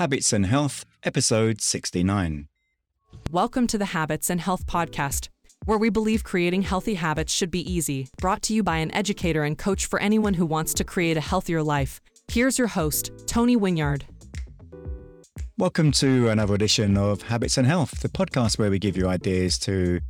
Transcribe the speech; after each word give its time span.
Habits 0.00 0.32
and 0.32 0.46
Health, 0.46 0.86
episode 1.02 1.60
69. 1.60 2.48
Welcome 3.30 3.66
to 3.66 3.76
the 3.76 3.84
Habits 3.84 4.30
and 4.30 4.40
Health 4.40 4.66
Podcast, 4.66 5.28
where 5.66 5.76
we 5.76 5.90
believe 5.90 6.24
creating 6.24 6.62
healthy 6.62 6.94
habits 6.94 7.34
should 7.34 7.50
be 7.50 7.70
easy. 7.70 8.08
Brought 8.18 8.40
to 8.44 8.54
you 8.54 8.62
by 8.62 8.78
an 8.78 8.90
educator 8.94 9.44
and 9.44 9.58
coach 9.58 9.84
for 9.84 10.00
anyone 10.00 10.32
who 10.32 10.46
wants 10.46 10.72
to 10.72 10.84
create 10.84 11.18
a 11.18 11.20
healthier 11.20 11.62
life. 11.62 12.00
Here's 12.32 12.56
your 12.56 12.68
host, 12.68 13.10
Tony 13.26 13.58
Winyard. 13.58 14.04
Welcome 15.58 15.92
to 15.92 16.30
another 16.30 16.54
edition 16.54 16.96
of 16.96 17.20
Habits 17.20 17.58
and 17.58 17.66
Health, 17.66 18.00
the 18.00 18.08
podcast 18.08 18.58
where 18.58 18.70
we 18.70 18.78
give 18.78 18.96
you 18.96 19.06
ideas 19.06 19.58
to 19.58 20.00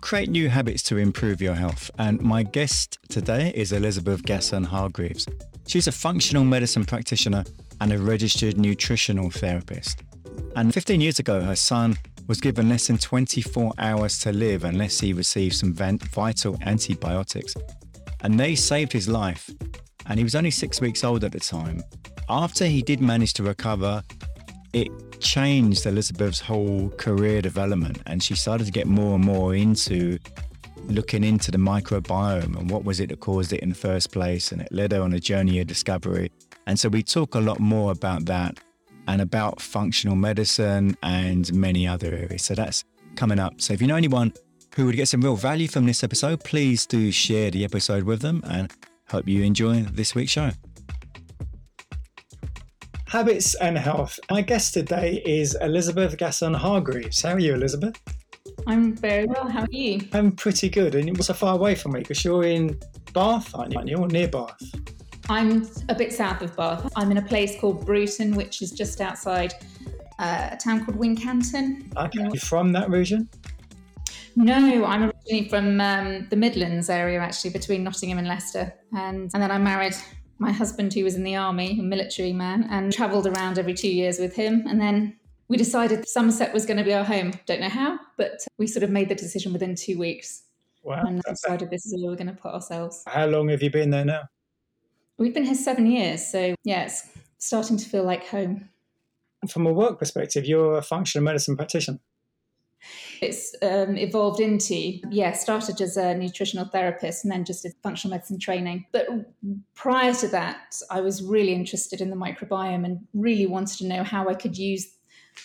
create 0.00 0.28
new 0.28 0.48
habits 0.48 0.82
to 0.82 0.96
improve 0.96 1.40
your 1.40 1.54
health. 1.54 1.88
And 2.00 2.20
my 2.20 2.42
guest 2.42 2.98
today 3.10 3.52
is 3.54 3.70
Elizabeth 3.70 4.24
Gasson 4.24 4.64
Hargreaves. 4.66 5.28
She's 5.68 5.86
a 5.86 5.92
functional 5.92 6.44
medicine 6.44 6.84
practitioner 6.84 7.44
and 7.80 7.92
a 7.92 7.98
registered 7.98 8.58
nutritional 8.58 9.30
therapist. 9.30 10.02
And 10.56 10.72
15 10.72 11.00
years 11.00 11.18
ago, 11.18 11.40
her 11.40 11.56
son 11.56 11.96
was 12.26 12.40
given 12.40 12.68
less 12.68 12.86
than 12.86 12.98
24 12.98 13.72
hours 13.78 14.18
to 14.20 14.32
live 14.32 14.64
unless 14.64 15.00
he 15.00 15.12
received 15.12 15.56
some 15.56 15.74
vital 15.74 16.58
antibiotics. 16.62 17.54
And 18.22 18.40
they 18.40 18.54
saved 18.54 18.92
his 18.92 19.08
life. 19.08 19.50
And 20.06 20.18
he 20.18 20.24
was 20.24 20.34
only 20.34 20.50
six 20.50 20.80
weeks 20.80 21.04
old 21.04 21.24
at 21.24 21.32
the 21.32 21.40
time. 21.40 21.82
After 22.28 22.66
he 22.66 22.82
did 22.82 23.00
manage 23.00 23.34
to 23.34 23.42
recover, 23.42 24.02
it 24.72 24.88
changed 25.20 25.86
Elizabeth's 25.86 26.40
whole 26.40 26.90
career 26.90 27.42
development. 27.42 27.98
And 28.06 28.22
she 28.22 28.34
started 28.34 28.64
to 28.64 28.72
get 28.72 28.86
more 28.86 29.16
and 29.16 29.24
more 29.24 29.54
into 29.54 30.18
looking 30.88 31.24
into 31.24 31.50
the 31.50 31.58
microbiome 31.58 32.58
and 32.58 32.70
what 32.70 32.84
was 32.84 33.00
it 33.00 33.08
that 33.08 33.20
caused 33.20 33.52
it 33.52 33.60
in 33.60 33.70
the 33.70 33.74
first 33.74 34.12
place. 34.12 34.52
And 34.52 34.62
it 34.62 34.68
led 34.70 34.92
her 34.92 35.02
on 35.02 35.12
a 35.12 35.20
journey 35.20 35.60
of 35.60 35.66
discovery. 35.66 36.30
And 36.66 36.78
so 36.78 36.88
we 36.88 37.02
talk 37.02 37.34
a 37.34 37.40
lot 37.40 37.60
more 37.60 37.92
about 37.92 38.24
that 38.26 38.58
and 39.06 39.20
about 39.20 39.60
functional 39.60 40.16
medicine 40.16 40.96
and 41.02 41.52
many 41.52 41.86
other 41.86 42.08
areas. 42.08 42.42
So 42.42 42.54
that's 42.54 42.84
coming 43.16 43.38
up. 43.38 43.60
So 43.60 43.72
if 43.74 43.80
you 43.80 43.86
know 43.86 43.96
anyone 43.96 44.32
who 44.76 44.86
would 44.86 44.96
get 44.96 45.08
some 45.08 45.20
real 45.20 45.36
value 45.36 45.68
from 45.68 45.86
this 45.86 46.02
episode, 46.02 46.42
please 46.42 46.86
do 46.86 47.12
share 47.12 47.50
the 47.50 47.64
episode 47.64 48.04
with 48.04 48.20
them 48.22 48.42
and 48.48 48.72
hope 49.08 49.28
you 49.28 49.42
enjoy 49.42 49.82
this 49.82 50.14
week's 50.14 50.32
show. 50.32 50.50
Habits 53.06 53.54
and 53.56 53.78
health. 53.78 54.18
My 54.30 54.40
guest 54.40 54.74
today 54.74 55.22
is 55.24 55.56
Elizabeth 55.60 56.16
Gasson 56.16 56.56
Hargreaves. 56.56 57.22
How 57.22 57.34
are 57.34 57.38
you, 57.38 57.54
Elizabeth? 57.54 57.94
I'm 58.66 58.96
very 58.96 59.26
well. 59.26 59.48
How 59.48 59.62
are 59.62 59.68
you? 59.70 60.00
I'm 60.12 60.32
pretty 60.32 60.68
good. 60.68 60.94
And 60.96 61.06
you're 61.06 61.16
so 61.22 61.34
far 61.34 61.54
away 61.54 61.76
from 61.76 61.92
me 61.92 62.00
because 62.00 62.24
you're 62.24 62.44
in 62.44 62.80
Bath, 63.12 63.54
aren't 63.54 63.88
you? 63.88 63.98
Or 63.98 64.08
near 64.08 64.26
Bath? 64.26 64.58
I'm 65.28 65.66
a 65.88 65.94
bit 65.94 66.12
south 66.12 66.42
of 66.42 66.54
Bath. 66.54 66.92
I'm 66.96 67.10
in 67.10 67.16
a 67.16 67.22
place 67.22 67.58
called 67.58 67.86
Bruton, 67.86 68.34
which 68.34 68.60
is 68.60 68.70
just 68.70 69.00
outside 69.00 69.54
uh, 70.18 70.50
a 70.52 70.56
town 70.56 70.84
called 70.84 70.98
Wincanton. 70.98 71.96
Okay. 71.96 72.28
You 72.32 72.38
from 72.38 72.72
that 72.72 72.90
region? 72.90 73.28
No, 74.36 74.84
I'm 74.84 75.04
originally 75.04 75.48
from 75.48 75.80
um, 75.80 76.26
the 76.28 76.36
Midlands 76.36 76.90
area, 76.90 77.20
actually, 77.20 77.50
between 77.50 77.84
Nottingham 77.84 78.18
and 78.18 78.26
Leicester. 78.26 78.74
And, 78.92 79.30
and 79.32 79.42
then 79.42 79.50
I 79.50 79.58
married 79.58 79.94
my 80.38 80.52
husband, 80.52 80.92
who 80.92 81.04
was 81.04 81.14
in 81.14 81.22
the 81.22 81.36
army, 81.36 81.78
a 81.78 81.82
military 81.82 82.32
man, 82.32 82.66
and 82.70 82.92
travelled 82.92 83.26
around 83.26 83.58
every 83.58 83.74
two 83.74 83.90
years 83.90 84.18
with 84.18 84.34
him. 84.34 84.64
And 84.66 84.80
then 84.80 85.16
we 85.48 85.56
decided 85.56 86.06
Somerset 86.08 86.52
was 86.52 86.66
going 86.66 86.78
to 86.78 86.84
be 86.84 86.92
our 86.92 87.04
home. 87.04 87.32
Don't 87.46 87.60
know 87.60 87.68
how, 87.68 87.98
but 88.18 88.44
we 88.58 88.66
sort 88.66 88.82
of 88.82 88.90
made 88.90 89.08
the 89.08 89.14
decision 89.14 89.52
within 89.52 89.74
two 89.74 89.98
weeks. 89.98 90.42
Wow. 90.82 91.02
And 91.06 91.22
decided 91.22 91.70
this 91.70 91.86
is 91.86 91.94
where 91.96 92.10
we're 92.10 92.16
going 92.16 92.26
to 92.26 92.40
put 92.40 92.52
ourselves. 92.52 93.02
How 93.06 93.26
long 93.26 93.48
have 93.48 93.62
you 93.62 93.70
been 93.70 93.88
there 93.88 94.04
now? 94.04 94.22
We've 95.18 95.34
been 95.34 95.44
here 95.44 95.54
seven 95.54 95.86
years, 95.86 96.26
so 96.26 96.54
yeah, 96.64 96.84
it's 96.84 97.08
starting 97.38 97.76
to 97.76 97.88
feel 97.88 98.04
like 98.04 98.26
home. 98.26 98.68
From 99.48 99.66
a 99.66 99.72
work 99.72 99.98
perspective, 99.98 100.44
you're 100.44 100.76
a 100.76 100.82
functional 100.82 101.24
medicine 101.24 101.56
practitioner. 101.56 102.00
It's 103.20 103.54
um, 103.62 103.96
evolved 103.96 104.40
into, 104.40 105.00
yeah, 105.10 105.32
started 105.32 105.80
as 105.80 105.96
a 105.96 106.14
nutritional 106.14 106.66
therapist 106.66 107.24
and 107.24 107.32
then 107.32 107.44
just 107.44 107.62
did 107.62 107.74
functional 107.82 108.14
medicine 108.14 108.38
training. 108.38 108.86
But 108.92 109.06
prior 109.74 110.12
to 110.14 110.28
that, 110.28 110.76
I 110.90 111.00
was 111.00 111.22
really 111.22 111.54
interested 111.54 112.00
in 112.00 112.10
the 112.10 112.16
microbiome 112.16 112.84
and 112.84 113.06
really 113.14 113.46
wanted 113.46 113.78
to 113.78 113.86
know 113.86 114.02
how 114.04 114.28
I 114.28 114.34
could 114.34 114.58
use 114.58 114.88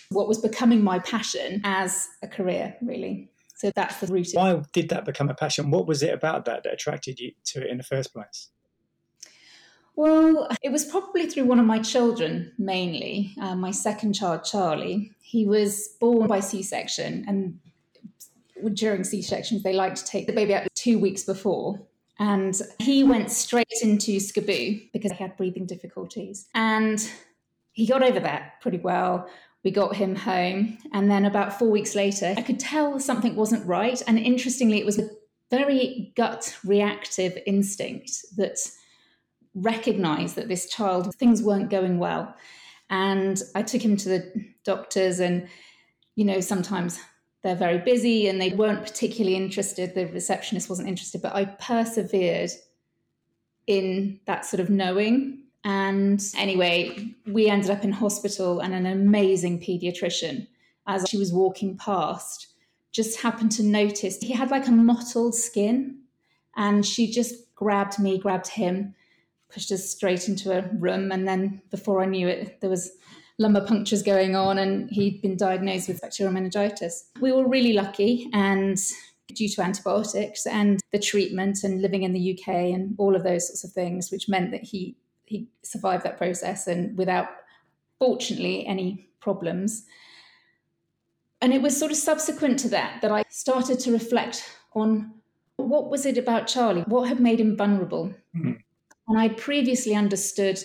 what 0.09 0.28
was 0.28 0.40
becoming 0.40 0.84
my 0.84 1.00
passion 1.00 1.62
as 1.63 2.08
a 2.22 2.28
career, 2.28 2.75
really. 2.81 3.31
So 3.56 3.72
that's 3.75 4.00
the 4.00 4.08
root. 4.08 4.29
Why 4.34 4.62
did 4.74 4.90
that 4.90 5.06
become 5.06 5.29
a 5.29 5.35
passion? 5.35 5.72
What 5.72 5.85
was 5.85 6.02
it 6.03 6.13
about 6.13 6.46
that 6.46 6.63
that 6.63 6.74
attracted 6.74 7.19
you 7.19 7.31
to 7.46 7.62
it 7.62 7.69
in 7.69 7.78
the 7.78 7.84
first 7.84 8.13
place? 8.13 8.50
Well, 9.96 10.48
it 10.62 10.72
was 10.72 10.86
probably 10.86 11.28
through 11.28 11.46
one 11.46 11.60
of 11.60 11.66
my 11.66 11.80
children 11.80 12.54
mainly, 12.58 13.36
uh, 13.42 13.56
my 13.56 13.72
second 13.72 14.14
child, 14.14 14.44
Charlie. 14.46 15.12
He 15.22 15.46
was 15.46 15.90
born 16.00 16.28
by 16.28 16.40
C 16.40 16.64
section, 16.64 17.26
and 17.28 17.60
during 18.74 19.04
C 19.04 19.22
sections, 19.22 19.64
they 19.64 19.74
like 19.74 19.96
to 19.96 20.06
take 20.06 20.28
the 20.28 20.34
baby 20.34 20.56
out 20.56 20.68
two 20.76 21.00
weeks 21.00 21.24
before. 21.24 21.80
And 22.20 22.60
he 22.80 23.04
went 23.04 23.32
straight 23.32 23.68
into 23.82 24.18
SCBU 24.18 24.92
because 24.92 25.12
he 25.12 25.18
had 25.18 25.38
breathing 25.38 25.66
difficulties. 25.66 26.48
And 26.54 27.10
he 27.72 27.88
got 27.88 28.04
over 28.04 28.20
that 28.20 28.60
pretty 28.62 28.78
well. 28.78 29.30
We 29.64 29.72
got 29.72 29.96
him 29.96 30.16
home. 30.16 30.78
And 30.94 31.10
then 31.10 31.26
about 31.26 31.58
four 31.58 31.70
weeks 31.70 31.96
later, 31.96 32.34
I 32.38 32.42
could 32.42 32.60
tell 32.60 33.00
something 33.00 33.36
wasn't 33.36 33.66
right. 33.66 34.02
And 34.06 34.20
interestingly, 34.20 34.80
it 34.80 34.86
was 34.86 35.00
a 35.00 35.10
very 35.50 36.12
gut 36.16 36.58
reactive 36.66 37.38
instinct 37.46 38.12
that 38.36 38.58
recognized 39.56 40.36
that 40.36 40.48
this 40.48 40.70
child, 40.70 41.14
things 41.16 41.42
weren't 41.42 41.70
going 41.70 42.00
well. 42.00 42.36
And 42.90 43.42
I 43.56 43.62
took 43.62 43.82
him 43.82 43.98
to 43.98 44.10
the 44.10 44.46
doctors, 44.64 45.20
and, 45.20 45.48
you 46.16 46.26
know, 46.26 46.40
sometimes 46.40 47.00
they're 47.42 47.56
very 47.56 47.78
busy 47.78 48.28
and 48.28 48.42
they 48.42 48.50
weren't 48.50 48.84
particularly 48.84 49.38
interested. 49.38 49.96
The 49.96 50.08
receptionist 50.08 50.70
wasn't 50.70 50.90
interested, 50.90 51.22
but 51.22 51.36
I 51.36 51.46
persevered 51.46 52.52
in 53.68 54.20
that 54.26 54.46
sort 54.46 54.59
of 54.59 54.70
knowing. 54.70 55.44
And 55.64 56.22
anyway, 56.38 57.14
we 57.28 57.48
ended 57.48 57.70
up 57.70 57.84
in 57.84 57.92
hospital, 57.92 58.59
and 58.59 58.74
an 58.74 58.86
amazing 58.86 59.59
pediatrician, 59.59 60.48
as 60.88 61.06
she 61.08 61.18
was 61.18 61.32
walking 61.32 61.78
past, 61.78 62.48
just 62.92 63.22
happened 63.22 63.52
to 63.54 63.64
notice 63.64 64.18
he 64.18 64.34
had 64.34 64.52
like 64.52 64.68
a 64.68 64.72
mottled 64.72 65.36
skin. 65.36 66.00
And 66.56 66.86
she 66.86 67.12
just 67.12 67.54
grabbed 67.56 68.00
me, 68.00 68.18
grabbed 68.18 68.48
him, 68.48 68.96
pushed 69.52 69.72
us 69.72 69.90
straight 69.90 70.28
into 70.28 70.58
a 70.58 70.68
room. 70.78 71.12
And 71.12 71.28
then 71.28 71.62
before 71.72 72.02
I 72.02 72.06
knew 72.06 72.28
it, 72.28 72.62
there 72.62 72.70
was 72.70 72.92
lumbar 73.40 73.66
punctures 73.66 74.04
going 74.04 74.36
on 74.36 74.58
and 74.58 74.90
he'd 74.90 75.22
been 75.22 75.38
diagnosed 75.38 75.88
with 75.88 76.02
bacterial 76.02 76.34
meningitis. 76.34 77.10
We 77.22 77.32
were 77.32 77.48
really 77.48 77.74
lucky 77.74 78.30
and 78.34 78.78
due 79.34 79.48
to 79.48 79.62
antibiotics 79.62 80.46
and 80.46 80.80
the 80.92 81.00
treatment 81.00 81.64
and 81.64 81.82
living 81.82 82.04
in 82.04 82.14
the 82.14 82.34
UK 82.38 82.48
and 82.48 82.96
all 82.98 83.16
of 83.16 83.24
those 83.24 83.48
sorts 83.48 83.64
of 83.64 83.72
things, 83.72 84.12
which 84.12 84.28
meant 84.28 84.52
that 84.52 84.64
he 84.64 84.96
he 85.26 85.48
survived 85.62 86.04
that 86.04 86.18
process 86.18 86.66
and 86.66 86.98
without 86.98 87.28
fortunately 88.00 88.66
any 88.66 89.08
problems. 89.20 89.86
And 91.40 91.54
it 91.54 91.62
was 91.62 91.78
sort 91.78 91.92
of 91.92 91.98
subsequent 91.98 92.58
to 92.59 92.70
that 92.70 93.02
that 93.04 93.12
I 93.12 93.24
started 93.30 93.80
to 93.82 93.92
reflect 93.92 94.44
on 94.74 95.14
what 95.58 95.90
was 95.90 96.06
it 96.06 96.18
about 96.18 96.48
Charlie? 96.48 96.82
What 96.88 97.08
had 97.08 97.20
made 97.20 97.40
him 97.40 97.56
vulnerable? 97.56 98.14
Mm-hmm. 98.36 98.54
And 99.09 99.18
I'd 99.18 99.38
previously 99.38 99.96
understood 99.96 100.59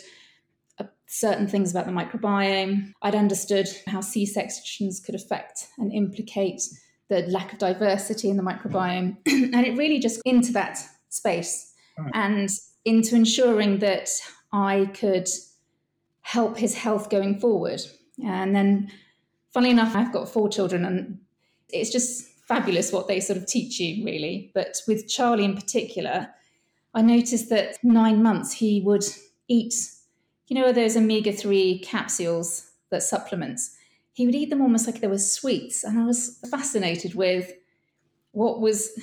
uh, 0.79 0.85
certain 1.07 1.49
things 1.49 1.71
about 1.71 1.87
the 1.87 1.93
microbiome. 1.93 2.93
I'd 3.03 3.15
understood 3.15 3.69
how 3.87 4.01
C 4.01 4.27
sections 4.27 5.01
could 5.01 5.15
affect 5.15 5.67
and 5.79 5.93
implicate 5.93 6.63
the 7.09 7.23
lack 7.23 7.53
of 7.53 7.59
diversity 7.59 8.29
in 8.29 8.37
the 8.37 8.43
microbiome. 8.43 9.17
and 9.27 9.67
it 9.67 9.77
really 9.77 9.99
just 9.99 10.21
into 10.25 10.53
that 10.53 10.79
space 11.09 11.73
right. 11.99 12.11
and 12.15 12.51
into 12.85 13.17
ensuring 13.17 13.79
that 13.79 14.11
I 14.53 14.91
could 14.95 15.29
help 16.21 16.59
his 16.59 16.75
health 16.75 17.11
going 17.11 17.41
forward. 17.41 17.81
And 18.25 18.55
then, 18.55 18.91
funnily 19.53 19.71
enough, 19.71 19.97
I've 19.97 20.13
got 20.13 20.29
four 20.29 20.49
children, 20.49 20.85
and 20.85 21.19
it's 21.71 21.91
just 21.91 22.27
fabulous 22.47 22.93
what 22.93 23.09
they 23.09 23.21
sort 23.21 23.39
of 23.39 23.47
teach 23.47 23.81
you, 23.81 24.05
really. 24.05 24.51
But 24.55 24.77
with 24.87 25.09
Charlie 25.09 25.45
in 25.45 25.55
particular, 25.55 26.29
I 26.95 27.03
noticed 27.03 27.49
that 27.51 27.79
nine 27.83 28.23
months 28.23 28.53
he 28.53 28.81
would 28.81 29.05
eat, 29.49 29.75
you 30.49 30.57
know, 30.57 30.73
those 30.73 30.97
omega 30.97 31.33
3 31.33 31.81
capsules 31.81 32.71
that 32.91 33.03
supplements. 33.03 33.77
He 34.13 34.27
would 34.27 34.35
eat 34.35 34.51
them 34.51 34.63
almost 34.63 34.87
like 34.87 35.01
they 35.01 35.09
were 35.09 35.19
sweets. 35.19 35.83
And 35.83 35.99
I 35.99 36.05
was 36.05 36.39
fascinated 36.51 37.15
with 37.15 37.53
what 38.31 38.61
was 38.61 38.99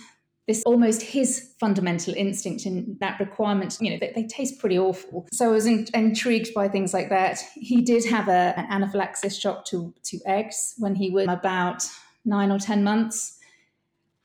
this 0.48 0.64
almost 0.66 1.02
his 1.02 1.52
fundamental 1.60 2.14
instinct 2.16 2.66
in 2.66 2.98
that 3.00 3.20
requirement. 3.20 3.78
You 3.80 3.92
know, 3.92 3.98
they, 4.00 4.12
they 4.14 4.24
taste 4.24 4.60
pretty 4.60 4.80
awful. 4.80 5.28
So 5.32 5.46
I 5.46 5.52
was 5.52 5.66
in, 5.66 5.86
intrigued 5.94 6.54
by 6.54 6.68
things 6.68 6.94
like 6.94 7.10
that. 7.10 7.40
He 7.56 7.82
did 7.82 8.06
have 8.06 8.28
a, 8.28 8.54
an 8.58 8.66
anaphylaxis 8.70 9.38
shock 9.38 9.66
to, 9.66 9.94
to 10.06 10.20
eggs 10.26 10.76
when 10.78 10.96
he 10.96 11.10
was 11.10 11.28
about 11.30 11.84
nine 12.26 12.52
or 12.52 12.60
10 12.60 12.84
months. 12.84 13.38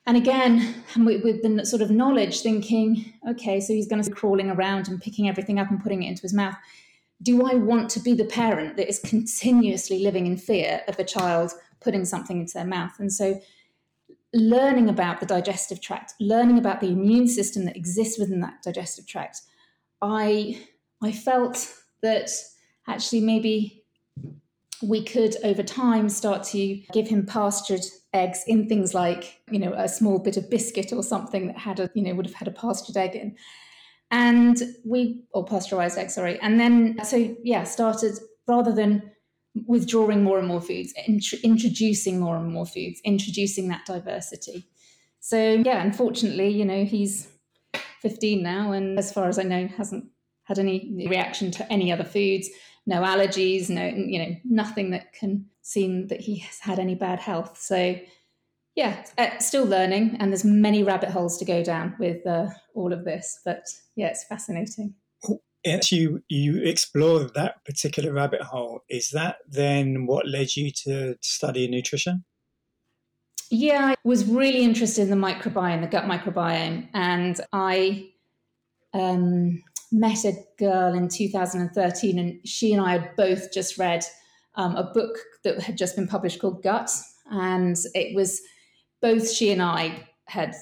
And 0.07 0.15
again, 0.15 0.73
with 0.95 1.43
the 1.43 1.65
sort 1.65 1.81
of 1.81 1.91
knowledge, 1.91 2.39
thinking, 2.39 3.13
okay, 3.29 3.59
so 3.59 3.73
he's 3.73 3.89
going 3.89 4.01
to 4.01 4.09
be 4.09 4.15
crawling 4.15 4.49
around 4.49 4.87
and 4.87 5.01
picking 5.01 5.27
everything 5.27 5.59
up 5.59 5.69
and 5.69 5.83
putting 5.83 6.01
it 6.01 6.07
into 6.07 6.21
his 6.21 6.33
mouth. 6.33 6.55
do 7.21 7.45
I 7.45 7.55
want 7.55 7.89
to 7.89 7.99
be 7.99 8.13
the 8.13 8.25
parent 8.25 8.77
that 8.77 8.87
is 8.87 8.99
continuously 8.99 9.99
living 9.99 10.25
in 10.25 10.37
fear 10.37 10.81
of 10.87 10.97
a 10.97 11.03
child 11.03 11.51
putting 11.81 12.05
something 12.05 12.39
into 12.39 12.53
their 12.53 12.65
mouth? 12.65 12.93
And 12.99 13.11
so, 13.11 13.41
learning 14.33 14.87
about 14.87 15.19
the 15.19 15.25
digestive 15.25 15.81
tract, 15.81 16.13
learning 16.21 16.57
about 16.57 16.79
the 16.79 16.87
immune 16.87 17.27
system 17.27 17.65
that 17.65 17.75
exists 17.75 18.17
within 18.17 18.39
that 18.41 18.61
digestive 18.63 19.07
tract, 19.07 19.41
I 20.01 20.61
I 21.03 21.11
felt 21.11 21.73
that 22.01 22.29
actually 22.87 23.21
maybe 23.21 23.83
we 24.81 25.03
could 25.03 25.35
over 25.43 25.63
time 25.63 26.07
start 26.07 26.43
to 26.43 26.75
give 26.93 27.07
him 27.07 27.25
pastured 27.25 27.81
eggs 28.13 28.43
in 28.47 28.67
things 28.67 28.93
like 28.93 29.41
you 29.51 29.59
know 29.59 29.73
a 29.73 29.87
small 29.87 30.19
bit 30.19 30.37
of 30.37 30.49
biscuit 30.49 30.93
or 30.93 31.03
something 31.03 31.47
that 31.47 31.57
had 31.57 31.79
a 31.79 31.89
you 31.93 32.01
know 32.01 32.13
would 32.13 32.25
have 32.25 32.35
had 32.35 32.47
a 32.47 32.51
pastured 32.51 32.97
egg 32.97 33.15
in. 33.15 33.35
And 34.09 34.61
we 34.85 35.25
or 35.31 35.45
pasteurized 35.45 35.97
egg 35.97 36.09
sorry. 36.09 36.39
And 36.41 36.59
then 36.59 36.97
so 37.03 37.35
yeah 37.43 37.63
started 37.63 38.17
rather 38.47 38.71
than 38.71 39.11
withdrawing 39.65 40.23
more 40.23 40.37
and 40.37 40.47
more 40.47 40.61
foods 40.61 40.93
int- 41.07 41.41
introducing 41.43 42.19
more 42.19 42.37
and 42.37 42.51
more 42.51 42.65
foods 42.65 43.01
introducing 43.03 43.67
that 43.69 43.85
diversity. 43.85 44.67
So 45.19 45.37
yeah 45.65 45.81
unfortunately 45.81 46.49
you 46.49 46.65
know 46.65 46.85
he's 46.85 47.27
15 48.01 48.41
now 48.41 48.71
and 48.71 48.97
as 48.97 49.11
far 49.11 49.27
as 49.27 49.39
i 49.39 49.43
know 49.43 49.67
hasn't 49.67 50.05
had 50.43 50.59
any 50.59 51.07
reaction 51.09 51.51
to 51.51 51.71
any 51.71 51.91
other 51.91 52.03
foods 52.03 52.49
no 52.87 53.01
allergies 53.01 53.69
no 53.69 53.85
you 53.85 54.17
know 54.17 54.35
nothing 54.43 54.89
that 54.89 55.13
can 55.13 55.45
seem 55.61 56.07
that 56.07 56.21
he 56.21 56.37
has 56.39 56.57
had 56.59 56.79
any 56.79 56.95
bad 56.95 57.19
health 57.19 57.59
so 57.59 57.95
yeah, 58.77 59.03
uh, 59.17 59.39
still 59.39 59.65
learning, 59.65 60.17
and 60.19 60.31
there's 60.31 60.45
many 60.45 60.83
rabbit 60.83 61.09
holes 61.09 61.39
to 61.39 61.45
go 61.45 61.63
down 61.63 61.95
with 61.97 62.25
uh, 62.27 62.45
all 62.75 62.93
of 62.93 63.05
this. 63.05 63.39
But 63.43 63.65
yeah, 63.95 64.05
it's 64.09 64.23
fascinating. 64.25 64.93
As 65.65 65.91
you 65.91 66.23
you 66.29 66.61
explore 66.61 67.23
that 67.33 67.65
particular 67.65 68.13
rabbit 68.13 68.41
hole, 68.41 68.81
is 68.87 69.09
that 69.09 69.37
then 69.49 70.05
what 70.05 70.27
led 70.27 70.55
you 70.55 70.69
to 70.83 71.15
study 71.21 71.67
nutrition? 71.67 72.23
Yeah, 73.49 73.87
I 73.87 73.95
was 74.03 74.25
really 74.25 74.61
interested 74.61 75.09
in 75.09 75.09
the 75.09 75.27
microbiome, 75.27 75.81
the 75.81 75.87
gut 75.87 76.03
microbiome, 76.03 76.87
and 76.93 77.41
I 77.51 78.11
um, 78.93 79.63
met 79.91 80.25
a 80.25 80.33
girl 80.57 80.93
in 80.93 81.07
2013, 81.07 82.19
and 82.19 82.47
she 82.47 82.73
and 82.73 82.81
I 82.81 82.93
had 82.93 83.15
both 83.15 83.53
just 83.53 83.77
read 83.77 84.03
um, 84.55 84.75
a 84.75 84.83
book 84.83 85.17
that 85.43 85.61
had 85.61 85.77
just 85.77 85.95
been 85.95 86.07
published 86.07 86.39
called 86.39 86.63
Gut, 86.63 86.91
and 87.31 87.75
it 87.93 88.15
was 88.15 88.41
both 89.01 89.31
she 89.31 89.51
and 89.51 89.61
I 89.61 90.07
had, 90.25 90.55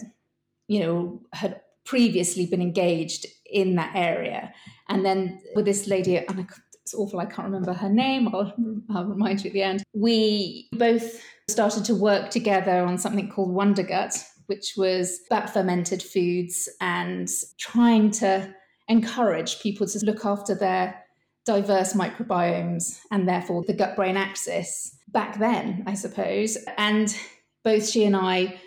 you 0.68 0.82
know, 0.82 1.22
had 1.34 1.62
previously 1.86 2.46
been 2.46 2.62
engaged 2.62 3.26
in 3.46 3.76
that 3.76 3.96
area. 3.96 4.54
And 4.90 5.06
then 5.06 5.42
with 5.56 5.66
this 5.66 5.88
lady, 5.88 6.18
and 6.18 6.48
it's 6.82 6.94
awful, 6.94 7.20
I 7.20 7.26
can't 7.26 7.46
remember 7.46 7.74
her 7.74 7.90
name, 7.90 8.28
I'll, 8.28 8.54
I'll 8.94 9.06
remind 9.06 9.44
you 9.44 9.50
at 9.50 9.54
the 9.54 9.64
end. 9.64 9.84
We 9.94 10.68
both 10.74 11.22
started 11.48 11.86
to 11.86 11.96
work 11.96 12.30
together 12.30 12.84
on 12.84 12.98
something 12.98 13.30
called 13.30 13.52
Wonder 13.52 13.84
Gut, 13.84 14.24
which 14.48 14.74
was 14.78 15.22
about 15.30 15.52
fermented 15.52 16.04
foods 16.04 16.70
and 16.82 17.30
trying 17.58 18.12
to 18.12 18.54
encourage 18.88 19.60
people 19.62 19.88
to 19.88 20.06
look 20.06 20.26
after 20.26 20.56
their 20.56 21.04
diverse 21.46 21.94
microbiomes 21.94 23.00
and 23.12 23.28
therefore 23.28 23.64
the 23.64 23.74
gut 23.74 23.96
brain 23.96 24.18
axis 24.18 24.98
back 25.10 25.40
then, 25.40 25.84
I 25.86 25.94
suppose. 25.94 26.58
And 26.78 27.16
both 27.64 27.88
she 27.88 28.04
and 28.04 28.16
I 28.16 28.60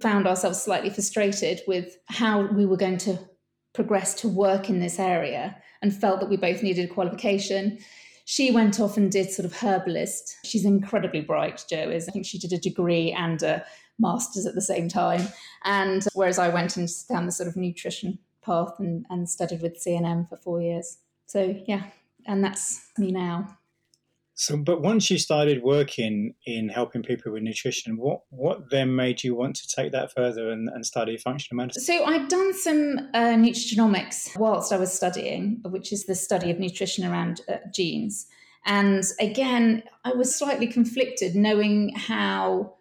found 0.00 0.26
ourselves 0.26 0.62
slightly 0.62 0.90
frustrated 0.90 1.60
with 1.66 1.98
how 2.06 2.46
we 2.46 2.66
were 2.66 2.76
going 2.76 2.98
to 2.98 3.18
progress 3.74 4.14
to 4.14 4.28
work 4.28 4.68
in 4.68 4.80
this 4.80 4.98
area 4.98 5.56
and 5.82 5.94
felt 5.94 6.20
that 6.20 6.28
we 6.28 6.36
both 6.36 6.62
needed 6.62 6.90
a 6.90 6.92
qualification. 6.92 7.78
She 8.24 8.50
went 8.50 8.80
off 8.80 8.96
and 8.96 9.10
did 9.10 9.30
sort 9.30 9.46
of 9.46 9.56
herbalist. 9.56 10.36
She's 10.44 10.64
incredibly 10.64 11.20
bright, 11.20 11.64
Jo 11.68 11.90
is. 11.90 12.08
I 12.08 12.12
think 12.12 12.26
she 12.26 12.38
did 12.38 12.52
a 12.52 12.58
degree 12.58 13.12
and 13.12 13.42
a 13.42 13.64
master's 13.98 14.46
at 14.46 14.54
the 14.54 14.60
same 14.60 14.88
time. 14.88 15.28
And 15.64 16.04
whereas 16.14 16.38
I 16.38 16.48
went 16.48 16.76
and 16.76 16.88
down 17.08 17.26
the 17.26 17.32
sort 17.32 17.48
of 17.48 17.56
nutrition 17.56 18.18
path 18.48 18.74
and, 18.78 19.04
and 19.10 19.28
studied 19.28 19.62
with 19.62 19.82
CNM 19.84 20.28
for 20.28 20.36
four 20.36 20.60
years. 20.60 20.98
So, 21.26 21.54
yeah, 21.66 21.84
and 22.26 22.42
that's 22.42 22.90
me 22.98 23.12
now. 23.12 23.58
So, 24.34 24.56
but 24.56 24.82
once 24.82 25.10
you 25.10 25.18
started 25.18 25.64
working 25.64 26.34
in 26.46 26.68
helping 26.68 27.02
people 27.02 27.32
with 27.32 27.42
nutrition, 27.42 27.96
what 27.96 28.20
what 28.30 28.70
then 28.70 28.94
made 28.94 29.24
you 29.24 29.34
want 29.34 29.56
to 29.56 29.66
take 29.66 29.90
that 29.92 30.12
further 30.14 30.50
and, 30.50 30.68
and 30.68 30.86
study 30.86 31.16
functional 31.16 31.56
medicine? 31.56 31.82
So, 31.82 32.04
I'd 32.04 32.28
done 32.28 32.54
some 32.54 32.98
uh, 33.14 33.34
nutrigenomics 33.34 34.38
whilst 34.38 34.72
I 34.72 34.78
was 34.78 34.92
studying, 34.92 35.60
which 35.64 35.92
is 35.92 36.06
the 36.06 36.14
study 36.14 36.52
of 36.52 36.58
nutrition 36.60 37.04
around 37.04 37.40
uh, 37.48 37.56
genes. 37.74 38.26
And 38.64 39.02
again, 39.18 39.82
I 40.04 40.12
was 40.12 40.34
slightly 40.34 40.68
conflicted 40.68 41.34
knowing 41.34 41.94
how 41.96 42.77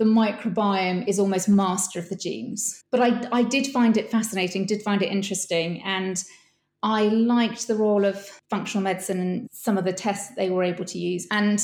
the 0.00 0.06
microbiome 0.06 1.06
is 1.06 1.18
almost 1.18 1.46
master 1.46 1.98
of 1.98 2.08
the 2.08 2.16
genes. 2.16 2.82
But 2.90 3.02
I, 3.02 3.28
I 3.32 3.42
did 3.42 3.66
find 3.66 3.98
it 3.98 4.10
fascinating, 4.10 4.64
did 4.64 4.80
find 4.80 5.02
it 5.02 5.12
interesting. 5.12 5.82
And 5.82 6.24
I 6.82 7.02
liked 7.02 7.68
the 7.68 7.74
role 7.74 8.06
of 8.06 8.18
functional 8.48 8.82
medicine 8.82 9.20
and 9.20 9.48
some 9.52 9.76
of 9.76 9.84
the 9.84 9.92
tests 9.92 10.34
they 10.36 10.48
were 10.48 10.64
able 10.64 10.86
to 10.86 10.98
use. 10.98 11.26
And 11.30 11.62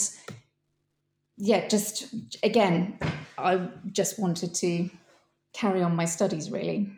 yeah, 1.38 1.66
just 1.66 2.14
again, 2.42 2.98
I 3.38 3.68
just 3.90 4.18
wanted 4.18 4.54
to 4.56 4.90
carry 5.54 5.82
on 5.82 5.96
my 5.96 6.04
studies 6.04 6.50
really. 6.50 6.90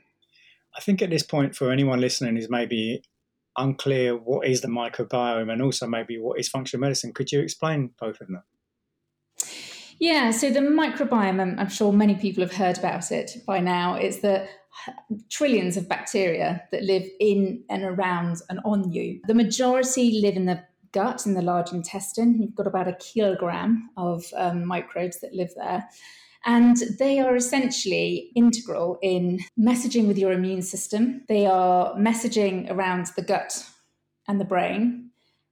I 0.77 0.81
think 0.81 1.03
at 1.03 1.11
this 1.11 1.23
point, 1.23 1.55
for 1.55 1.71
anyone 1.71 2.01
listening 2.01 2.37
is 2.37 2.51
maybe 2.51 3.01
unclear 3.57 4.17
what 4.17 4.45
is 4.45 4.61
the 4.61 4.69
microbiome 4.69 5.53
and 5.53 5.63
also 5.63 5.87
maybe 5.87 6.19
what 6.19 6.41
is 6.41 6.49
functional 6.49 6.81
medicine, 6.81 7.13
could 7.13 7.31
you 7.31 7.39
explain 7.41 7.91
both 8.01 8.21
of 8.21 8.27
them? 8.27 8.43
Yeah, 10.01 10.31
so 10.31 10.51
the 10.51 10.61
microbiome, 10.61 11.59
I'm 11.59 11.69
sure 11.69 11.93
many 11.93 12.15
people 12.15 12.43
have 12.43 12.53
heard 12.53 12.79
about 12.79 13.11
it 13.11 13.33
by 13.47 13.59
now, 13.59 13.97
is 13.97 14.21
the 14.21 14.47
trillions 15.29 15.77
of 15.77 15.89
bacteria 15.89 16.63
that 16.71 16.85
live 16.85 17.05
in 17.19 17.65
and 17.69 17.83
around 17.83 18.37
and 18.49 18.61
on 18.65 18.93
you. 18.93 19.21
The 19.27 19.35
majority 19.35 20.21
live 20.21 20.37
in 20.37 20.47
the 20.47 20.63
gut, 20.93 21.27
in 21.27 21.35
the 21.35 21.43
large 21.43 21.73
intestine. 21.73 22.41
You've 22.41 22.55
got 22.55 22.69
about 22.69 22.89
a 22.89 22.95
kilogram 22.95 23.91
of 23.97 24.25
um, 24.37 24.65
microbes 24.65 25.21
that 25.21 25.35
live 25.35 25.51
there. 25.57 25.89
And 26.45 26.77
they 26.99 27.19
are 27.19 27.35
essentially 27.35 28.31
integral 28.37 28.99
in 29.03 29.41
messaging 29.59 30.07
with 30.07 30.17
your 30.17 30.33
immune 30.33 30.63
system. 30.63 31.25
They 31.29 31.47
are 31.47 31.95
messaging 31.97 32.71
around 32.71 33.07
the 33.17 33.23
gut 33.23 33.67
and 34.29 34.41
the 34.41 34.45
brain 34.45 35.08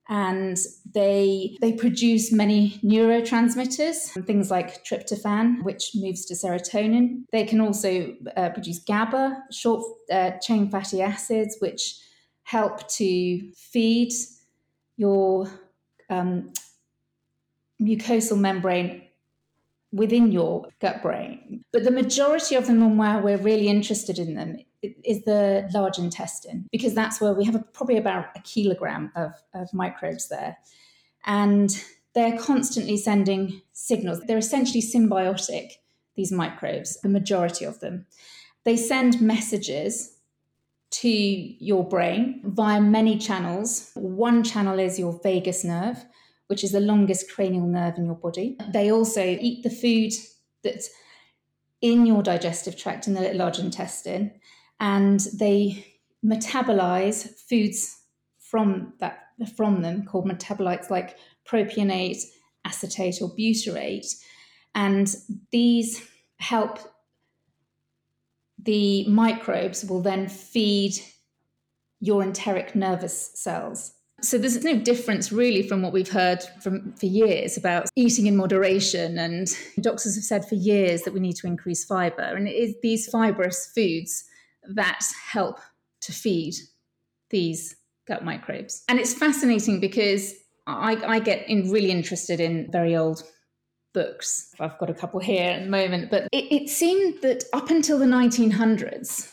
and 0.09 0.59
they 0.95 1.57
they 1.61 1.73
produce 1.73 2.31
many 2.33 2.79
neurotransmitters 2.85 4.25
things 4.25 4.51
like 4.51 4.85
tryptophan 4.85 5.63
which 5.65 5.93
moves 5.95 6.25
to 6.27 6.35
serotonin. 6.35 7.25
They 7.33 7.45
can 7.45 7.61
also 7.61 8.15
uh, 8.37 8.51
produce 8.51 8.79
gaba 8.79 9.43
short 9.51 9.85
uh, 10.11 10.33
chain 10.43 10.71
fatty 10.71 11.03
acids 11.03 11.57
which 11.59 11.99
help 12.45 12.89
to 12.89 13.53
feed 13.53 14.13
your 14.97 15.51
um, 16.09 16.53
mucosal 17.83 18.39
membrane 18.39 19.03
within 19.93 20.31
your 20.31 20.69
gut 20.81 21.03
brain. 21.03 21.65
But 21.73 21.85
the 21.85 21.91
majority 21.91 22.55
of 22.55 22.67
them 22.67 22.83
and 22.83 22.99
where 22.99 23.19
we're 23.19 23.39
really 23.39 23.69
interested 23.69 24.19
in 24.19 24.35
them 24.35 24.59
is 25.05 25.25
the 25.25 25.69
large 25.73 25.99
intestine 25.99 26.67
because 26.71 26.95
that's 26.95 27.21
where 27.21 27.33
we 27.33 27.45
have 27.45 27.55
a, 27.55 27.65
probably 27.73 27.97
about 27.97 28.27
a 28.37 28.41
kilogram 28.41 29.13
of, 29.17 29.33
of 29.55 29.73
microbes 29.73 30.29
there. 30.29 30.57
And 31.25 31.71
they're 32.15 32.39
constantly 32.39 32.97
sending 32.97 33.63
signals. 33.73 34.21
They're 34.27 34.39
essentially 34.39 34.83
symbiotic, 34.83 35.73
these 36.15 36.33
microbes, 36.33 37.01
the 37.01 37.09
majority 37.09 37.65
of 37.65 37.81
them. 37.81 38.07
They 38.65 38.77
send 38.77 39.21
messages 39.21 40.17
to 40.91 41.09
your 41.09 41.87
brain 41.87 42.41
via 42.45 42.81
many 42.81 43.19
channels. 43.19 43.91
One 43.95 44.43
channel 44.43 44.79
is 44.79 44.99
your 44.99 45.21
vagus 45.23 45.63
nerve, 45.65 46.05
which 46.47 46.65
is 46.65 46.73
the 46.73 46.81
longest 46.81 47.31
cranial 47.31 47.67
nerve 47.67 47.99
in 47.99 48.07
your 48.07 48.15
body. 48.15 48.57
They 48.73 48.91
also 48.91 49.23
eat 49.23 49.63
the 49.63 49.71
food 49.71 50.13
that's 50.63 50.89
in 51.81 52.07
your 52.07 52.23
digestive 52.23 52.77
tract 52.77 53.07
in 53.07 53.15
the 53.15 53.35
large 53.35 53.59
intestine 53.59 54.33
and 54.81 55.21
they 55.39 55.87
metabolize 56.25 57.29
foods 57.49 57.97
from 58.39 58.93
that 59.01 59.23
from 59.55 59.83
them 59.83 60.05
called 60.05 60.27
metabolites 60.27 60.89
like 60.89 61.19
propionate, 61.49 62.23
acetate, 62.65 63.21
or 63.21 63.29
butyrate, 63.37 64.15
and 64.75 65.15
these 65.51 66.09
help 66.39 66.79
the 68.59 69.07
microbes 69.09 69.85
will 69.85 70.03
then 70.03 70.29
feed 70.29 70.95
your 72.01 72.23
enteric 72.23 72.75
nervous 72.75 73.31
cells. 73.35 73.93
So 74.23 74.39
there's 74.39 74.65
no 74.65 74.79
difference 74.79 75.31
really 75.31 75.63
from 75.63 75.83
what 75.83 75.93
we've 75.93 76.11
heard 76.11 76.43
from 76.63 76.95
for 76.95 77.07
years 77.07 77.57
about 77.57 77.89
eating 77.97 78.27
in 78.27 78.37
moderation 78.37 79.19
and 79.19 79.47
doctors 79.81 80.15
have 80.15 80.25
said 80.25 80.49
for 80.49 80.55
years 80.55 81.03
that 81.03 81.13
we 81.13 81.21
need 81.21 81.37
to 81.37 81.47
increase 81.47 81.85
fiber 81.85 82.23
and 82.23 82.49
it 82.49 82.55
is 82.55 82.75
these 82.83 83.09
fibrous 83.09 83.71
foods 83.75 84.25
that 84.69 85.01
help 85.31 85.61
to 86.03 86.13
feed 86.13 86.55
these 87.31 87.77
gut 88.07 88.25
microbes. 88.25 88.85
And 88.89 88.99
it's 88.99 89.15
fascinating 89.15 89.81
because 89.81 90.35
I, 90.67 90.97
I 91.07 91.19
get 91.19 91.49
in, 91.49 91.71
really 91.71 91.91
interested 91.91 92.41
in 92.41 92.71
very 92.71 92.97
old 92.97 93.23
books. 93.93 94.55
I've 94.61 94.79
got 94.79 94.91
a 94.91 94.95
couple 94.95 95.21
here 95.21 95.51
at 95.51 95.65
the 95.65 95.71
moment, 95.71 96.11
but 96.11 96.29
it, 96.33 96.53
it 96.53 96.69
seemed 96.69 97.23
that 97.23 97.45
up 97.53 97.71
until 97.71 97.99
the 97.99 98.07
1900s, 98.07 99.33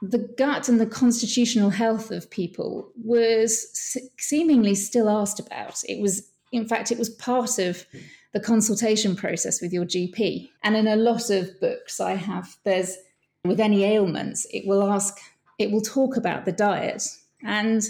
the 0.00 0.26
gut 0.38 0.68
and 0.68 0.80
the 0.80 0.86
constitutional 0.86 1.70
health 1.70 2.10
of 2.10 2.30
people 2.30 2.90
was 2.96 3.98
seemingly 4.18 4.74
still 4.74 5.08
asked 5.08 5.40
about. 5.40 5.82
It 5.88 6.00
was, 6.00 6.30
in 6.52 6.66
fact, 6.66 6.92
it 6.92 6.98
was 6.98 7.10
part 7.10 7.58
of 7.58 7.84
the 8.32 8.40
consultation 8.40 9.16
process 9.16 9.60
with 9.62 9.72
your 9.72 9.84
GP. 9.84 10.50
And 10.62 10.76
in 10.76 10.88
a 10.88 10.96
lot 10.96 11.30
of 11.30 11.60
books 11.60 12.00
I 12.00 12.14
have, 12.14 12.56
there's 12.64 12.96
with 13.44 13.60
any 13.60 13.84
ailments, 13.84 14.46
it 14.52 14.66
will 14.66 14.90
ask, 14.90 15.18
it 15.58 15.70
will 15.70 15.82
talk 15.82 16.16
about 16.16 16.44
the 16.44 16.52
diet. 16.52 17.02
And 17.42 17.82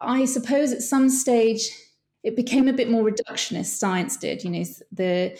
I 0.00 0.24
suppose 0.24 0.72
at 0.72 0.82
some 0.82 1.08
stage 1.08 1.68
it 2.22 2.36
became 2.36 2.68
a 2.68 2.72
bit 2.72 2.90
more 2.90 3.04
reductionist, 3.04 3.78
science 3.78 4.16
did, 4.16 4.44
you 4.44 4.50
know, 4.50 4.64
the 4.92 5.38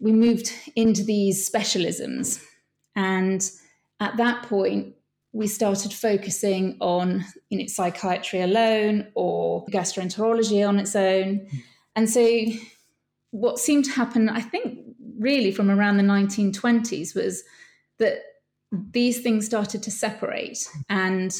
we 0.00 0.12
moved 0.12 0.52
into 0.76 1.04
these 1.04 1.48
specialisms. 1.48 2.42
And 2.96 3.48
at 4.00 4.16
that 4.16 4.44
point, 4.44 4.94
we 5.32 5.46
started 5.46 5.92
focusing 5.92 6.76
on 6.80 7.24
you 7.50 7.58
know, 7.58 7.66
psychiatry 7.66 8.40
alone 8.40 9.08
or 9.14 9.66
gastroenterology 9.66 10.66
on 10.66 10.78
its 10.78 10.96
own. 10.96 11.46
And 11.94 12.08
so 12.08 12.44
what 13.30 13.58
seemed 13.58 13.84
to 13.84 13.92
happen, 13.92 14.28
I 14.28 14.40
think, 14.40 14.78
really 15.18 15.52
from 15.52 15.70
around 15.70 15.98
the 15.98 16.02
1920s 16.02 17.14
was 17.14 17.44
that 17.98 18.22
these 18.72 19.20
things 19.20 19.46
started 19.46 19.82
to 19.84 19.90
separate. 19.90 20.68
And 20.88 21.32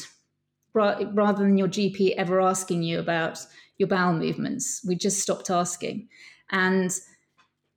rather 0.73 1.43
than 1.43 1.57
your 1.57 1.67
GP 1.67 2.15
ever 2.15 2.41
asking 2.41 2.83
you 2.83 2.99
about 2.99 3.39
your 3.77 3.87
bowel 3.87 4.13
movements, 4.13 4.81
we 4.87 4.95
just 4.95 5.19
stopped 5.19 5.49
asking. 5.49 6.07
And 6.51 6.91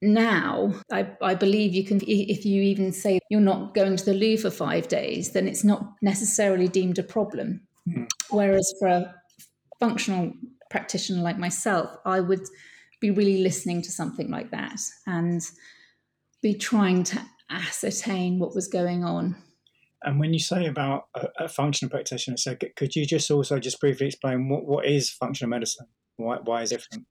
now 0.02 0.74
I, 0.92 1.08
I, 1.22 1.34
believe 1.34 1.72
you 1.72 1.84
can 1.84 2.00
if 2.06 2.44
you 2.44 2.60
even 2.60 2.92
say 2.92 3.20
you're 3.30 3.40
not 3.40 3.74
going 3.74 3.96
to 3.96 4.04
the 4.04 4.12
loo 4.12 4.36
for 4.36 4.50
five 4.50 4.86
days 4.88 5.32
then 5.32 5.48
it's 5.48 5.64
not 5.64 5.94
necessarily 6.02 6.68
deemed 6.68 6.98
a 6.98 7.02
problem 7.02 7.62
mm. 7.88 8.06
whereas 8.28 8.74
for 8.78 8.88
a 8.88 9.14
functional 9.80 10.34
practitioner 10.68 11.22
like 11.22 11.38
myself 11.38 11.96
i 12.04 12.20
would 12.20 12.42
be 13.00 13.10
really 13.10 13.42
listening 13.42 13.80
to 13.80 13.90
something 13.90 14.30
like 14.30 14.50
that 14.50 14.78
and 15.06 15.40
be 16.42 16.52
trying 16.52 17.02
to 17.02 17.18
ascertain 17.50 18.38
what 18.38 18.54
was 18.54 18.68
going 18.68 19.04
on. 19.04 19.36
And 20.04 20.20
when 20.20 20.32
you 20.32 20.38
say 20.38 20.66
about 20.66 21.06
a, 21.14 21.28
a 21.44 21.48
functional 21.48 21.90
practitioner, 21.90 22.36
so 22.36 22.56
could 22.76 22.94
you 22.94 23.06
just 23.06 23.30
also 23.30 23.58
just 23.58 23.80
briefly 23.80 24.06
explain 24.06 24.48
what, 24.48 24.64
what 24.64 24.86
is 24.86 25.10
functional 25.10 25.50
medicine? 25.50 25.86
Why, 26.16 26.38
why 26.42 26.62
is 26.62 26.72
it 26.72 26.76
different? 26.80 27.06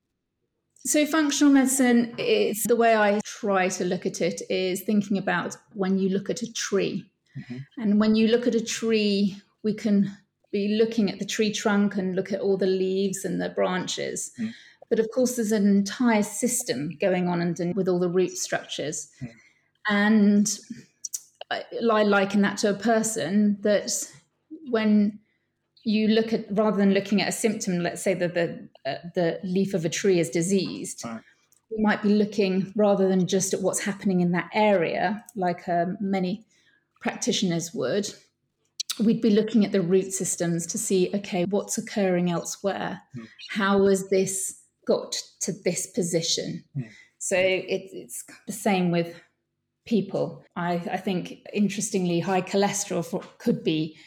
So, 0.85 1.05
functional 1.05 1.53
medicine 1.53 2.13
is 2.17 2.63
the 2.63 2.75
way 2.75 2.95
I 2.95 3.21
try 3.23 3.69
to 3.69 3.85
look 3.85 4.05
at 4.05 4.19
it 4.19 4.41
is 4.49 4.81
thinking 4.81 5.17
about 5.17 5.55
when 5.73 5.97
you 5.97 6.09
look 6.09 6.29
at 6.29 6.41
a 6.41 6.51
tree. 6.51 7.09
Mm-hmm. 7.37 7.81
And 7.81 7.99
when 7.99 8.15
you 8.15 8.27
look 8.27 8.47
at 8.47 8.55
a 8.55 8.63
tree, 8.63 9.37
we 9.63 9.73
can 9.73 10.11
be 10.51 10.77
looking 10.77 11.09
at 11.09 11.19
the 11.19 11.25
tree 11.25 11.53
trunk 11.53 11.95
and 11.95 12.15
look 12.15 12.33
at 12.33 12.41
all 12.41 12.57
the 12.57 12.67
leaves 12.67 13.23
and 13.23 13.41
the 13.41 13.49
branches. 13.49 14.31
Mm-hmm. 14.39 14.51
But 14.89 14.99
of 14.99 15.09
course, 15.09 15.37
there's 15.37 15.51
an 15.51 15.65
entire 15.65 16.21
system 16.21 16.91
going 17.01 17.27
on 17.27 17.41
and 17.41 17.75
with 17.75 17.87
all 17.87 17.99
the 17.99 18.09
root 18.09 18.37
structures. 18.37 19.09
Mm. 19.23 19.29
And 19.89 20.59
I 21.91 22.03
liken 22.03 22.41
that 22.41 22.57
to 22.59 22.69
a 22.69 22.73
person 22.73 23.57
that 23.61 23.91
when 24.69 25.19
you 25.83 26.07
look 26.07 26.33
at 26.33 26.45
rather 26.51 26.77
than 26.77 26.93
looking 26.93 27.21
at 27.21 27.29
a 27.29 27.31
symptom, 27.31 27.79
let's 27.79 28.01
say 28.01 28.13
that 28.13 28.33
the 28.33 28.69
uh, 28.85 28.95
the 29.15 29.39
leaf 29.43 29.73
of 29.73 29.85
a 29.85 29.89
tree 29.89 30.19
is 30.19 30.29
diseased, 30.29 31.03
right. 31.05 31.21
we 31.71 31.81
might 31.81 32.01
be 32.01 32.09
looking 32.09 32.71
rather 32.75 33.07
than 33.07 33.27
just 33.27 33.53
at 33.53 33.61
what's 33.61 33.79
happening 33.79 34.21
in 34.21 34.31
that 34.31 34.49
area, 34.53 35.23
like 35.35 35.67
um, 35.67 35.97
many 35.99 36.45
practitioners 37.01 37.73
would. 37.73 38.13
We'd 38.99 39.21
be 39.21 39.31
looking 39.31 39.65
at 39.65 39.71
the 39.71 39.81
root 39.81 40.13
systems 40.13 40.67
to 40.67 40.77
see, 40.77 41.09
okay, 41.15 41.45
what's 41.45 41.77
occurring 41.77 42.29
elsewhere? 42.29 43.01
Mm. 43.17 43.87
has 43.87 44.07
this 44.09 44.61
got 44.85 45.15
to 45.41 45.51
this 45.63 45.87
position. 45.87 46.63
Mm. 46.77 46.89
So 47.17 47.37
it, 47.37 47.89
it's 47.91 48.23
the 48.47 48.53
same 48.53 48.91
with 48.91 49.19
people. 49.85 50.45
I, 50.55 50.73
I 50.91 50.97
think, 50.97 51.39
interestingly, 51.53 52.19
high 52.19 52.41
cholesterol 52.41 53.05
for, 53.05 53.21
could 53.37 53.63
be 53.63 53.97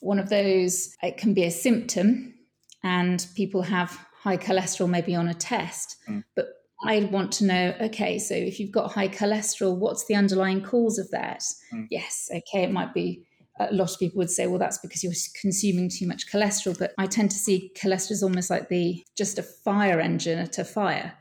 one 0.00 0.18
of 0.18 0.28
those, 0.28 0.94
it 1.02 1.16
can 1.16 1.34
be 1.34 1.44
a 1.44 1.50
symptom, 1.50 2.34
and 2.82 3.26
people 3.34 3.62
have 3.62 3.98
high 4.22 4.36
cholesterol 4.36 4.88
maybe 4.88 5.14
on 5.14 5.28
a 5.28 5.34
test, 5.34 5.96
mm. 6.08 6.22
but 6.34 6.46
I 6.84 7.00
want 7.10 7.32
to 7.32 7.46
know 7.46 7.74
okay, 7.80 8.18
so 8.18 8.34
if 8.34 8.60
you've 8.60 8.72
got 8.72 8.92
high 8.92 9.08
cholesterol, 9.08 9.76
what's 9.76 10.06
the 10.06 10.14
underlying 10.14 10.62
cause 10.62 10.98
of 10.98 11.10
that? 11.10 11.42
Mm. 11.72 11.86
Yes, 11.90 12.28
okay, 12.30 12.64
it 12.64 12.70
might 12.70 12.92
be 12.92 13.26
a 13.58 13.72
lot 13.72 13.92
of 13.92 13.98
people 13.98 14.18
would 14.18 14.30
say, 14.30 14.46
well, 14.46 14.58
that's 14.58 14.78
because 14.78 15.02
you're 15.02 15.12
consuming 15.40 15.88
too 15.88 16.06
much 16.06 16.30
cholesterol. 16.30 16.78
But 16.78 16.92
I 16.98 17.06
tend 17.06 17.30
to 17.30 17.38
see 17.38 17.72
cholesterol 17.74 18.10
as 18.12 18.22
almost 18.22 18.50
like 18.50 18.68
the 18.68 19.02
just 19.16 19.38
a 19.38 19.42
fire 19.42 20.00
engine 20.00 20.38
at 20.38 20.58
a 20.58 20.64
fire. 20.64 21.14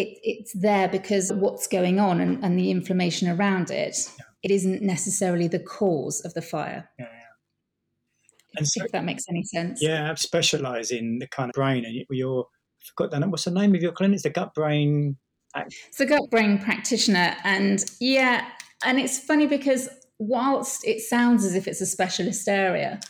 It, 0.00 0.18
it's 0.22 0.52
there 0.52 0.88
because 0.88 1.32
what's 1.32 1.66
going 1.66 1.98
on 1.98 2.20
and, 2.20 2.42
and 2.44 2.58
the 2.58 2.70
inflammation 2.70 3.28
around 3.28 3.70
it. 3.70 3.96
Yeah. 4.18 4.24
It 4.42 4.50
isn't 4.50 4.82
necessarily 4.82 5.48
the 5.48 5.58
cause 5.58 6.22
of 6.22 6.32
the 6.32 6.42
fire. 6.42 6.88
Yeah, 6.98 7.06
yeah. 7.10 8.56
And 8.56 8.66
so, 8.66 8.84
if 8.84 8.92
that 8.92 9.04
makes 9.04 9.24
any 9.28 9.42
sense. 9.44 9.82
Yeah, 9.82 10.10
I 10.10 10.14
specialise 10.14 10.90
in 10.90 11.18
the 11.18 11.28
kind 11.28 11.50
of 11.50 11.54
brain, 11.54 11.84
and 11.84 12.04
you're 12.10 12.44
I 12.44 12.84
forgot 12.94 13.10
that. 13.10 13.28
What's 13.28 13.44
the 13.44 13.50
name 13.50 13.74
of 13.74 13.82
your 13.82 13.92
clinic? 13.92 14.14
It's 14.14 14.22
the 14.22 14.30
gut 14.30 14.54
brain. 14.54 15.16
It's 15.54 15.98
the 15.98 16.06
gut 16.06 16.30
brain 16.30 16.58
practitioner, 16.58 17.36
and 17.44 17.84
yeah, 18.00 18.46
and 18.84 18.98
it's 18.98 19.18
funny 19.18 19.46
because 19.46 19.88
whilst 20.18 20.86
it 20.86 21.00
sounds 21.00 21.44
as 21.44 21.54
if 21.54 21.66
it's 21.68 21.80
a 21.80 21.86
specialist 21.86 22.48
area, 22.48 23.00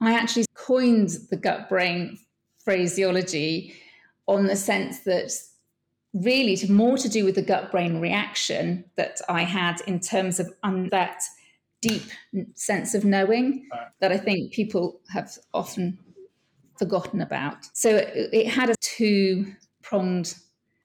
I 0.00 0.14
actually 0.14 0.46
coined 0.54 1.10
the 1.30 1.36
gut 1.36 1.68
brain 1.68 2.18
phraseology 2.64 3.74
on 4.26 4.46
the 4.46 4.56
sense 4.56 5.00
that 5.00 5.32
really 6.14 6.56
to 6.56 6.70
more 6.70 6.98
to 6.98 7.08
do 7.08 7.24
with 7.24 7.34
the 7.34 7.42
gut 7.42 7.70
brain 7.70 8.00
reaction 8.00 8.84
that 8.96 9.20
I 9.28 9.42
had 9.42 9.80
in 9.86 10.00
terms 10.00 10.38
of 10.40 10.52
um, 10.62 10.88
that 10.90 11.22
deep 11.80 12.02
sense 12.54 12.94
of 12.94 13.04
knowing 13.04 13.68
that 14.00 14.12
I 14.12 14.18
think 14.18 14.52
people 14.52 15.00
have 15.10 15.36
often 15.52 15.98
forgotten 16.78 17.20
about. 17.20 17.66
So 17.72 17.96
it, 17.96 18.30
it 18.32 18.48
had 18.48 18.70
a 18.70 18.74
two 18.80 19.52
pronged 19.82 20.34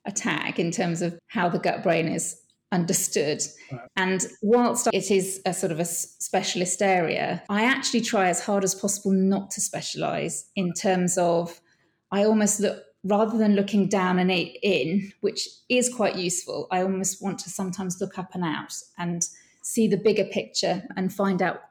attack 0.05 0.59
in 0.59 0.71
terms 0.71 1.01
of 1.01 1.17
how 1.27 1.49
the 1.49 1.59
gut 1.59 1.83
brain 1.83 2.07
is 2.07 2.39
understood. 2.71 3.41
Right. 3.71 3.81
And 3.95 4.25
whilst 4.41 4.87
it 4.93 5.11
is 5.11 5.41
a 5.45 5.53
sort 5.53 5.71
of 5.71 5.79
a 5.79 5.85
specialist 5.85 6.81
area, 6.81 7.43
I 7.49 7.63
actually 7.63 8.01
try 8.01 8.29
as 8.29 8.43
hard 8.43 8.63
as 8.63 8.75
possible 8.75 9.11
not 9.11 9.51
to 9.51 9.61
specialize 9.61 10.49
in 10.55 10.73
terms 10.73 11.17
of 11.17 11.59
I 12.11 12.23
almost 12.23 12.59
look 12.59 12.83
rather 13.03 13.37
than 13.37 13.55
looking 13.55 13.87
down 13.87 14.19
and 14.19 14.31
in, 14.31 15.11
which 15.21 15.47
is 15.69 15.93
quite 15.93 16.15
useful, 16.15 16.67
I 16.71 16.81
almost 16.81 17.21
want 17.21 17.39
to 17.39 17.49
sometimes 17.49 18.01
look 18.01 18.17
up 18.17 18.33
and 18.33 18.43
out 18.43 18.73
and 18.97 19.27
see 19.61 19.87
the 19.87 19.97
bigger 19.97 20.25
picture 20.25 20.83
and 20.95 21.13
find 21.13 21.41
out 21.41 21.61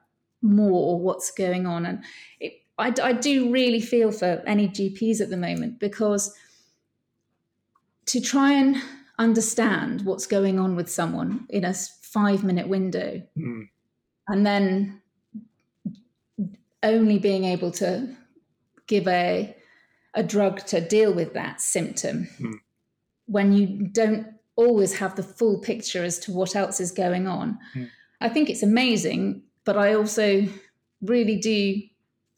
more 0.43 1.01
what's 1.01 1.31
going 1.31 1.67
on. 1.67 1.87
And 1.87 2.05
it, 2.41 2.63
I, 2.79 2.93
I 3.03 3.13
do 3.13 3.51
really 3.51 3.81
feel 3.81 4.13
for 4.13 4.43
any 4.47 4.69
GPs 4.69 5.21
at 5.21 5.31
the 5.31 5.37
moment 5.37 5.81
because 5.81 6.35
to 8.07 8.21
try 8.21 8.53
and 8.53 8.77
understand 9.19 10.03
what's 10.05 10.27
going 10.27 10.59
on 10.59 10.77
with 10.77 10.91
someone 10.91 11.47
in 11.49 11.65
a 11.65 11.75
five 11.75 12.45
minute 12.45 12.69
window 12.69 13.23
mm. 13.37 13.69
and 14.29 14.47
then 14.47 15.01
only 16.83 17.19
being 17.19 17.45
able 17.45 17.71
to 17.71 18.15
give 18.87 19.09
a 19.09 19.57
a 20.17 20.23
drug 20.23 20.65
to 20.67 20.81
deal 20.81 21.15
with 21.15 21.35
that 21.35 21.61
symptom 21.61 22.29
mm. 22.41 22.55
when 23.27 23.53
you 23.53 23.87
don't 23.89 24.27
always 24.57 24.99
have 24.99 25.15
the 25.15 25.23
full 25.23 25.61
picture 25.61 26.03
as 26.03 26.19
to 26.19 26.33
what 26.33 26.57
else 26.57 26.81
is 26.81 26.91
going 26.91 27.27
on 27.27 27.59
mm. 27.75 27.89
i 28.21 28.29
think 28.29 28.51
it's 28.51 28.63
amazing 28.63 29.43
but 29.65 29.77
i 29.77 29.95
also 29.95 30.47
really 31.03 31.37
do 31.37 31.81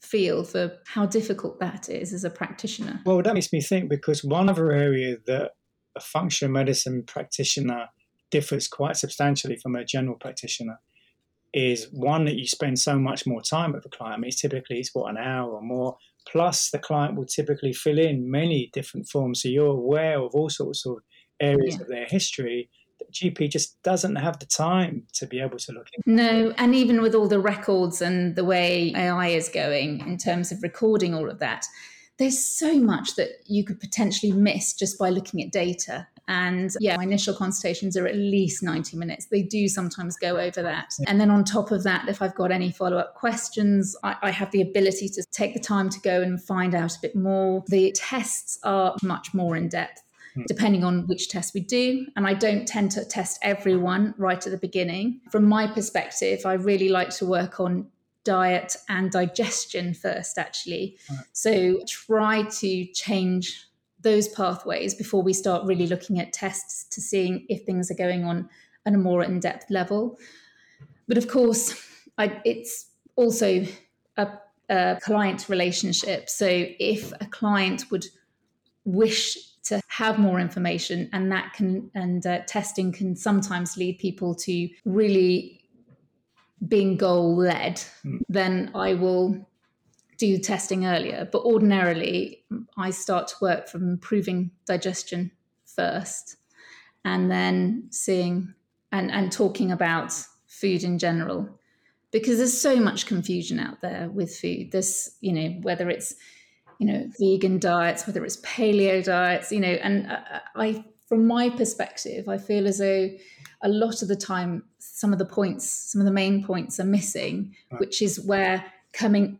feel 0.01 0.43
for 0.43 0.71
how 0.85 1.05
difficult 1.05 1.59
that 1.59 1.89
is 1.89 2.13
as 2.13 2.23
a 2.23 2.29
practitioner 2.29 3.01
well 3.05 3.21
that 3.21 3.33
makes 3.33 3.51
me 3.51 3.61
think 3.61 3.89
because 3.89 4.23
one 4.23 4.49
other 4.49 4.71
area 4.71 5.17
that 5.25 5.51
a 5.95 5.99
functional 5.99 6.51
medicine 6.51 7.03
practitioner 7.03 7.87
differs 8.31 8.67
quite 8.67 8.95
substantially 8.95 9.55
from 9.55 9.75
a 9.75 9.83
general 9.83 10.15
practitioner 10.15 10.79
is 11.53 11.87
one 11.91 12.25
that 12.25 12.35
you 12.35 12.45
spend 12.45 12.79
so 12.79 12.99
much 12.99 13.25
more 13.25 13.41
time 13.41 13.73
with 13.73 13.83
the 13.83 13.89
client. 13.89 14.15
I 14.15 14.17
mean, 14.19 14.27
it's 14.27 14.41
typically 14.41 14.79
it's 14.79 14.93
what 14.93 15.09
an 15.09 15.17
hour 15.17 15.51
or 15.51 15.61
more. 15.61 15.97
Plus, 16.31 16.69
the 16.69 16.79
client 16.79 17.15
will 17.15 17.25
typically 17.25 17.73
fill 17.73 17.97
in 17.97 18.29
many 18.29 18.69
different 18.73 19.07
forms, 19.07 19.41
so 19.41 19.49
you're 19.49 19.67
aware 19.67 20.19
of 20.19 20.35
all 20.35 20.49
sorts 20.49 20.85
of 20.85 20.97
areas 21.39 21.75
yeah. 21.75 21.81
of 21.81 21.87
their 21.87 22.05
history. 22.05 22.69
The 22.99 23.05
GP 23.05 23.49
just 23.49 23.81
doesn't 23.81 24.17
have 24.17 24.39
the 24.39 24.45
time 24.45 25.03
to 25.13 25.25
be 25.25 25.39
able 25.39 25.57
to 25.57 25.71
look. 25.71 25.87
Into. 25.93 26.09
No, 26.15 26.53
and 26.57 26.75
even 26.75 27.01
with 27.01 27.15
all 27.15 27.27
the 27.27 27.39
records 27.39 28.01
and 28.01 28.35
the 28.35 28.43
way 28.43 28.93
AI 28.95 29.29
is 29.29 29.49
going 29.49 30.01
in 30.01 30.17
terms 30.17 30.51
of 30.51 30.61
recording 30.61 31.15
all 31.15 31.29
of 31.29 31.39
that, 31.39 31.65
there's 32.19 32.37
so 32.37 32.75
much 32.75 33.15
that 33.15 33.29
you 33.45 33.63
could 33.63 33.79
potentially 33.79 34.33
miss 34.33 34.73
just 34.73 34.99
by 34.99 35.09
looking 35.09 35.41
at 35.41 35.51
data. 35.51 36.07
And 36.29 36.71
yeah, 36.79 36.95
my 36.95 37.03
initial 37.03 37.33
consultations 37.33 37.97
are 37.97 38.05
at 38.05 38.15
least 38.15 38.61
90 38.61 38.95
minutes. 38.97 39.25
They 39.25 39.41
do 39.41 39.67
sometimes 39.67 40.15
go 40.15 40.37
over 40.37 40.61
that. 40.61 40.93
And 41.07 41.19
then 41.19 41.31
on 41.31 41.43
top 41.43 41.71
of 41.71 41.83
that, 41.85 42.07
if 42.07 42.21
I've 42.21 42.35
got 42.35 42.51
any 42.51 42.71
follow 42.71 42.97
up 42.97 43.15
questions, 43.15 43.97
I, 44.03 44.15
I, 44.21 44.29
have 44.29 44.51
the 44.51 44.61
ability 44.61 45.09
to 45.09 45.23
take 45.31 45.55
the 45.55 45.59
time 45.59 45.89
to 45.89 45.99
go 46.01 46.21
and 46.21 46.39
find 46.39 46.75
out 46.75 46.95
a 46.95 46.99
bit 47.01 47.15
more. 47.15 47.63
The 47.67 47.91
tests 47.93 48.59
are 48.63 48.95
much 49.01 49.33
more 49.33 49.55
in 49.55 49.69
depth. 49.69 50.03
Hmm. 50.35 50.43
Depending 50.47 50.83
on 50.83 51.07
which 51.07 51.29
test 51.29 51.55
we 51.55 51.61
do. 51.61 52.05
And 52.15 52.27
I 52.27 52.35
don't 52.35 52.67
tend 52.67 52.91
to 52.91 53.03
test 53.03 53.39
everyone 53.41 54.13
right 54.19 54.45
at 54.45 54.51
the 54.51 54.59
beginning. 54.59 55.21
From 55.31 55.45
my 55.45 55.65
perspective, 55.65 56.45
I 56.45 56.53
really 56.53 56.89
like 56.89 57.09
to 57.15 57.25
work 57.25 57.59
on 57.59 57.87
diet 58.23 58.75
and 58.87 59.09
digestion 59.09 59.95
first, 59.95 60.37
actually. 60.37 60.97
Right. 61.09 61.25
So 61.33 61.79
try 61.87 62.43
to 62.43 62.85
change 62.93 63.68
those 64.01 64.27
pathways 64.29 64.93
before 64.93 65.21
we 65.21 65.33
start 65.33 65.65
really 65.65 65.87
looking 65.87 66.19
at 66.19 66.33
tests 66.33 66.85
to 66.85 67.01
seeing 67.01 67.45
if 67.49 67.63
things 67.63 67.91
are 67.91 67.95
going 67.95 68.23
on 68.23 68.49
at 68.85 68.93
a 68.93 68.97
more 68.97 69.23
in 69.23 69.39
depth 69.39 69.69
level. 69.69 70.17
But 71.07 71.17
of 71.17 71.27
course, 71.27 71.73
I, 72.17 72.41
it's 72.45 72.87
also 73.15 73.65
a, 74.17 74.27
a 74.69 74.99
client 75.01 75.49
relationship. 75.49 76.29
So 76.29 76.47
if 76.47 77.11
a 77.19 77.25
client 77.25 77.85
would 77.91 78.05
wish 78.85 79.37
to 79.63 79.81
have 79.87 80.17
more 80.17 80.39
information 80.39 81.09
and 81.13 81.31
that 81.31 81.53
can 81.53 81.91
and 81.93 82.25
uh, 82.25 82.39
testing 82.47 82.91
can 82.91 83.15
sometimes 83.15 83.77
lead 83.77 83.99
people 83.99 84.33
to 84.33 84.69
really 84.85 85.61
being 86.67 86.97
goal 86.97 87.35
led 87.37 87.75
mm. 88.03 88.19
then 88.27 88.71
i 88.73 88.93
will 88.93 89.47
do 90.19 90.37
testing 90.37 90.85
earlier. 90.85 91.27
But 91.31 91.43
ordinarily, 91.43 92.43
I 92.77 92.91
start 92.91 93.29
to 93.29 93.35
work 93.41 93.67
from 93.67 93.89
improving 93.89 94.51
digestion 94.67 95.31
first 95.65 96.35
and 97.03 97.31
then 97.31 97.87
seeing 97.89 98.53
and, 98.91 99.09
and 99.09 99.31
talking 99.31 99.71
about 99.71 100.13
food 100.45 100.83
in 100.83 100.99
general. 100.99 101.49
Because 102.11 102.37
there's 102.37 102.59
so 102.59 102.75
much 102.75 103.05
confusion 103.05 103.59
out 103.59 103.81
there 103.81 104.09
with 104.09 104.35
food. 104.35 104.71
There's, 104.71 105.11
you 105.21 105.31
know, 105.31 105.49
whether 105.61 105.89
it's, 105.89 106.15
you 106.79 106.87
know, 106.87 107.09
vegan 107.19 107.59
diets, 107.59 108.05
whether 108.05 108.25
it's 108.25 108.37
paleo 108.37 109.03
diets, 109.03 109.51
you 109.51 109.59
know, 109.59 109.67
and 109.67 110.07
uh, 110.07 110.19
uh, 110.33 110.39
I, 110.55 110.85
from 111.07 111.27
my 111.27 111.49
perspective, 111.49 112.27
I 112.27 112.37
feel 112.37 112.67
as 112.67 112.79
though 112.79 113.09
a 113.61 113.69
lot 113.69 114.01
of 114.01 114.07
the 114.07 114.15
time, 114.15 114.63
some 114.79 115.13
of 115.13 115.19
the 115.19 115.25
points, 115.25 115.69
some 115.69 116.01
of 116.01 116.05
the 116.05 116.11
main 116.11 116.43
points 116.43 116.79
are 116.79 116.85
missing, 116.85 117.55
right. 117.71 117.79
which 117.79 118.01
is 118.01 118.19
where 118.19 118.65
coming 118.91 119.37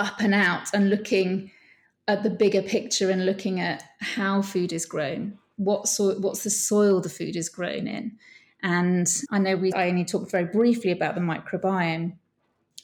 up 0.00 0.20
and 0.20 0.34
out 0.34 0.68
and 0.72 0.90
looking 0.90 1.50
at 2.08 2.22
the 2.22 2.30
bigger 2.30 2.62
picture 2.62 3.10
and 3.10 3.26
looking 3.26 3.60
at 3.60 3.84
how 4.00 4.42
food 4.42 4.72
is 4.72 4.86
grown, 4.86 5.38
what 5.56 5.86
so, 5.86 6.18
what's 6.18 6.42
the 6.42 6.50
soil 6.50 7.00
the 7.00 7.08
food 7.08 7.36
is 7.36 7.48
grown 7.48 7.86
in. 7.86 8.16
And 8.62 9.08
I 9.30 9.38
know 9.38 9.56
we 9.56 9.72
I 9.72 9.88
only 9.88 10.04
talked 10.04 10.30
very 10.30 10.44
briefly 10.44 10.90
about 10.90 11.14
the 11.14 11.20
microbiome, 11.20 12.16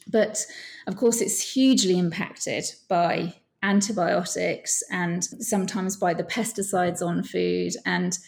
but 0.07 0.45
of 0.87 0.97
course 0.97 1.21
it's 1.21 1.53
hugely 1.53 1.99
impacted 1.99 2.65
by 2.89 3.35
antibiotics 3.63 4.83
and 4.91 5.25
sometimes 5.25 5.97
by 5.97 6.15
the 6.15 6.23
pesticides 6.23 7.05
on 7.05 7.23
food 7.23 7.73
and 7.85 8.19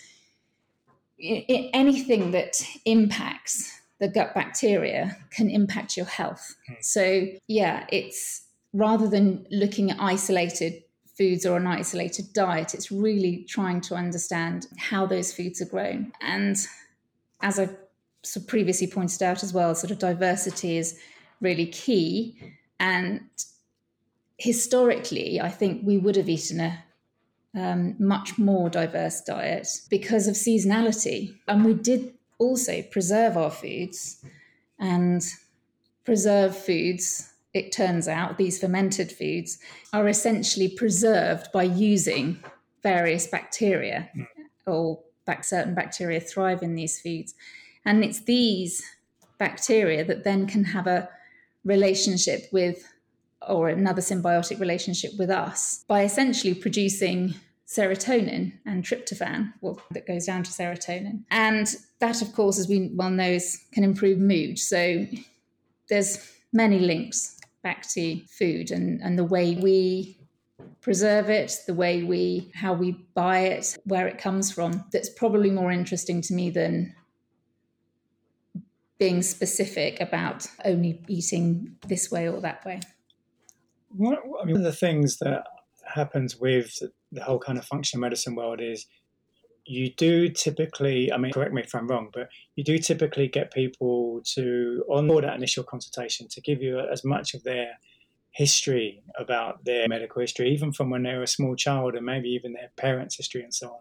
anything 1.21 2.33
that 2.33 2.61
impacts 2.85 3.81
the 4.01 4.09
gut 4.09 4.35
bacteria 4.35 5.17
can 5.31 5.51
impact 5.51 5.97
your 5.97 6.07
health. 6.07 6.57
Hmm. 6.67 6.75
So 6.81 7.27
yeah, 7.47 7.87
it's 7.91 8.48
rather 8.73 9.09
than 9.09 9.47
looking 9.51 9.91
at 9.91 10.01
isolated 10.01 10.83
foods 11.17 11.45
or 11.45 11.57
an 11.57 11.67
isolated 11.67 12.33
diet, 12.33 12.75
it's 12.75 12.93
really 12.93 13.45
trying 13.49 13.81
to 13.81 13.95
understand 13.95 14.67
how 14.77 15.07
those 15.07 15.33
foods 15.33 15.61
are 15.61 15.67
grown. 15.67 16.13
And 16.21 16.57
as 17.41 17.59
I 17.59 17.67
sort 18.23 18.45
of 18.45 18.49
previously 18.49 18.87
pointed 18.87 19.23
out 19.23 19.43
as 19.43 19.53
well, 19.53 19.75
sort 19.75 19.91
of 19.91 19.99
diversity 19.99 20.77
is 20.77 20.99
really 21.41 21.67
key. 21.67 22.39
And 22.79 23.23
historically, 24.37 25.41
I 25.41 25.49
think 25.49 25.83
we 25.85 25.99
would 25.99 26.17
have 26.17 26.29
eaten 26.29 26.61
a 26.61 26.85
um, 27.57 27.97
much 27.99 28.39
more 28.39 28.69
diverse 28.71 29.21
diet 29.23 29.67
because 29.91 30.29
of 30.29 30.35
seasonality. 30.35 31.35
And 31.49 31.65
we 31.65 31.75
did 31.75 32.15
also 32.39 32.83
preserve 32.83 33.37
our 33.37 33.51
foods 33.51 34.25
and 34.79 35.25
preserve 36.05 36.57
foods 36.57 37.33
it 37.55 37.73
turns 37.73 38.09
out 38.09 38.39
these 38.39 38.59
fermented 38.59 39.11
foods 39.11 39.59
are 39.93 40.09
essentially 40.09 40.69
preserved 40.69 41.51
by 41.53 41.63
using 41.63 42.43
various 42.83 43.27
bacteria 43.27 44.09
mm. 44.17 44.27
or 44.67 45.01
back, 45.25 45.45
certain 45.45 45.75
bacteria 45.75 46.21
thrive 46.21 46.63
in 46.63 46.75
these 46.75 47.01
foods. 47.01 47.35
And 47.85 48.05
it's 48.05 48.21
these 48.21 48.83
bacteria 49.39 50.05
that 50.05 50.25
then 50.25 50.47
can 50.47 50.65
have 50.65 50.87
a 50.87 51.09
relationship 51.65 52.47
with 52.53 52.85
or 53.47 53.69
another 53.69 54.03
symbiotic 54.03 54.61
relationship 54.61 55.13
with 55.19 55.31
us 55.31 55.85
by 55.89 56.03
essentially 56.03 56.55
producing 56.55 57.35
serotonin 57.67 58.53
and 58.67 58.83
tryptophan, 58.83 59.53
well, 59.61 59.81
that 59.91 60.07
goes 60.07 60.27
down 60.27 60.43
to 60.43 60.51
serotonin. 60.51 61.23
And 61.31 61.67
that, 62.01 62.21
of 62.23 62.33
course, 62.33 62.59
as 62.59 62.69
we 62.69 62.91
well 62.95 63.11
know, 63.11 63.39
can 63.73 63.85
improve 63.85 64.19
mood. 64.19 64.59
So 64.59 65.07
there's 65.89 66.19
many 66.53 66.79
links 66.79 67.38
back 67.63 67.89
to 67.91 68.21
food 68.27 68.71
and, 68.71 69.01
and 69.03 69.19
the 69.19 69.25
way 69.25 69.57
we 69.57 70.19
preserve 70.81 71.29
it, 71.29 71.57
the 71.67 71.75
way 71.75 72.03
we 72.03 72.51
how 72.55 72.73
we 72.73 72.93
buy 73.15 73.41
it, 73.41 73.77
where 73.85 74.07
it 74.07 74.19
comes 74.19 74.53
from. 74.53 74.85
That's 74.93 75.11
probably 75.11 75.51
more 75.51 75.71
interesting 75.71 76.21
to 76.23 76.35
me 76.35 76.51
than 76.51 76.95
being 78.99 79.23
specific 79.23 80.01
about 80.01 80.47
only 80.65 81.03
eating 81.09 81.77
this 81.87 82.11
way 82.11 82.29
or 82.29 82.41
that 82.41 82.65
way. 82.65 82.81
What, 83.91 84.19
I 84.19 84.45
mean, 84.45 84.55
one 84.55 84.57
of 84.57 84.63
the 84.63 84.73
things 84.73 85.19
that 85.19 85.45
happens 85.95 86.37
with 86.39 86.79
the 87.13 87.23
whole 87.23 87.39
kind 87.39 87.59
of 87.59 87.65
functional 87.65 88.01
medicine 88.01 88.35
world 88.35 88.61
is 88.61 88.87
you 89.69 89.93
do 89.93 90.29
typically, 90.31 91.13
I 91.13 91.19
mean, 91.19 91.33
correct 91.33 91.53
me 91.53 91.63
if 91.63 91.75
I'm 91.75 91.87
wrong, 91.89 92.09
but 92.13 92.31
you 92.57 92.65
do 92.65 92.79
typically 92.79 93.29
get 93.29 93.53
people 93.53 94.23
to, 94.35 94.85
on 94.89 95.07
that 95.09 95.37
initial 95.37 95.63
consultation, 95.63 96.27
to 96.29 96.41
give 96.41 96.63
you 96.63 96.79
as 96.81 97.05
much 97.05 97.35
of 97.35 97.45
their 97.45 97.73
history 98.31 99.03
about 99.19 99.65
their 99.65 99.87
medical 99.89 100.21
history, 100.21 100.51
even 100.51 100.73
from 100.73 100.91
when 100.91 101.03
they 101.03 101.15
were 101.15 101.23
a 101.23 101.29
small 101.29 101.55
child 101.55 101.95
and 101.95 102.07
maybe 102.07 102.29
even 102.31 102.53
their 102.53 102.71
parents' 102.77 103.17
history 103.17 103.43
and 103.43 103.53
so 103.53 103.69
on. 103.69 103.81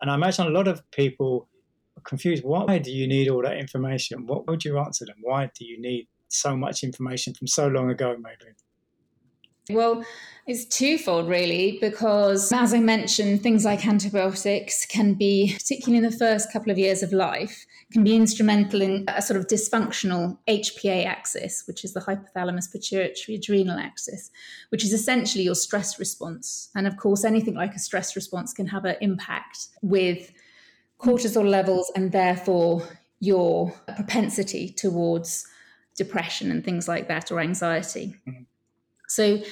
And 0.00 0.10
I 0.10 0.14
imagine 0.14 0.46
a 0.46 0.50
lot 0.50 0.68
of 0.68 0.82
people 0.90 1.48
are 1.96 2.02
confused. 2.02 2.44
Why 2.44 2.78
do 2.78 2.90
you 2.90 3.06
need 3.06 3.28
all 3.28 3.42
that 3.42 3.56
information? 3.56 4.26
What 4.26 4.46
would 4.48 4.64
you 4.64 4.78
answer 4.78 5.06
them? 5.06 5.16
Why 5.22 5.50
do 5.58 5.64
you 5.64 5.80
need 5.80 6.08
so 6.28 6.56
much 6.56 6.82
information 6.82 7.32
from 7.34 7.46
so 7.46 7.68
long 7.68 7.90
ago, 7.90 8.16
maybe? 8.20 8.52
Well, 9.70 10.04
it's 10.46 10.64
twofold, 10.64 11.28
really, 11.28 11.78
because 11.80 12.50
as 12.52 12.74
I 12.74 12.80
mentioned, 12.80 13.42
things 13.42 13.64
like 13.64 13.86
antibiotics 13.86 14.84
can 14.86 15.14
be, 15.14 15.52
particularly 15.52 16.04
in 16.04 16.10
the 16.10 16.16
first 16.16 16.52
couple 16.52 16.72
of 16.72 16.78
years 16.78 17.02
of 17.02 17.12
life, 17.12 17.64
can 17.92 18.02
be 18.02 18.16
instrumental 18.16 18.82
in 18.82 19.04
a 19.06 19.22
sort 19.22 19.38
of 19.38 19.46
dysfunctional 19.46 20.38
HPA 20.48 21.06
axis, 21.06 21.62
which 21.68 21.84
is 21.84 21.92
the 21.92 22.00
hypothalamus 22.00 22.72
pituitary 22.72 23.36
adrenal 23.36 23.78
axis, 23.78 24.30
which 24.70 24.84
is 24.84 24.92
essentially 24.92 25.44
your 25.44 25.54
stress 25.54 25.98
response. 25.98 26.70
And 26.74 26.88
of 26.88 26.96
course, 26.96 27.24
anything 27.24 27.54
like 27.54 27.74
a 27.74 27.78
stress 27.78 28.16
response 28.16 28.52
can 28.52 28.66
have 28.66 28.84
an 28.84 28.96
impact 29.00 29.68
with 29.80 30.32
cortisol 30.98 31.48
levels 31.48 31.90
and 31.94 32.10
therefore 32.10 32.82
your 33.20 33.70
propensity 33.94 34.70
towards 34.70 35.46
depression 35.96 36.50
and 36.50 36.64
things 36.64 36.88
like 36.88 37.06
that 37.06 37.30
or 37.30 37.38
anxiety. 37.38 38.16
Mm-hmm. 38.26 38.42
So 39.14 39.42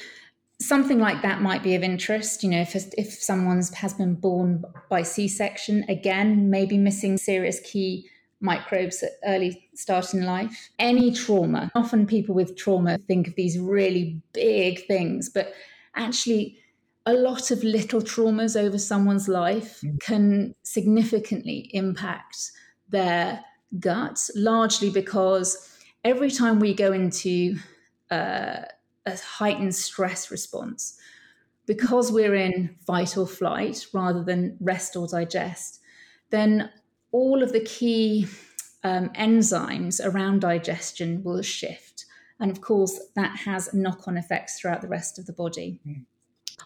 something 0.59 0.99
like 0.99 1.21
that 1.21 1.41
might 1.41 1.63
be 1.63 1.75
of 1.75 1.83
interest. 1.83 2.43
You 2.43 2.49
know, 2.49 2.61
if 2.61 2.75
if 2.97 3.13
someone's 3.13 3.73
has 3.75 3.93
been 3.93 4.15
born 4.15 4.63
by 4.89 5.03
C-section, 5.03 5.85
again, 5.89 6.49
maybe 6.49 6.77
missing 6.77 7.17
serious 7.17 7.59
key 7.59 8.09
microbes 8.39 9.03
at 9.03 9.11
early 9.25 9.69
start 9.75 10.13
in 10.13 10.25
life. 10.25 10.69
Any 10.79 11.11
trauma. 11.13 11.71
Often 11.75 12.07
people 12.07 12.33
with 12.33 12.57
trauma 12.57 12.97
think 12.97 13.27
of 13.27 13.35
these 13.35 13.57
really 13.59 14.19
big 14.33 14.85
things, 14.87 15.29
but 15.29 15.53
actually 15.95 16.57
a 17.05 17.13
lot 17.13 17.51
of 17.51 17.63
little 17.63 18.01
traumas 18.01 18.59
over 18.59 18.77
someone's 18.77 19.27
life 19.27 19.81
mm. 19.81 19.99
can 19.99 20.55
significantly 20.63 21.69
impact 21.73 22.51
their 22.89 23.43
gut, 23.79 24.29
largely 24.35 24.89
because 24.89 25.77
every 26.03 26.29
time 26.29 26.59
we 26.59 26.73
go 26.73 26.91
into 26.91 27.57
uh, 28.09 28.61
a 29.05 29.17
heightened 29.17 29.75
stress 29.75 30.31
response. 30.31 30.97
Because 31.65 32.11
we're 32.11 32.35
in 32.35 32.75
fight 32.85 33.17
or 33.17 33.27
flight 33.27 33.85
rather 33.93 34.23
than 34.23 34.57
rest 34.59 34.95
or 34.95 35.07
digest, 35.07 35.79
then 36.31 36.69
all 37.11 37.43
of 37.43 37.53
the 37.53 37.61
key 37.61 38.27
um, 38.83 39.09
enzymes 39.09 40.03
around 40.03 40.41
digestion 40.41 41.23
will 41.23 41.41
shift. 41.41 42.05
And 42.39 42.49
of 42.49 42.61
course, 42.61 42.99
that 43.15 43.37
has 43.37 43.73
knock 43.73 44.07
on 44.07 44.17
effects 44.17 44.59
throughout 44.59 44.81
the 44.81 44.87
rest 44.87 45.19
of 45.19 45.27
the 45.27 45.33
body. 45.33 45.79
Mm. 45.87 46.05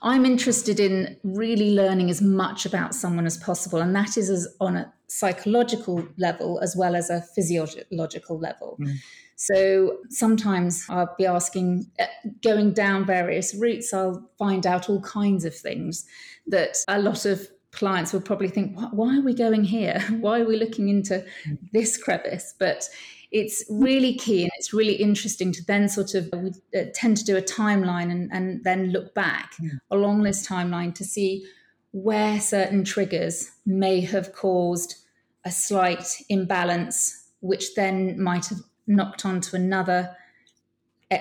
I'm 0.02 0.26
interested 0.26 0.80
in 0.80 1.17
really 1.24 1.74
learning 1.74 2.10
as 2.10 2.21
much 2.21 2.65
about 2.65 2.93
someone 2.93 3.26
as 3.26 3.38
possible, 3.38 3.80
and 3.80 3.95
that 3.95 4.17
is 4.17 4.30
as 4.30 4.48
on 4.60 4.78
a 4.78 4.93
psychological 5.08 6.08
level 6.17 6.60
as 6.62 6.76
well 6.76 6.95
as 6.95 7.10
a 7.10 7.21
physiological 7.21 8.39
level. 8.39 8.78
Mm. 8.80 8.98
So 9.36 9.98
sometimes 10.10 10.86
I'll 10.89 11.13
be 11.17 11.26
asking, 11.26 11.88
uh, 12.00 12.06
going 12.41 12.74
down 12.74 13.06
various 13.06 13.54
routes, 13.54 13.93
I'll 13.93 14.30
find 14.38 14.65
out 14.65 14.89
all 14.89 15.02
kinds 15.02 15.43
of 15.45 15.54
things 15.54 16.06
that 16.48 16.78
a 16.88 17.00
lot 17.00 17.26
of 17.26 17.48
clients 17.71 18.13
will 18.13 18.21
probably 18.21 18.48
think, 18.48 18.78
why 18.91 19.17
are 19.17 19.21
we 19.21 19.34
going 19.34 19.65
here? 19.65 20.00
Why 20.21 20.39
are 20.39 20.45
we 20.45 20.56
looking 20.56 20.88
into 20.88 21.26
this 21.74 21.98
crevice? 21.98 22.54
But 22.58 22.88
it's 23.32 23.65
really 23.69 24.13
key 24.13 24.43
and 24.43 24.52
it's 24.58 24.74
really 24.74 24.93
interesting 24.93 25.52
to 25.52 25.65
then 25.65 25.89
sort 25.89 26.13
of 26.15 26.30
we 26.34 26.52
uh, 26.74 26.86
tend 26.93 27.17
to 27.17 27.26
do 27.26 27.36
a 27.36 27.41
timeline 27.41 28.10
and, 28.10 28.32
and 28.32 28.63
then 28.63 28.91
look 28.91 29.13
back 29.13 29.52
yeah. 29.62 29.71
along 29.91 30.24
this 30.24 30.48
timeline 30.48 30.95
to 30.95 31.04
see 31.04 31.45
where 31.91 32.39
certain 32.39 32.86
triggers 32.86 33.52
may 33.65 34.00
have 34.00 34.32
caused 34.34 34.95
a 35.43 35.52
slight 35.52 36.21
imbalance, 36.30 37.30
which 37.41 37.76
then 37.76 38.21
might 38.21 38.45
have 38.45 38.60
knocked 38.88 39.26
onto 39.26 39.56
another 39.56 40.15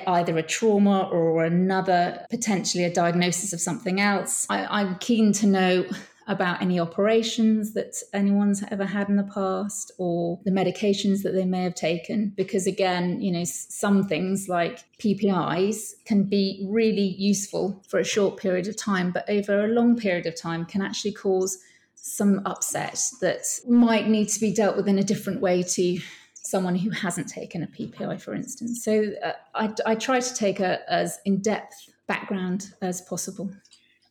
either 0.06 0.36
a 0.38 0.42
trauma 0.42 1.08
or 1.12 1.44
another 1.44 2.24
potentially 2.30 2.84
a 2.84 2.92
diagnosis 2.92 3.52
of 3.52 3.60
something 3.60 4.00
else. 4.00 4.46
I, 4.48 4.80
am 4.80 4.96
keen 4.98 5.32
to 5.34 5.46
know 5.46 5.84
about 6.26 6.62
any 6.62 6.80
operations 6.80 7.74
that 7.74 7.94
anyone's 8.12 8.62
ever 8.70 8.86
had 8.86 9.08
in 9.08 9.16
the 9.16 9.24
past 9.24 9.92
or 9.98 10.40
the 10.44 10.50
medications 10.50 11.22
that 11.22 11.32
they 11.32 11.44
may 11.44 11.62
have 11.62 11.74
taken 11.74 12.32
because 12.34 12.66
again 12.66 13.20
you 13.20 13.30
know 13.30 13.44
some 13.44 14.08
things 14.08 14.48
like 14.48 14.84
PPIs 14.98 15.92
can 16.06 16.24
be 16.24 16.66
really 16.70 17.14
useful 17.18 17.82
for 17.86 17.98
a 17.98 18.04
short 18.04 18.38
period 18.38 18.66
of 18.68 18.76
time 18.76 19.10
but 19.10 19.28
over 19.28 19.64
a 19.64 19.68
long 19.68 19.98
period 19.98 20.26
of 20.26 20.34
time 20.34 20.64
can 20.64 20.80
actually 20.80 21.12
cause 21.12 21.58
some 21.94 22.40
upset 22.46 22.98
that 23.20 23.44
might 23.68 24.08
need 24.08 24.28
to 24.28 24.40
be 24.40 24.52
dealt 24.52 24.76
with 24.76 24.88
in 24.88 24.98
a 24.98 25.04
different 25.04 25.42
way 25.42 25.62
to 25.62 26.00
someone 26.44 26.74
who 26.74 26.90
hasn't 26.90 27.28
taken 27.28 27.62
a 27.62 27.66
PPI, 27.66 28.20
for 28.20 28.34
instance. 28.34 28.84
So 28.84 29.12
uh, 29.24 29.32
I, 29.54 29.72
I, 29.86 29.94
try 29.94 30.20
to 30.20 30.34
take 30.34 30.60
a 30.60 30.80
as 30.90 31.18
in 31.24 31.40
depth 31.40 31.88
background 32.06 32.74
as 32.82 33.00
possible. 33.00 33.50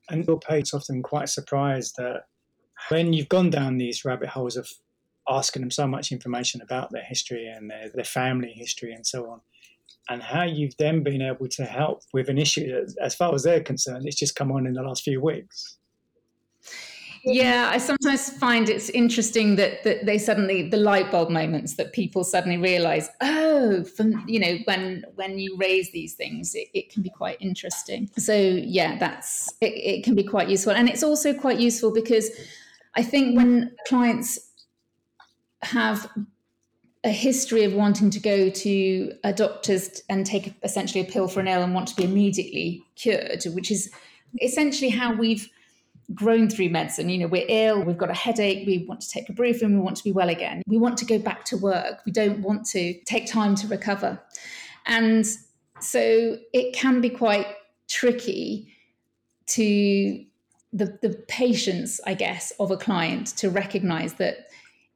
And 0.10 0.26
your 0.26 0.40
page 0.40 0.74
often 0.74 1.04
quite 1.04 1.30
surprised 1.30 1.96
that 1.98 2.24
when 2.90 3.14
you've 3.14 3.30
gone 3.30 3.50
down 3.50 3.78
these 3.78 4.04
rabbit 4.04 4.30
holes 4.30 4.58
of 4.58 4.68
asking 5.30 5.62
them 5.62 5.72
so 5.72 5.88
much 5.88 6.12
information 6.12 6.62
about 6.62 6.92
their 6.92 7.04
history 7.04 7.48
and 7.48 7.70
their, 7.70 7.90
their 7.94 8.04
family 8.04 8.52
history 8.54 8.94
and 8.94 9.06
so 9.06 9.30
on, 9.30 9.42
and 10.10 10.22
how 10.22 10.44
you've 10.44 10.76
then 10.78 11.04
been 11.04 11.22
able 11.22 11.48
to 11.48 11.64
help 11.64 12.02
with 12.14 12.28
an 12.30 12.38
issue 12.38 12.68
that, 12.68 12.94
as 13.02 13.16
far 13.16 13.34
as 13.34 13.44
they're 13.44 13.62
concerned, 13.62 14.06
it's 14.06 14.18
just 14.18 14.36
come 14.36 14.52
on 14.52 14.66
in 14.66 14.74
the 14.74 14.82
last 14.82 15.04
few 15.04 15.22
weeks 15.22 15.78
yeah 17.26 17.70
i 17.72 17.78
sometimes 17.78 18.30
find 18.38 18.70
it's 18.70 18.90
interesting 18.90 19.56
that, 19.56 19.84
that 19.84 20.06
they 20.06 20.18
suddenly 20.18 20.70
the 20.70 20.78
light 20.78 21.10
bulb 21.12 21.30
moments 21.30 21.76
that 21.76 21.94
people 21.94 22.24
suddenly 22.24 22.58
realize 22.58 23.10
oh 23.22 23.84
from 23.84 24.24
you 24.28 24.40
know 24.40 24.58
when 24.66 25.06
when 25.16 25.40
you 25.40 25.56
raise 25.58 25.92
these 25.92 26.14
things 26.14 26.54
it, 26.56 26.68
it 26.74 26.92
can 26.92 27.02
be 27.02 27.10
quite 27.10 27.38
interesting. 27.40 28.10
So 28.18 28.34
yeah 28.34 28.98
that's 28.98 29.54
it, 29.62 29.74
it 29.74 30.04
can 30.04 30.16
be 30.16 30.24
quite 30.24 30.50
useful. 30.50 30.74
And 30.74 30.90
it's 30.90 31.04
also 31.04 31.34
quite 31.34 31.60
useful 31.60 31.92
because 31.92 32.30
i 32.96 33.04
think 33.04 33.38
when 33.38 33.76
clients 33.88 34.40
have 35.62 36.10
a 37.06 37.10
history 37.10 37.64
of 37.64 37.74
wanting 37.74 38.10
to 38.10 38.20
go 38.20 38.50
to 38.50 39.14
a 39.24 39.34
doctor's 39.34 40.02
and 40.10 40.26
take 40.26 40.54
essentially 40.64 41.02
a 41.02 41.12
pill 41.12 41.28
for 41.28 41.40
an 41.40 41.48
ill 41.48 41.62
and 41.62 41.74
want 41.74 41.88
to 41.88 41.96
be 41.96 42.04
immediately 42.04 42.84
cured 42.96 43.44
which 43.54 43.72
is 43.72 43.90
essentially 44.42 44.90
how 44.90 45.14
we've 45.14 45.50
grown 46.14 46.50
through 46.50 46.70
medicine. 46.70 47.10
You 47.10 47.20
know, 47.20 47.28
we're 47.28 47.46
ill, 47.48 47.84
we've 47.84 47.98
got 47.98 48.10
a 48.10 48.16
headache, 48.16 48.66
we 48.68 48.86
want 48.88 49.02
to 49.02 49.10
take 49.10 49.28
ibuprofen, 49.28 49.72
we 49.72 49.78
want 49.78 49.98
to 49.98 50.04
be 50.04 50.12
well 50.12 50.30
again. 50.30 50.62
We 50.68 50.78
want 50.78 50.98
to 51.00 51.06
go 51.06 51.20
back 51.20 51.46
to 51.46 51.58
work. 51.58 52.02
We 52.06 52.12
don't 52.12 52.40
want 52.40 52.66
to 52.68 53.00
take 53.06 53.28
time 53.28 53.56
to 53.56 53.68
recover. 53.68 54.22
And 54.86 55.26
so 55.80 56.38
it 56.54 56.74
can 56.74 57.02
be 57.02 57.10
quite 57.10 57.48
tricky 57.88 58.74
to 59.48 60.26
the, 60.72 60.98
the 61.02 61.24
patience, 61.28 62.00
I 62.06 62.16
guess, 62.16 62.52
of 62.60 62.72
a 62.72 62.78
client 62.78 63.28
to 63.38 63.50
recognize 63.50 64.16
that 64.16 64.48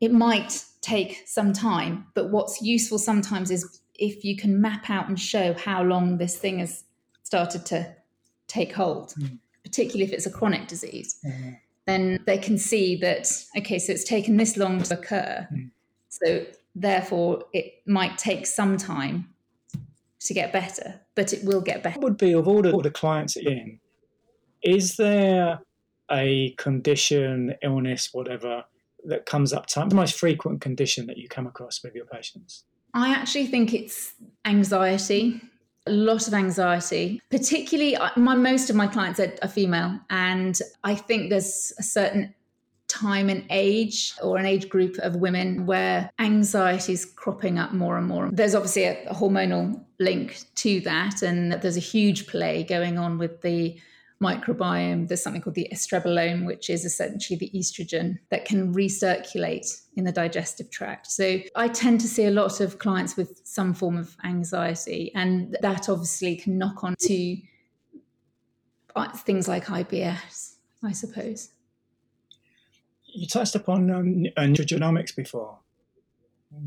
it 0.02 0.12
might 0.12 0.63
take 0.82 1.24
some 1.26 1.54
time. 1.54 2.08
But 2.13 2.32
what's 2.32 2.62
useful 2.62 2.98
sometimes 2.98 3.52
is 3.52 3.82
if 3.96 4.24
you 4.24 4.36
can 4.36 4.62
map 4.62 4.89
out 4.89 5.08
and 5.08 5.20
show 5.20 5.54
how 5.54 5.84
long 5.84 6.17
this 6.17 6.38
thing 6.38 6.60
has 6.60 6.84
started 7.24 7.65
to 7.67 7.96
take 8.48 8.74
hold. 8.74 9.13
Mm 9.20 9.39
particularly 9.67 10.06
if 10.06 10.13
it's 10.13 10.25
a 10.25 10.32
chronic 10.32 10.67
disease, 10.67 11.19
mm-hmm. 11.25 11.51
then 11.86 12.23
they 12.25 12.38
can 12.38 12.58
see 12.58 12.95
that, 12.95 13.30
okay, 13.58 13.77
so 13.77 13.91
it's 13.91 14.06
taken 14.06 14.38
this 14.38 14.56
long 14.56 14.82
to 14.82 14.97
occur. 14.97 15.47
Mm. 15.53 15.71
So 16.10 16.45
therefore, 16.73 17.43
it 17.53 17.73
might 17.86 18.17
take 18.17 18.45
some 18.45 18.77
time 18.77 19.27
to 20.21 20.34
get 20.34 20.53
better, 20.53 21.01
but 21.15 21.34
it 21.34 21.43
will 21.43 21.62
get 21.62 21.84
better. 21.84 21.99
What 21.99 22.03
would 22.03 22.17
be 22.17 22.34
of 22.34 22.47
all 22.47 22.62
the, 22.62 22.71
all 22.71 22.82
the 22.82 22.91
clients 22.91 23.36
in, 23.36 23.80
is 24.63 24.95
there 24.95 25.60
a 26.10 26.51
condition, 26.58 27.56
illness, 27.62 28.10
whatever, 28.13 28.63
that 29.06 29.25
comes 29.25 29.51
up 29.51 29.65
time? 29.65 29.89
The 29.89 29.95
most 29.95 30.17
frequent 30.17 30.62
condition 30.62 31.08
that 31.08 31.17
you 31.17 31.27
come 31.27 31.45
across 31.45 31.84
with 31.84 31.93
your 31.93 32.06
patients? 32.06 32.63
I 32.93 33.13
actually 33.13 33.47
think 33.47 33.73
it's 33.73 34.13
anxiety 34.45 35.41
a 35.88 35.91
lot 35.91 36.28
of 36.28 36.34
anxiety 36.34 37.21
particularly 37.30 37.95
uh, 37.95 38.10
my 38.15 38.36
most 38.36 38.69
of 38.69 38.76
my 38.76 38.88
clients 38.88 39.19
are, 39.19 39.34
are 39.41 39.47
female 39.47 40.00
and 40.10 40.60
i 40.84 40.93
think 40.93 41.30
there's 41.30 41.73
a 41.80 41.84
certain 41.84 42.34
time 42.88 43.30
and 43.30 43.45
age 43.50 44.13
or 44.23 44.38
an 44.38 44.45
age 44.45 44.69
group 44.69 44.97
of 45.00 45.17
women 45.17 45.65
where 45.65 46.10
anxiety 46.19 46.93
is 46.93 47.06
cropping 47.06 47.60
up 47.60 47.73
more 47.73 47.97
and 47.97 48.08
more. 48.08 48.30
There's 48.32 48.56
obviously 48.56 48.86
a, 48.86 49.10
a, 49.10 49.13
hormonal 49.13 49.84
link 50.00 50.39
to 50.56 50.80
that, 50.82 51.21
and 51.21 51.52
there's 51.52 51.78
a 51.78 51.82
huge 51.82 52.28
play 52.28 52.63
going 52.63 52.97
on 52.97 53.17
with 53.17 53.41
the 53.41 53.78
microbiome, 54.21 55.08
there's 55.08 55.21
something 55.21 55.41
called 55.41 55.56
the 55.56 55.67
estrobolome, 55.71 56.45
which 56.45 56.69
is 56.69 56.86
essentially 56.86 57.38
the 57.38 57.51
estrogen 57.53 58.17
that 58.30 58.45
can 58.45 58.73
recirculate 58.73 59.82
in 59.95 60.03
the 60.03 60.12
digestive 60.12 60.69
tract. 60.69 61.08
So 61.08 61.39
I 61.56 61.67
tend 61.67 62.01
to 62.01 62.08
see 62.08 62.25
a 62.25 62.32
lot 62.32 62.60
of 62.60 62.80
clients 62.80 63.15
with 63.15 63.41
some 63.43 63.73
form 63.73 63.97
of 63.97 64.15
anxiety, 64.23 65.12
and 65.15 65.56
that 65.62 65.89
obviously 65.89 66.36
can 66.36 66.58
knock 66.58 66.84
on 66.84 66.95
to 66.99 67.38
uh, 68.95 69.12
things 69.12 69.47
like 69.47 69.65
IBS, 69.65 70.56
I 70.84 70.91
suppose. 70.91 71.51
You 73.06 73.27
touched 73.27 73.56
upon 73.56 73.89
um, 73.91 74.25
nutrigenomics 74.38 75.15
before. 75.15 75.60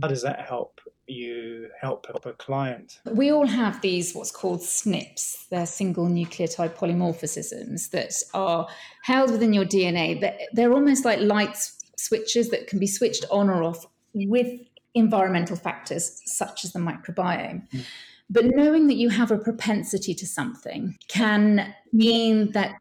How 0.00 0.08
does 0.08 0.22
that 0.22 0.46
help 0.46 0.80
you 1.10 1.68
help 1.80 2.06
a 2.24 2.32
client? 2.32 3.00
We 3.10 3.30
all 3.30 3.46
have 3.46 3.80
these 3.80 4.14
what's 4.14 4.30
called 4.30 4.60
SNPs. 4.60 5.48
They're 5.48 5.66
single 5.66 6.06
nucleotide 6.06 6.74
polymorphisms 6.76 7.90
that 7.90 8.14
are 8.34 8.68
held 9.02 9.30
within 9.30 9.52
your 9.52 9.64
DNA. 9.64 10.20
but 10.20 10.38
They're 10.52 10.72
almost 10.72 11.04
like 11.04 11.20
light 11.20 11.56
switches 11.96 12.50
that 12.50 12.66
can 12.66 12.78
be 12.78 12.86
switched 12.86 13.24
on 13.30 13.50
or 13.50 13.62
off 13.62 13.86
with 14.14 14.60
environmental 14.94 15.56
factors 15.56 16.20
such 16.24 16.64
as 16.64 16.72
the 16.72 16.78
microbiome. 16.78 17.68
Mm. 17.70 17.84
But 18.28 18.44
knowing 18.46 18.86
that 18.86 18.94
you 18.94 19.08
have 19.08 19.30
a 19.30 19.38
propensity 19.38 20.14
to 20.14 20.26
something 20.26 20.96
can 21.08 21.74
mean 21.92 22.52
that 22.52 22.76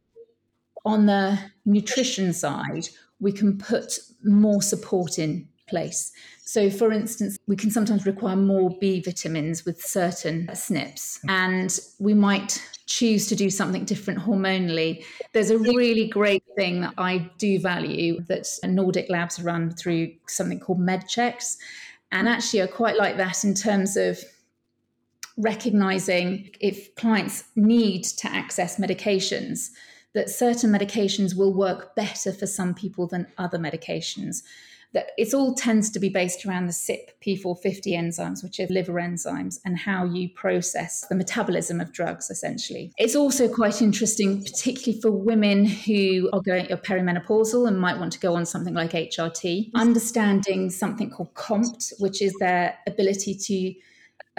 on 0.86 1.08
the 1.08 1.40
nutrition 1.66 2.34
side, 2.34 2.90
we 3.20 3.32
can 3.32 3.58
put 3.58 4.00
more 4.24 4.62
support 4.62 5.18
in 5.20 5.48
place. 5.68 6.12
So, 6.50 6.72
for 6.72 6.92
instance, 6.92 7.38
we 7.46 7.56
can 7.56 7.70
sometimes 7.70 8.08
require 8.08 8.36
more 8.36 8.76
B 8.82 9.02
vitamins 9.02 9.66
with 9.66 9.84
certain 9.84 10.48
SNPs, 10.48 11.20
and 11.28 11.80
we 12.00 12.16
might 12.16 12.60
choose 12.88 13.28
to 13.28 13.36
do 13.36 13.52
something 13.52 13.86
different 13.86 14.22
hormonally. 14.22 15.06
There's 15.32 15.52
a 15.52 15.60
really 15.60 16.08
great 16.08 16.44
thing 16.56 16.82
that 16.82 16.96
I 16.98 17.30
do 17.38 17.60
value 17.60 18.22
that 18.22 18.48
Nordic 18.64 19.12
Labs 19.12 19.40
run 19.40 19.70
through 19.70 20.14
something 20.28 20.60
called 20.60 20.80
MedChecks. 20.80 21.58
And 22.12 22.28
actually, 22.28 22.64
I 22.64 22.66
quite 22.66 22.98
like 22.98 23.18
that 23.18 23.44
in 23.44 23.54
terms 23.54 23.96
of 23.96 24.18
recognizing 25.38 26.50
if 26.60 26.96
clients 26.96 27.44
need 27.56 28.06
to 28.06 28.28
access 28.28 28.80
medications, 28.80 29.70
that 30.16 30.32
certain 30.32 30.72
medications 30.72 31.38
will 31.38 31.54
work 31.54 31.96
better 31.96 32.34
for 32.34 32.48
some 32.48 32.74
people 32.74 33.06
than 33.06 33.28
other 33.38 33.60
medications 33.60 34.42
that 34.94 35.12
it 35.18 35.34
all 35.34 35.54
tends 35.54 35.92
to 35.92 36.00
be 36.00 36.10
based 36.10 36.46
around 36.46 36.66
the 36.66 36.72
CYP450 36.72 37.94
enzymes, 37.94 38.44
which 38.44 38.60
are 38.60 38.68
liver 38.68 38.94
enzymes, 38.94 39.60
and 39.64 39.78
how 39.78 40.04
you 40.06 40.30
process 40.30 41.06
the 41.10 41.16
metabolism 41.16 41.80
of 41.80 41.94
drugs, 41.94 42.30
essentially. 42.30 42.92
It's 42.98 43.16
also 43.16 43.48
quite 43.48 43.82
interesting, 43.82 44.44
particularly 44.44 45.00
for 45.00 45.12
women 45.12 45.66
who 45.66 46.30
are 46.34 46.42
going 46.42 46.72
are 46.72 46.78
perimenopausal 46.78 47.68
and 47.68 47.80
might 47.80 48.00
want 48.00 48.14
to 48.14 48.20
go 48.20 48.36
on 48.36 48.46
something 48.46 48.74
like 48.74 48.92
HRT, 48.92 49.72
understanding 49.76 50.70
something 50.70 51.12
called 51.12 51.34
COMT, 51.36 51.94
which 52.00 52.22
is 52.22 52.34
their 52.40 52.78
ability 52.88 53.36
to 53.36 53.74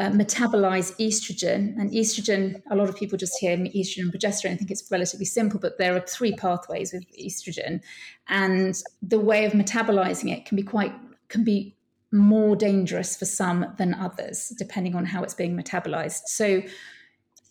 uh, 0.00 0.10
metabolize 0.10 0.90
estrogen. 0.98 1.78
And 1.78 1.90
estrogen, 1.90 2.62
a 2.70 2.76
lot 2.76 2.88
of 2.88 2.96
people 2.96 3.18
just 3.18 3.38
hear 3.38 3.56
estrogen 3.56 4.04
and 4.04 4.12
progesterone 4.12 4.50
and 4.52 4.58
think 4.58 4.70
it's 4.70 4.90
relatively 4.90 5.26
simple, 5.26 5.60
but 5.60 5.76
there 5.76 5.94
are 5.94 6.00
three 6.00 6.34
pathways 6.34 6.92
with 6.92 7.04
estrogen. 7.18 7.80
And 8.28 8.74
the 9.02 9.20
way 9.20 9.44
of 9.44 9.52
metabolizing 9.52 10.32
it 10.32 10.46
can 10.46 10.56
be 10.56 10.62
quite, 10.62 10.94
can 11.28 11.44
be 11.44 11.76
more 12.12 12.56
dangerous 12.56 13.14
for 13.16 13.26
some 13.26 13.66
than 13.76 13.94
others, 13.94 14.52
depending 14.58 14.94
on 14.96 15.04
how 15.04 15.22
it's 15.22 15.34
being 15.34 15.54
metabolized. 15.56 16.22
So 16.26 16.62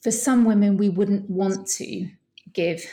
for 0.02 0.12
some 0.12 0.44
women, 0.44 0.78
we 0.78 0.90
wouldn't 0.90 1.30
want 1.30 1.68
to 1.78 2.10
give 2.54 2.84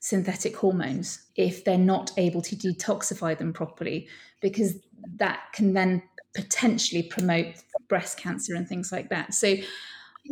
synthetic 0.00 0.56
hormones 0.56 1.26
if 1.36 1.64
they're 1.64 1.76
not 1.76 2.12
able 2.16 2.42
to 2.42 2.56
detoxify 2.56 3.36
them 3.36 3.52
properly, 3.52 4.08
because 4.40 4.74
that 5.16 5.40
can 5.52 5.74
then 5.74 6.02
potentially 6.34 7.02
promote 7.02 7.46
breast 7.88 8.18
cancer 8.18 8.54
and 8.54 8.68
things 8.68 8.92
like 8.92 9.08
that. 9.10 9.34
So 9.34 9.56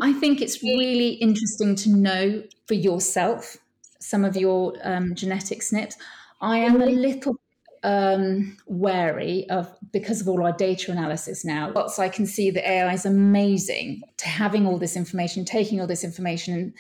I 0.01 0.13
think 0.13 0.41
it's 0.41 0.63
really 0.63 1.11
interesting 1.15 1.75
to 1.77 1.91
know 1.91 2.43
for 2.67 2.75
yourself 2.75 3.57
some 4.01 4.25
of 4.25 4.37
your 4.37 4.75
um, 4.83 5.15
genetic 5.15 5.61
SNPs. 5.61 5.95
I 6.41 6.59
am 6.59 6.81
a 6.81 6.87
little 6.87 7.37
um, 7.83 8.57
wary 8.67 9.49
of 9.51 9.69
because 9.93 10.21
of 10.21 10.29
all 10.29 10.45
our 10.45 10.53
data 10.53 10.93
analysis 10.93 11.45
now. 11.45 11.73
Lots 11.73 11.99
I 11.99 12.09
can 12.09 12.27
see 12.27 12.51
that 12.51 12.69
AI 12.69 12.93
is 12.93 13.07
amazing 13.07 14.03
to 14.19 14.29
having 14.29 14.67
all 14.67 14.79
this 14.79 14.97
information, 14.97 15.45
taking 15.45 15.81
all 15.81 15.87
this 15.87 16.05
information, 16.05 16.53
and, 16.55 16.75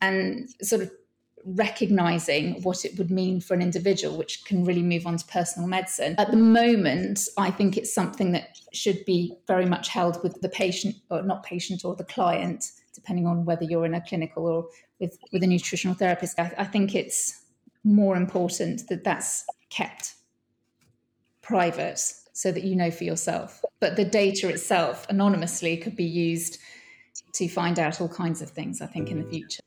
and 0.00 0.50
sort 0.62 0.82
of 0.82 0.90
recognizing 1.44 2.62
what 2.62 2.84
it 2.84 2.96
would 2.98 3.10
mean 3.10 3.40
for 3.40 3.54
an 3.54 3.62
individual, 3.62 4.16
which 4.16 4.44
can 4.44 4.64
really 4.64 4.82
move 4.82 5.06
on 5.06 5.16
to 5.16 5.24
personal 5.26 5.68
medicine. 5.68 6.14
At 6.18 6.30
the 6.30 6.36
moment, 6.36 7.28
I 7.36 7.50
think 7.50 7.76
it's 7.76 7.92
something 7.92 8.32
that 8.32 8.58
should 8.72 9.04
be 9.04 9.36
very 9.46 9.66
much 9.66 9.88
held 9.88 10.22
with 10.22 10.40
the 10.40 10.48
patient, 10.48 10.96
or 11.10 11.22
not 11.22 11.42
patient, 11.42 11.84
or 11.84 11.96
the 11.96 12.04
client, 12.04 12.72
depending 12.94 13.26
on 13.26 13.44
whether 13.44 13.64
you're 13.64 13.86
in 13.86 13.94
a 13.94 14.00
clinical 14.00 14.46
or 14.46 14.66
with, 14.98 15.18
with 15.32 15.42
a 15.42 15.46
nutritional 15.46 15.94
therapist. 15.94 16.38
I, 16.38 16.52
I 16.58 16.64
think 16.64 16.94
it's 16.94 17.42
more 17.84 18.16
important 18.16 18.88
that 18.88 19.04
that's 19.04 19.44
kept 19.70 20.14
private 21.40 22.00
so 22.32 22.52
that 22.52 22.64
you 22.64 22.76
know 22.76 22.90
for 22.90 23.04
yourself. 23.04 23.62
But 23.80 23.96
the 23.96 24.04
data 24.04 24.48
itself, 24.48 25.06
anonymously, 25.08 25.76
could 25.78 25.96
be 25.96 26.04
used 26.04 26.58
to 27.34 27.48
find 27.48 27.78
out 27.78 28.00
all 28.00 28.08
kinds 28.08 28.42
of 28.42 28.50
things, 28.50 28.80
I 28.80 28.86
think, 28.86 29.10
in 29.10 29.22
the 29.22 29.28
future. 29.28 29.62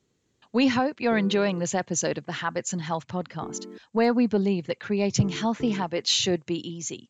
We 0.53 0.67
hope 0.67 1.01
you're 1.01 1.17
enjoying 1.17 1.57
this 1.57 1.73
episode 1.73 2.19
of 2.19 2.27
the 2.27 2.31
Habits 2.31 2.73
and 2.73 2.81
Health 2.81 3.07
podcast, 3.07 3.65
where 3.91 4.13
we 4.13 4.27
believe 4.27 4.67
that 4.67 4.79
creating 4.79 5.29
healthy 5.29 5.71
habits 5.71 6.11
should 6.11 6.45
be 6.45 6.75
easy. 6.75 7.09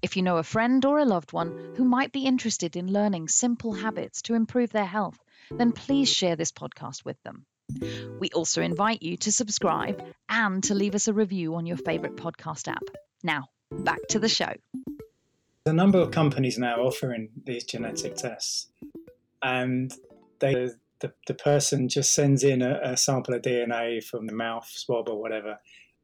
If 0.00 0.16
you 0.16 0.22
know 0.22 0.36
a 0.36 0.44
friend 0.44 0.84
or 0.84 1.00
a 1.00 1.04
loved 1.04 1.32
one 1.32 1.72
who 1.76 1.84
might 1.84 2.12
be 2.12 2.24
interested 2.24 2.76
in 2.76 2.92
learning 2.92 3.26
simple 3.26 3.72
habits 3.72 4.22
to 4.22 4.34
improve 4.34 4.70
their 4.70 4.86
health, 4.86 5.18
then 5.50 5.72
please 5.72 6.08
share 6.08 6.36
this 6.36 6.52
podcast 6.52 7.04
with 7.04 7.20
them. 7.24 7.46
We 8.20 8.30
also 8.30 8.62
invite 8.62 9.02
you 9.02 9.16
to 9.16 9.32
subscribe 9.32 10.00
and 10.28 10.62
to 10.62 10.76
leave 10.76 10.94
us 10.94 11.08
a 11.08 11.12
review 11.12 11.56
on 11.56 11.66
your 11.66 11.78
favourite 11.78 12.14
podcast 12.14 12.68
app. 12.68 12.84
Now, 13.24 13.48
back 13.72 14.06
to 14.10 14.20
the 14.20 14.28
show. 14.28 14.52
A 15.66 15.72
number 15.72 15.98
of 15.98 16.12
companies 16.12 16.58
now 16.58 16.76
offering 16.76 17.30
these 17.44 17.64
genetic 17.64 18.14
tests, 18.14 18.68
and 19.42 19.92
they 20.38 20.70
the, 21.02 21.12
the 21.26 21.34
person 21.34 21.88
just 21.88 22.14
sends 22.14 22.42
in 22.44 22.62
a, 22.62 22.80
a, 22.82 22.96
sample 22.96 23.34
of 23.34 23.42
DNA 23.42 24.02
from 24.02 24.26
the 24.26 24.32
mouth 24.32 24.66
swab 24.66 25.08
or 25.08 25.20
whatever, 25.20 25.58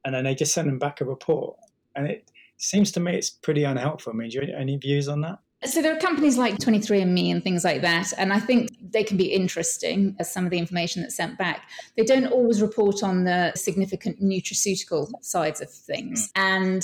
and 0.04 0.14
then 0.14 0.24
they 0.24 0.34
just 0.34 0.52
send 0.52 0.68
them 0.68 0.78
back 0.78 1.00
a 1.00 1.04
report. 1.04 1.56
And 1.96 2.06
it 2.06 2.30
seems 2.58 2.92
to 2.92 3.00
me 3.00 3.14
it's 3.14 3.30
pretty 3.30 3.64
unhelpful. 3.64 4.12
I 4.12 4.16
mean, 4.16 4.28
do 4.28 4.34
you 4.34 4.40
have 4.42 4.60
any 4.60 4.76
views 4.76 5.08
on 5.08 5.22
that? 5.22 5.38
So 5.64 5.82
there 5.82 5.96
are 5.96 5.98
companies 5.98 6.38
like 6.38 6.56
23andMe 6.58 7.32
and 7.32 7.42
things 7.42 7.64
like 7.64 7.80
that, 7.82 8.12
and 8.18 8.32
I 8.32 8.40
think 8.40 8.70
they 8.80 9.02
can 9.02 9.16
be 9.16 9.32
interesting 9.32 10.14
as 10.18 10.32
some 10.32 10.44
of 10.44 10.50
the 10.50 10.58
information 10.58 11.02
that's 11.02 11.16
sent 11.16 11.38
back. 11.38 11.68
They 11.96 12.04
don't 12.04 12.26
always 12.26 12.60
report 12.60 13.02
on 13.02 13.24
the 13.24 13.52
significant 13.54 14.20
nutraceutical 14.20 15.10
sides 15.22 15.60
of 15.60 15.70
things. 15.70 16.28
Mm. 16.28 16.40
And 16.40 16.82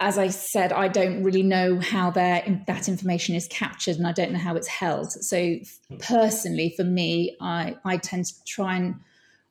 as 0.00 0.16
I 0.16 0.28
said, 0.28 0.72
I 0.72 0.88
don't 0.88 1.22
really 1.22 1.42
know 1.42 1.78
how 1.78 2.10
that 2.10 2.46
information 2.88 3.34
is 3.34 3.46
captured 3.48 3.96
and 3.96 4.06
I 4.06 4.12
don't 4.12 4.32
know 4.32 4.38
how 4.38 4.56
it's 4.56 4.66
held. 4.66 5.12
So, 5.12 5.56
personally, 6.00 6.72
for 6.74 6.84
me, 6.84 7.36
I, 7.40 7.76
I 7.84 7.98
tend 7.98 8.24
to 8.24 8.44
try 8.46 8.76
and 8.76 8.96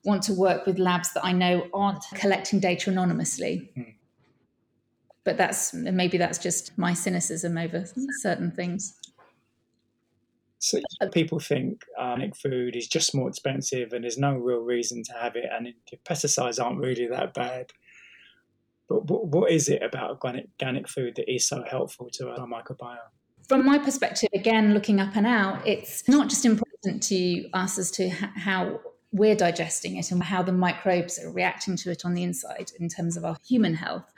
want 0.04 0.24
to 0.24 0.34
work 0.34 0.66
with 0.66 0.80
labs 0.80 1.14
that 1.14 1.24
I 1.24 1.34
know 1.34 1.68
aren't 1.72 2.04
collecting 2.16 2.60
data 2.60 2.90
anonymously. 2.90 3.70
Hmm. 3.76 3.84
But 5.24 5.38
that's 5.38 5.74
maybe 5.74 6.18
that's 6.18 6.40
just 6.40 6.76
my 6.78 6.94
cynicism 6.96 7.56
over 7.56 7.86
certain 8.20 8.50
things. 8.52 8.96
So 10.58 10.80
people 11.14 11.40
think 11.40 11.84
organic 11.98 12.36
food 12.36 12.76
is 12.76 12.88
just 12.88 13.14
more 13.14 13.30
expensive 13.30 13.94
and 13.94 14.04
there's 14.04 14.18
no 14.18 14.34
real 14.34 14.60
reason 14.62 15.04
to 15.04 15.14
have 15.14 15.36
it, 15.36 15.46
and 15.52 15.74
pesticides 16.06 16.64
aren't 16.64 16.80
really 16.80 17.06
that 17.08 17.36
bad. 17.36 17.72
But 18.90 19.04
what 19.06 19.52
is 19.52 19.70
it 19.70 19.84
about 19.84 20.10
organic, 20.10 20.90
food 20.90 21.16
that 21.16 21.32
is 21.32 21.48
so 21.48 21.64
helpful 21.70 22.10
to 22.14 22.30
our 22.30 22.48
microbiome? 22.48 22.98
From 23.48 23.66
my 23.66 23.78
perspective, 23.78 24.30
again, 24.34 24.74
looking 24.74 25.00
up 25.00 25.16
and 25.16 25.28
out, 25.28 25.66
it's 25.68 26.08
not 26.08 26.30
just 26.30 26.46
important 26.46 27.04
to 27.04 27.50
us 27.54 27.78
as 27.78 27.92
to 27.92 28.10
how 28.10 28.80
we're 29.12 29.36
digesting 29.36 29.98
it 29.98 30.12
and 30.12 30.22
how 30.22 30.44
the 30.44 30.52
microbes 30.52 31.20
are 31.20 31.32
reacting 31.32 31.76
to 31.78 31.92
it 31.92 32.06
on 32.06 32.14
the 32.14 32.24
inside 32.24 32.72
in 32.80 32.90
terms 32.90 33.18
of 33.18 33.26
our 33.26 33.38
human 33.48 33.74
health. 33.74 34.12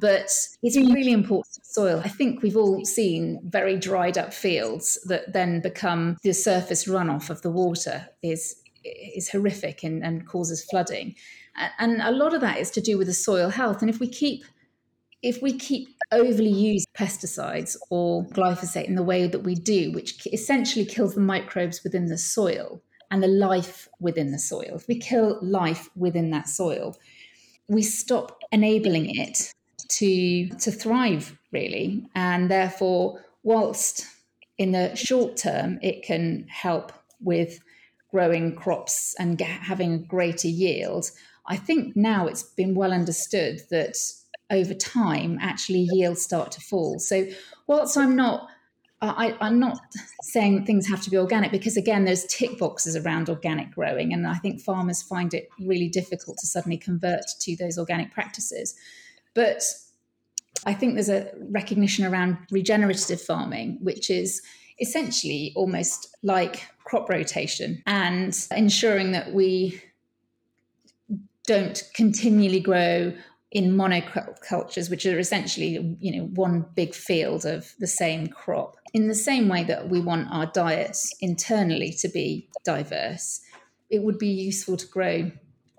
But 0.00 0.30
it's 0.62 0.76
really 0.76 1.12
important 1.12 1.54
to 1.54 1.60
soil. 1.64 2.00
I 2.04 2.08
think 2.08 2.42
we've 2.42 2.56
all 2.56 2.84
seen 2.84 3.40
very 3.44 3.78
dried 3.78 4.18
up 4.18 4.34
fields 4.34 4.98
that 5.06 5.32
then 5.32 5.60
become 5.60 6.16
the 6.22 6.32
surface 6.32 6.86
runoff 6.86 7.30
of 7.30 7.42
the 7.42 7.50
water 7.50 8.08
is 8.22 8.56
is 8.84 9.30
horrific 9.30 9.82
and, 9.82 10.04
and 10.04 10.26
causes 10.26 10.64
flooding. 10.64 11.14
And 11.78 12.02
a 12.02 12.10
lot 12.10 12.34
of 12.34 12.40
that 12.40 12.58
is 12.58 12.70
to 12.72 12.80
do 12.80 12.98
with 12.98 13.06
the 13.06 13.14
soil 13.14 13.48
health. 13.48 13.80
And 13.80 13.90
if 13.90 14.00
we 14.00 14.08
keep 14.08 14.44
if 15.22 15.40
we 15.40 15.56
keep 15.56 15.88
overly 16.12 16.50
use 16.50 16.84
pesticides 16.94 17.78
or 17.88 18.26
glyphosate 18.26 18.84
in 18.84 18.94
the 18.94 19.02
way 19.02 19.26
that 19.26 19.38
we 19.38 19.54
do 19.54 19.90
which 19.92 20.26
essentially 20.34 20.84
kills 20.84 21.14
the 21.14 21.20
microbes 21.20 21.82
within 21.82 22.06
the 22.06 22.18
soil 22.18 22.82
and 23.10 23.22
the 23.22 23.28
life 23.28 23.88
within 24.00 24.32
the 24.32 24.38
soil 24.38 24.74
if 24.74 24.86
we 24.86 24.98
kill 24.98 25.38
life 25.40 25.88
within 25.96 26.30
that 26.30 26.46
soil 26.46 26.94
we 27.68 27.82
stop 27.82 28.38
enabling 28.52 29.18
it 29.18 29.52
to 29.88 30.48
to 30.48 30.70
thrive 30.70 31.36
really. 31.52 32.06
And 32.14 32.50
therefore 32.50 33.24
whilst 33.42 34.06
in 34.58 34.72
the 34.72 34.94
short 34.94 35.36
term 35.36 35.78
it 35.82 36.02
can 36.02 36.46
help 36.48 36.92
with 37.20 37.60
growing 38.14 38.54
crops 38.54 39.14
and 39.18 39.40
having 39.40 40.04
greater 40.04 40.48
yield 40.48 41.10
I 41.46 41.56
think 41.56 41.94
now 41.96 42.26
it's 42.26 42.42
been 42.42 42.74
well 42.74 42.92
understood 42.92 43.62
that 43.70 43.96
over 44.50 44.74
time, 44.74 45.38
actually 45.40 45.88
yields 45.92 46.22
start 46.22 46.52
to 46.52 46.60
fall. 46.60 46.98
So, 46.98 47.26
whilst 47.66 47.96
I'm 47.96 48.16
not 48.16 48.48
I, 49.02 49.36
am 49.40 49.58
not 49.58 49.78
saying 50.22 50.64
things 50.64 50.88
have 50.88 51.02
to 51.02 51.10
be 51.10 51.18
organic 51.18 51.50
because, 51.50 51.76
again, 51.76 52.06
there's 52.06 52.24
tick 52.24 52.58
boxes 52.58 52.96
around 52.96 53.28
organic 53.28 53.70
growing, 53.72 54.14
and 54.14 54.26
I 54.26 54.36
think 54.36 54.62
farmers 54.62 55.02
find 55.02 55.34
it 55.34 55.48
really 55.60 55.88
difficult 55.88 56.38
to 56.38 56.46
suddenly 56.46 56.78
convert 56.78 57.24
to 57.40 57.56
those 57.56 57.76
organic 57.76 58.12
practices. 58.12 58.74
But 59.34 59.62
I 60.64 60.72
think 60.72 60.94
there's 60.94 61.10
a 61.10 61.30
recognition 61.50 62.06
around 62.06 62.38
regenerative 62.50 63.20
farming, 63.20 63.78
which 63.82 64.08
is 64.08 64.40
essentially 64.80 65.52
almost 65.54 66.16
like 66.22 66.66
crop 66.84 67.08
rotation 67.08 67.82
and 67.86 68.46
ensuring 68.50 69.12
that 69.12 69.32
we 69.32 69.80
don't 71.46 71.82
continually 71.94 72.60
grow 72.60 73.12
in 73.50 73.76
monocultures, 73.76 74.90
which 74.90 75.06
are 75.06 75.18
essentially, 75.18 75.96
you 76.00 76.16
know, 76.16 76.26
one 76.34 76.66
big 76.74 76.94
field 76.94 77.44
of 77.44 77.72
the 77.78 77.86
same 77.86 78.26
crop. 78.26 78.76
In 78.92 79.08
the 79.08 79.14
same 79.14 79.48
way 79.48 79.62
that 79.64 79.88
we 79.88 80.00
want 80.00 80.28
our 80.30 80.46
diets 80.46 81.14
internally 81.20 81.92
to 82.00 82.08
be 82.08 82.48
diverse, 82.64 83.40
it 83.90 84.02
would 84.02 84.18
be 84.18 84.28
useful 84.28 84.76
to 84.76 84.86
grow 84.86 85.30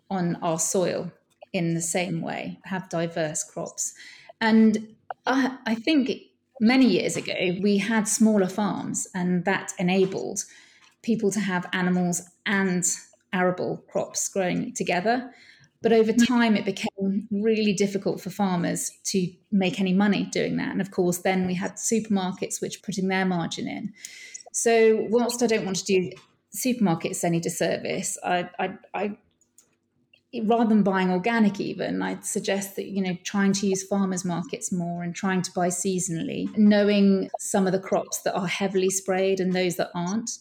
on 0.10 0.38
our 0.42 0.60
soil 0.60 1.12
in 1.52 1.74
the 1.74 1.82
same 1.82 2.22
way, 2.22 2.60
have 2.64 2.90
diverse 2.90 3.44
crops. 3.44 3.94
And 4.40 4.96
I, 5.26 5.58
I 5.66 5.76
think 5.76 6.12
many 6.62 6.86
years 6.86 7.18
ago, 7.18 7.34
we 7.62 7.78
had 7.78 8.08
smaller 8.08 8.48
farms, 8.48 9.08
and 9.14 9.44
that 9.46 9.74
enabled 9.80 10.46
people 11.06 11.32
to 11.32 11.40
have 11.40 11.70
animals 11.72 12.22
and 12.46 12.84
arable 13.32 13.84
crops 13.88 14.28
growing 14.28 14.74
together. 14.74 15.32
But 15.82 15.94
over 15.94 16.12
time, 16.12 16.56
it 16.56 16.66
became 16.66 17.28
really 17.30 17.74
difficult 17.74 18.20
for 18.20 18.32
farmers 18.32 18.92
to 19.06 19.32
make 19.52 19.80
any 19.80 19.94
money 19.94 20.26
doing 20.32 20.58
that. 20.58 20.72
And 20.72 20.82
of 20.82 20.90
course, 20.90 21.20
then 21.20 21.46
we 21.46 21.54
had 21.54 21.76
supermarkets 21.76 22.60
which 22.60 22.82
putting 22.82 23.08
their 23.08 23.26
margin 23.26 23.68
in. 23.68 23.94
So, 24.52 25.06
whilst 25.10 25.44
I 25.44 25.48
don't 25.48 25.66
want 25.66 25.78
to 25.78 25.86
do 25.86 26.12
supermarkets 26.56 27.24
any 27.24 27.40
disservice, 27.40 28.18
I, 28.24 28.50
I, 28.58 28.78
I 28.94 29.18
rather 30.44 30.68
than 30.68 30.84
buying 30.84 31.12
organic 31.12 31.62
even 31.62 32.02
i'd 32.02 32.26
suggest 32.26 32.76
that 32.76 32.88
you 32.88 33.02
know 33.02 33.16
trying 33.24 33.54
to 33.54 33.68
use 33.68 33.84
farmers 33.84 34.26
markets 34.26 34.72
more 34.72 35.04
and 35.04 35.16
trying 35.16 35.42
to 35.42 35.52
buy 35.54 35.68
seasonally 35.68 36.46
knowing 36.58 37.30
some 37.40 37.66
of 37.66 37.72
the 37.72 37.80
crops 37.80 38.22
that 38.22 38.36
are 38.36 38.48
heavily 38.48 38.90
sprayed 38.90 39.40
and 39.40 39.54
those 39.54 39.76
that 39.78 39.90
aren't 39.96 40.32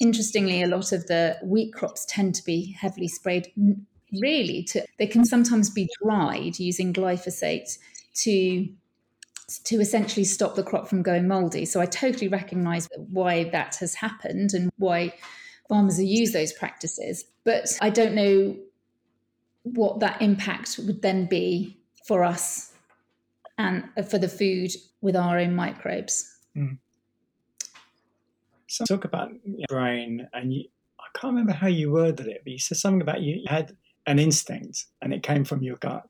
interestingly 0.00 0.62
a 0.62 0.66
lot 0.66 0.92
of 0.92 1.06
the 1.06 1.36
wheat 1.42 1.72
crops 1.72 2.04
tend 2.08 2.34
to 2.34 2.44
be 2.44 2.72
heavily 2.72 3.08
sprayed 3.08 3.52
really 4.20 4.62
to 4.62 4.84
they 4.98 5.06
can 5.06 5.24
sometimes 5.24 5.70
be 5.70 5.88
dried 6.02 6.58
using 6.58 6.92
glyphosate 6.92 7.78
to 8.14 8.68
to 9.64 9.80
essentially 9.80 10.24
stop 10.24 10.54
the 10.54 10.62
crop 10.62 10.86
from 10.88 11.02
going 11.02 11.26
moldy 11.26 11.64
so 11.64 11.80
i 11.80 11.86
totally 11.86 12.28
recognize 12.28 12.88
why 13.10 13.44
that 13.44 13.76
has 13.76 13.94
happened 13.94 14.52
and 14.54 14.70
why 14.78 15.12
farmers 15.68 16.02
used 16.02 16.34
those 16.34 16.52
practices 16.52 17.24
but 17.44 17.76
i 17.80 17.88
don't 17.88 18.14
know 18.14 18.56
what 19.64 20.00
that 20.00 20.20
impact 20.20 20.78
would 20.86 21.02
then 21.02 21.26
be 21.26 21.78
for 22.06 22.24
us 22.24 22.72
and 23.58 23.84
for 24.08 24.18
the 24.18 24.28
food 24.28 24.72
with 25.00 25.16
our 25.16 25.38
own 25.38 25.54
microbes. 25.54 26.38
Mm. 26.56 26.78
So 28.72 28.86
talk 28.86 29.04
about 29.04 29.30
brain, 29.68 30.26
and 30.32 30.50
you, 30.50 30.64
I 30.98 31.18
can't 31.18 31.34
remember 31.34 31.52
how 31.52 31.66
you 31.66 31.92
worded 31.92 32.26
it, 32.26 32.40
but 32.42 32.52
you 32.52 32.58
said 32.58 32.78
something 32.78 33.02
about 33.02 33.20
you 33.20 33.44
had 33.46 33.76
an 34.06 34.18
instinct, 34.18 34.86
and 35.02 35.12
it 35.12 35.22
came 35.22 35.44
from 35.44 35.62
your 35.62 35.76
gut. 35.76 36.04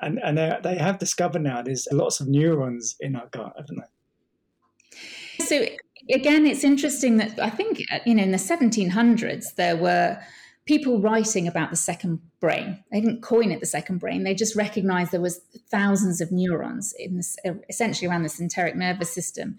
And 0.00 0.18
and 0.24 0.38
they 0.38 0.78
have 0.78 0.98
discovered 0.98 1.42
now 1.42 1.60
there's 1.60 1.86
lots 1.92 2.20
of 2.20 2.26
neurons 2.26 2.96
in 3.00 3.16
our 3.16 3.26
gut, 3.32 3.52
haven't 3.58 3.82
they? 3.82 5.44
So 5.44 5.66
again, 6.10 6.46
it's 6.46 6.64
interesting 6.64 7.18
that 7.18 7.38
I 7.38 7.50
think 7.50 7.82
you 8.06 8.14
know 8.14 8.22
in 8.22 8.30
the 8.30 8.38
1700s 8.38 9.54
there 9.56 9.76
were 9.76 10.18
people 10.64 11.02
writing 11.02 11.46
about 11.46 11.68
the 11.68 11.76
second 11.76 12.20
brain. 12.40 12.82
They 12.90 13.02
didn't 13.02 13.20
coin 13.20 13.52
it 13.52 13.60
the 13.60 13.66
second 13.66 13.98
brain. 13.98 14.24
They 14.24 14.34
just 14.34 14.56
recognized 14.56 15.12
there 15.12 15.20
was 15.20 15.42
thousands 15.70 16.22
of 16.22 16.32
neurons 16.32 16.94
in 16.98 17.18
this, 17.18 17.36
essentially 17.68 18.08
around 18.08 18.22
the 18.22 18.34
enteric 18.40 18.74
nervous 18.74 19.12
system. 19.12 19.56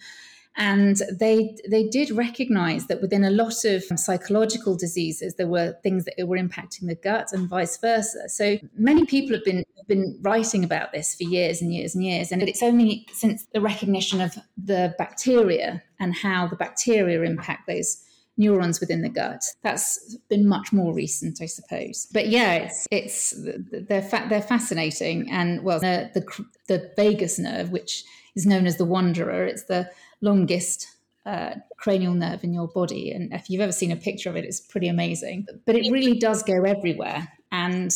And 0.58 0.98
they 1.20 1.56
they 1.70 1.88
did 1.88 2.10
recognize 2.10 2.88
that 2.88 3.00
within 3.00 3.24
a 3.24 3.30
lot 3.30 3.64
of 3.64 3.84
um, 3.92 3.98
psychological 3.98 4.76
diseases, 4.76 5.36
there 5.36 5.48
were 5.48 5.78
things 5.84 6.06
that 6.06 6.28
were 6.28 6.38
impacting 6.38 6.88
the 6.88 6.96
gut 6.96 7.32
and 7.32 7.48
vice 7.48 7.78
versa. 7.78 8.28
So 8.28 8.58
many 8.76 9.06
people 9.06 9.36
have 9.36 9.46
been 9.46 9.64
been 9.88 10.18
writing 10.22 10.64
about 10.64 10.92
this 10.92 11.16
for 11.16 11.24
years 11.24 11.62
and 11.62 11.74
years 11.74 11.96
and 11.96 12.04
years. 12.04 12.32
And 12.32 12.42
it's 12.42 12.64
only 12.64 13.08
since 13.14 13.46
the 13.54 13.62
recognition 13.62 14.20
of 14.20 14.36
the 14.58 14.94
bacteria 14.98 15.84
and 16.00 16.16
how 16.16 16.48
the 16.48 16.56
bacteria 16.56 17.22
impact 17.22 17.68
those 17.68 18.04
neurons 18.38 18.80
within 18.80 19.02
the 19.02 19.10
gut. 19.10 19.44
That's 19.64 20.18
been 20.30 20.48
much 20.48 20.72
more 20.72 20.94
recent, 20.94 21.42
I 21.42 21.46
suppose. 21.46 22.08
But 22.12 22.28
yeah, 22.28 22.54
it's 22.54 22.88
it's 22.92 23.34
they're 23.38 24.02
fa- 24.02 24.26
they're 24.30 24.42
fascinating, 24.42 25.30
and 25.32 25.64
well, 25.64 25.80
the, 25.80 26.12
the 26.14 26.46
the 26.68 26.92
vagus 26.96 27.40
nerve, 27.40 27.72
which 27.72 28.04
is 28.36 28.46
known 28.46 28.68
as 28.68 28.78
the 28.78 28.86
wanderer, 28.86 29.46
it's 29.46 29.64
the 29.64 29.90
longest 30.22 30.88
uh, 31.26 31.56
cranial 31.78 32.14
nerve 32.14 32.44
in 32.44 32.54
your 32.54 32.68
body, 32.68 33.12
and 33.12 33.34
if 33.34 33.50
you've 33.50 33.62
ever 33.62 33.72
seen 33.72 33.92
a 33.92 33.96
picture 33.96 34.30
of 34.30 34.36
it, 34.36 34.46
it's 34.46 34.62
pretty 34.62 34.88
amazing. 34.88 35.48
But 35.66 35.76
it 35.76 35.92
really 35.92 36.18
does 36.18 36.44
go 36.44 36.64
everywhere, 36.64 37.28
and 37.52 37.92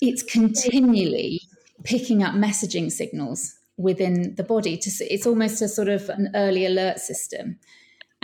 it's 0.00 0.22
continually 0.22 1.40
picking 1.82 2.22
up 2.22 2.34
messaging 2.34 2.90
signals 2.90 3.54
within 3.76 4.34
the 4.36 4.44
body. 4.44 4.76
To 4.76 4.90
it's 5.00 5.26
almost 5.26 5.62
a 5.62 5.68
sort 5.68 5.88
of 5.88 6.08
an 6.08 6.30
early 6.34 6.66
alert 6.66 6.98
system 6.98 7.58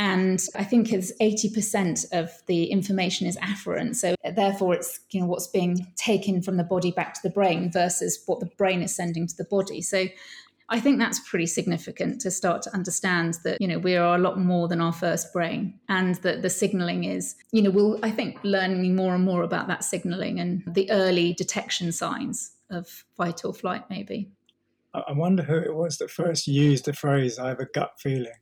and 0.01 0.43
I 0.57 0.65
think 0.65 0.95
it's 0.95 1.13
80% 1.21 2.07
of 2.13 2.33
the 2.47 2.65
information 2.71 3.27
is 3.27 3.37
afferent. 3.37 3.97
So 3.97 4.15
therefore 4.35 4.73
it's 4.73 4.99
you 5.11 5.21
know 5.21 5.27
what's 5.27 5.49
being 5.49 5.93
taken 5.97 6.41
from 6.41 6.57
the 6.57 6.65
body 6.65 6.91
back 6.91 7.13
to 7.13 7.21
the 7.23 7.29
brain 7.29 7.71
versus 7.71 8.19
what 8.25 8.41
the 8.41 8.47
brain 8.47 8.81
is 8.81 8.97
sending 8.97 9.27
to 9.27 9.37
the 9.37 9.45
body. 9.45 9.83
So 9.83 10.07
I 10.73 10.79
think 10.79 11.01
that's 11.01 11.19
pretty 11.29 11.47
significant 11.47 12.21
to 12.21 12.31
start 12.31 12.63
to 12.63 12.75
understand 12.75 13.39
that 13.45 13.61
you 13.61 13.67
know 13.67 13.79
we 13.79 13.97
are 13.97 14.15
a 14.15 14.19
lot 14.19 14.39
more 14.39 14.69
than 14.69 14.81
our 14.81 14.93
first 14.93 15.33
brain, 15.33 15.79
and 15.89 16.15
that 16.17 16.43
the 16.43 16.51
signaling 16.51 17.05
is 17.05 17.35
you 17.51 17.61
know 17.61 17.71
we'll 17.71 17.99
I 18.05 18.11
think 18.11 18.39
learning 18.45 18.95
more 18.95 19.15
and 19.15 19.25
more 19.25 19.43
about 19.43 19.67
that 19.67 19.85
signaling 19.85 20.39
and 20.39 20.63
the 20.67 20.91
early 20.91 21.35
detection 21.35 21.91
signs 21.91 22.53
of 22.71 23.05
fight 23.17 23.45
or 23.45 23.53
flight 23.53 23.85
maybe. 23.91 24.31
I 24.95 25.13
wonder 25.13 25.43
who 25.43 25.57
it 25.57 25.75
was 25.75 25.99
that 25.99 26.11
first 26.11 26.47
used 26.47 26.85
the 26.85 26.93
phrase 26.93 27.39
"I 27.39 27.49
have 27.49 27.61
a 27.61 27.67
gut 27.67 27.93
feeling." 27.99 28.33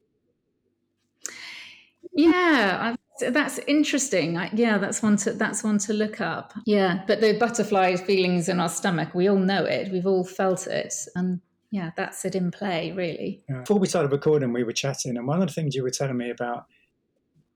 Yeah, 2.13 2.95
I've, 3.21 3.33
that's 3.33 3.59
interesting. 3.67 4.37
I, 4.37 4.51
yeah, 4.53 4.77
that's 4.79 5.03
one 5.03 5.17
to 5.19 5.33
that's 5.33 5.65
one 5.65 5.79
to 5.79 5.93
look 5.93 6.21
up. 6.21 6.53
Yeah, 6.67 7.05
but 7.07 7.21
the 7.21 7.39
butterfly 7.39 7.97
feelings 7.97 8.49
in 8.49 8.61
our 8.61 8.69
stomach, 8.69 9.15
we 9.15 9.29
all 9.29 9.39
know 9.39 9.65
it. 9.65 9.91
We've 9.93 10.07
all 10.07 10.25
felt 10.25 10.67
it, 10.67 10.95
and 11.15 11.41
yeah, 11.71 11.91
that's 11.97 12.25
it 12.25 12.35
in 12.35 12.51
play, 12.51 12.93
really. 12.93 13.45
Yeah. 13.49 13.61
Before 13.61 13.79
we 13.79 13.87
started 13.87 14.13
recording, 14.13 14.53
we 14.53 14.65
were 14.65 14.73
chatting, 14.73 15.17
and 15.17 15.27
one 15.27 15.43
of 15.43 15.49
the 15.49 15.55
things 15.55 15.75
you 15.75 15.83
were 15.83 15.91
telling 15.91 16.17
me 16.17 16.31
about 16.31 16.67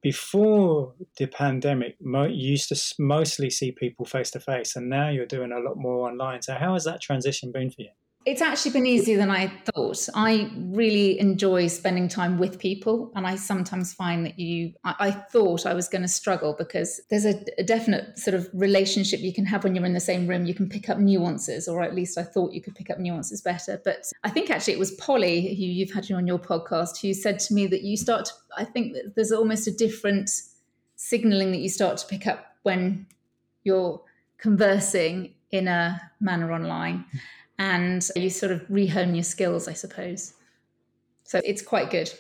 before 0.03 0.95
the 1.17 1.27
pandemic, 1.27 1.97
you 2.01 2.27
used 2.29 2.69
to 2.69 2.95
mostly 2.99 3.49
see 3.49 3.71
people 3.71 4.05
face 4.05 4.31
to 4.33 4.41
face, 4.41 4.77
and 4.77 4.91
now 4.91 5.09
you're 5.09 5.27
doing 5.27 5.53
a 5.53 5.61
lot 5.61 5.77
more 5.77 6.09
online. 6.09 6.43
So, 6.43 6.55
how 6.55 6.75
has 6.75 6.85
that 6.85 7.01
transition 7.01 7.53
been 7.53 7.71
for 7.71 7.83
you? 7.83 7.91
It's 8.25 8.41
actually 8.41 8.71
been 8.71 8.87
easier 8.87 9.17
than 9.17 9.31
I 9.31 9.49
thought. 9.75 10.09
I 10.15 10.51
really 10.57 11.19
enjoy 11.19 11.67
spending 11.67 12.09
time 12.09 12.39
with 12.39 12.59
people, 12.59 13.11
and 13.17 13.27
I 13.27 13.35
sometimes 13.35 13.93
find 13.93 14.25
that 14.27 14.39
you. 14.39 14.75
I, 14.85 14.95
I 15.01 15.11
thought 15.11 15.67
I 15.67 15.75
was 15.75 15.89
going 15.89 16.03
to 16.03 16.09
struggle 16.09 16.55
because 16.57 17.01
there's 17.11 17.25
a, 17.25 17.45
a, 17.59 17.65
definite 17.65 18.19
sort 18.19 18.35
of 18.35 18.49
relationship 18.53 19.21
you 19.21 19.33
can 19.33 19.45
have 19.47 19.65
when 19.65 19.75
you're 19.75 19.85
in 19.85 19.93
the 19.93 20.01
same 20.01 20.29
room. 20.29 20.47
You 20.47 20.55
can 20.55 20.69
pick 20.69 20.89
up 20.89 20.99
nuances, 20.99 21.67
or 21.67 21.83
at 21.83 21.97
least 21.97 22.17
I 22.17 22.23
thought 22.23 22.53
you 22.53 22.63
could 22.63 22.77
pick 22.77 22.91
up 22.91 22.99
nuances 22.99 23.41
better. 23.41 23.81
But 23.85 24.11
I 24.23 24.31
think 24.31 24.51
actually 24.51 24.75
it 24.75 24.79
was 24.79 24.93
Polly, 24.93 25.55
who 25.57 25.65
you've 25.65 25.93
had 25.93 26.11
on 26.13 26.27
your 26.27 26.39
podcast, 26.39 27.01
who 27.01 27.15
said 27.15 27.41
to 27.41 27.55
me 27.55 27.67
that 27.69 27.83
you 27.83 27.97
start. 27.97 28.27
To, 28.27 28.33
I 28.57 28.65
think 28.65 28.93
that 28.93 29.17
there's 29.17 29.33
almost 29.33 29.67
a 29.67 29.73
different 29.73 30.31
signaling 30.95 31.51
that 31.51 31.59
you 31.59 31.69
start 31.69 31.99
to 31.99 32.07
pick 32.07 32.29
up 32.29 32.57
when 32.63 33.07
you're 33.65 34.01
conversing 34.39 35.35
in 35.51 35.67
a 35.67 36.01
manner 36.21 36.53
online 36.53 37.05
and 37.59 38.07
you 38.17 38.31
sort 38.31 38.53
of 38.53 38.61
rehone 38.69 39.15
your 39.15 39.25
skills, 39.25 39.69
I 39.69 39.73
suppose. 39.73 40.35
So 41.25 41.41
it's 41.45 41.63
quite 41.63 41.91
good. 41.91 42.13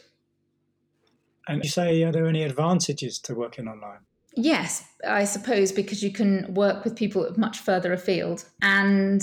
And 1.48 1.62
you 1.64 1.70
say, 1.70 2.02
are 2.04 2.12
there 2.12 2.26
any 2.26 2.44
advantages 2.44 3.18
to 3.20 3.34
working 3.34 3.68
online? 3.68 4.00
Yes, 4.34 4.84
I 5.06 5.24
suppose 5.24 5.72
because 5.72 6.02
you 6.02 6.12
can 6.12 6.54
work 6.54 6.84
with 6.84 6.96
people 6.96 7.28
much 7.36 7.58
further 7.58 7.92
afield. 7.92 8.44
And 8.62 9.22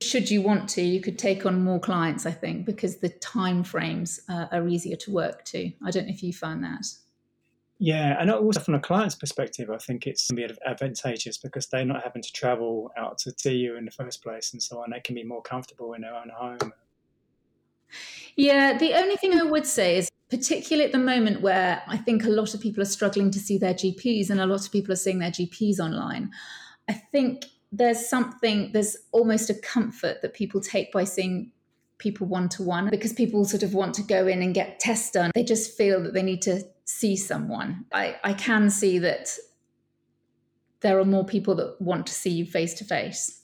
should 0.00 0.30
you 0.30 0.42
want 0.42 0.68
to, 0.70 0.82
you 0.82 1.00
could 1.00 1.18
take 1.18 1.46
on 1.46 1.64
more 1.64 1.80
clients, 1.80 2.26
I 2.26 2.32
think, 2.32 2.66
because 2.66 2.98
the 2.98 3.08
time 3.08 3.64
frames 3.64 4.20
uh, 4.28 4.46
are 4.52 4.68
easier 4.68 4.96
to 4.96 5.10
work 5.10 5.44
to. 5.46 5.72
I 5.84 5.90
don't 5.90 6.06
know 6.06 6.12
if 6.12 6.22
you 6.22 6.32
find 6.32 6.62
that. 6.62 6.86
Yeah, 7.84 8.16
and 8.18 8.30
also 8.30 8.60
from 8.60 8.76
a 8.76 8.80
client's 8.80 9.14
perspective, 9.14 9.68
I 9.68 9.76
think 9.76 10.06
it's 10.06 10.28
can 10.28 10.36
be 10.36 10.48
advantageous 10.64 11.36
because 11.36 11.66
they're 11.66 11.84
not 11.84 12.02
having 12.02 12.22
to 12.22 12.32
travel 12.32 12.90
out 12.96 13.18
to 13.18 13.34
see 13.36 13.56
you 13.56 13.76
in 13.76 13.84
the 13.84 13.90
first 13.90 14.22
place 14.22 14.54
and 14.54 14.62
so 14.62 14.78
on. 14.78 14.88
They 14.90 15.00
can 15.00 15.14
be 15.14 15.22
more 15.22 15.42
comfortable 15.42 15.92
in 15.92 16.00
their 16.00 16.14
own 16.14 16.30
home. 16.34 16.72
Yeah, 18.36 18.78
the 18.78 18.94
only 18.94 19.16
thing 19.16 19.38
I 19.38 19.42
would 19.42 19.66
say 19.66 19.98
is, 19.98 20.10
particularly 20.30 20.86
at 20.86 20.92
the 20.92 20.98
moment 20.98 21.42
where 21.42 21.82
I 21.86 21.98
think 21.98 22.24
a 22.24 22.30
lot 22.30 22.54
of 22.54 22.62
people 22.62 22.80
are 22.80 22.86
struggling 22.86 23.30
to 23.32 23.38
see 23.38 23.58
their 23.58 23.74
GPs 23.74 24.30
and 24.30 24.40
a 24.40 24.46
lot 24.46 24.64
of 24.64 24.72
people 24.72 24.94
are 24.94 24.96
seeing 24.96 25.18
their 25.18 25.30
GPs 25.30 25.78
online, 25.78 26.30
I 26.88 26.94
think 26.94 27.44
there's 27.70 28.08
something, 28.08 28.72
there's 28.72 28.96
almost 29.12 29.50
a 29.50 29.54
comfort 29.56 30.22
that 30.22 30.32
people 30.32 30.62
take 30.62 30.90
by 30.90 31.04
seeing 31.04 31.52
people 31.98 32.26
one 32.26 32.48
to 32.48 32.62
one 32.62 32.88
because 32.88 33.12
people 33.12 33.44
sort 33.44 33.62
of 33.62 33.74
want 33.74 33.92
to 33.96 34.02
go 34.02 34.26
in 34.26 34.40
and 34.40 34.54
get 34.54 34.80
tests 34.80 35.10
done. 35.10 35.30
They 35.34 35.44
just 35.44 35.76
feel 35.76 36.02
that 36.02 36.14
they 36.14 36.22
need 36.22 36.40
to 36.42 36.64
see 36.84 37.16
someone. 37.16 37.86
I, 37.92 38.16
I 38.22 38.32
can 38.34 38.70
see 38.70 38.98
that 38.98 39.36
there 40.80 40.98
are 40.98 41.04
more 41.04 41.24
people 41.24 41.54
that 41.56 41.80
want 41.80 42.06
to 42.06 42.12
see 42.12 42.30
you 42.30 42.44
face 42.44 42.74
to 42.74 42.84
face. 42.84 43.42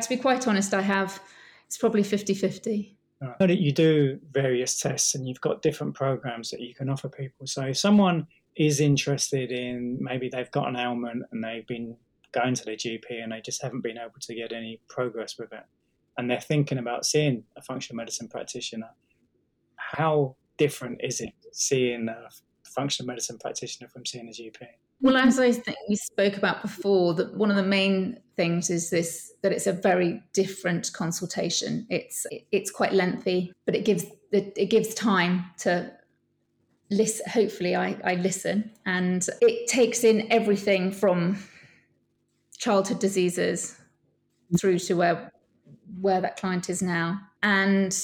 To 0.00 0.08
be 0.08 0.16
quite 0.16 0.46
honest, 0.46 0.74
I 0.74 0.82
have, 0.82 1.20
it's 1.66 1.78
probably 1.78 2.02
50 2.02 2.34
50. 2.34 2.96
I 3.20 3.26
know 3.40 3.46
that 3.48 3.58
you 3.60 3.72
do 3.72 4.20
various 4.30 4.78
tests 4.78 5.14
and 5.14 5.26
you've 5.26 5.40
got 5.40 5.62
different 5.62 5.94
programs 5.94 6.50
that 6.50 6.60
you 6.60 6.74
can 6.74 6.88
offer 6.88 7.08
people. 7.08 7.46
So 7.46 7.62
if 7.62 7.78
someone 7.78 8.26
is 8.54 8.80
interested 8.80 9.50
in 9.50 9.98
maybe 10.00 10.28
they've 10.28 10.50
got 10.50 10.68
an 10.68 10.76
ailment 10.76 11.24
and 11.32 11.42
they've 11.42 11.66
been 11.66 11.96
going 12.32 12.54
to 12.54 12.64
their 12.64 12.76
GP 12.76 13.22
and 13.22 13.32
they 13.32 13.40
just 13.40 13.62
haven't 13.62 13.82
been 13.82 13.98
able 13.98 14.20
to 14.20 14.34
get 14.34 14.52
any 14.52 14.80
progress 14.88 15.36
with 15.38 15.52
it, 15.52 15.64
and 16.16 16.30
they're 16.30 16.40
thinking 16.40 16.78
about 16.78 17.06
seeing 17.06 17.44
a 17.56 17.62
functional 17.62 17.96
medicine 17.96 18.28
practitioner, 18.28 18.90
how 19.76 20.36
different 20.58 21.00
is 21.02 21.20
it 21.20 21.32
seeing 21.52 22.08
a 22.08 22.28
functional 22.68 23.06
medicine 23.06 23.38
practitioner 23.38 23.88
from 23.88 24.04
seeing 24.06 24.28
a 24.28 24.32
GP? 24.32 24.66
Well, 25.00 25.16
as 25.16 25.38
I 25.38 25.52
think 25.52 25.76
we 25.88 25.96
spoke 25.96 26.36
about 26.36 26.62
before, 26.62 27.14
that 27.14 27.34
one 27.36 27.50
of 27.50 27.56
the 27.56 27.62
main 27.62 28.18
things 28.36 28.68
is 28.68 28.90
this 28.90 29.32
that 29.42 29.52
it's 29.52 29.66
a 29.66 29.72
very 29.72 30.22
different 30.32 30.92
consultation. 30.92 31.86
It's 31.88 32.26
it's 32.50 32.70
quite 32.70 32.92
lengthy, 32.92 33.52
but 33.64 33.76
it 33.76 33.84
gives 33.84 34.06
it, 34.32 34.70
gives 34.70 34.94
time 34.94 35.44
to 35.58 35.92
listen. 36.90 37.28
Hopefully, 37.30 37.76
I, 37.76 37.96
I 38.04 38.14
listen, 38.16 38.72
and 38.86 39.24
it 39.40 39.68
takes 39.68 40.02
in 40.02 40.30
everything 40.32 40.90
from 40.90 41.38
childhood 42.58 42.98
diseases 42.98 43.76
through 44.58 44.80
to 44.80 44.94
where 44.94 45.32
where 46.00 46.20
that 46.20 46.36
client 46.36 46.68
is 46.68 46.82
now. 46.82 47.20
And 47.42 47.96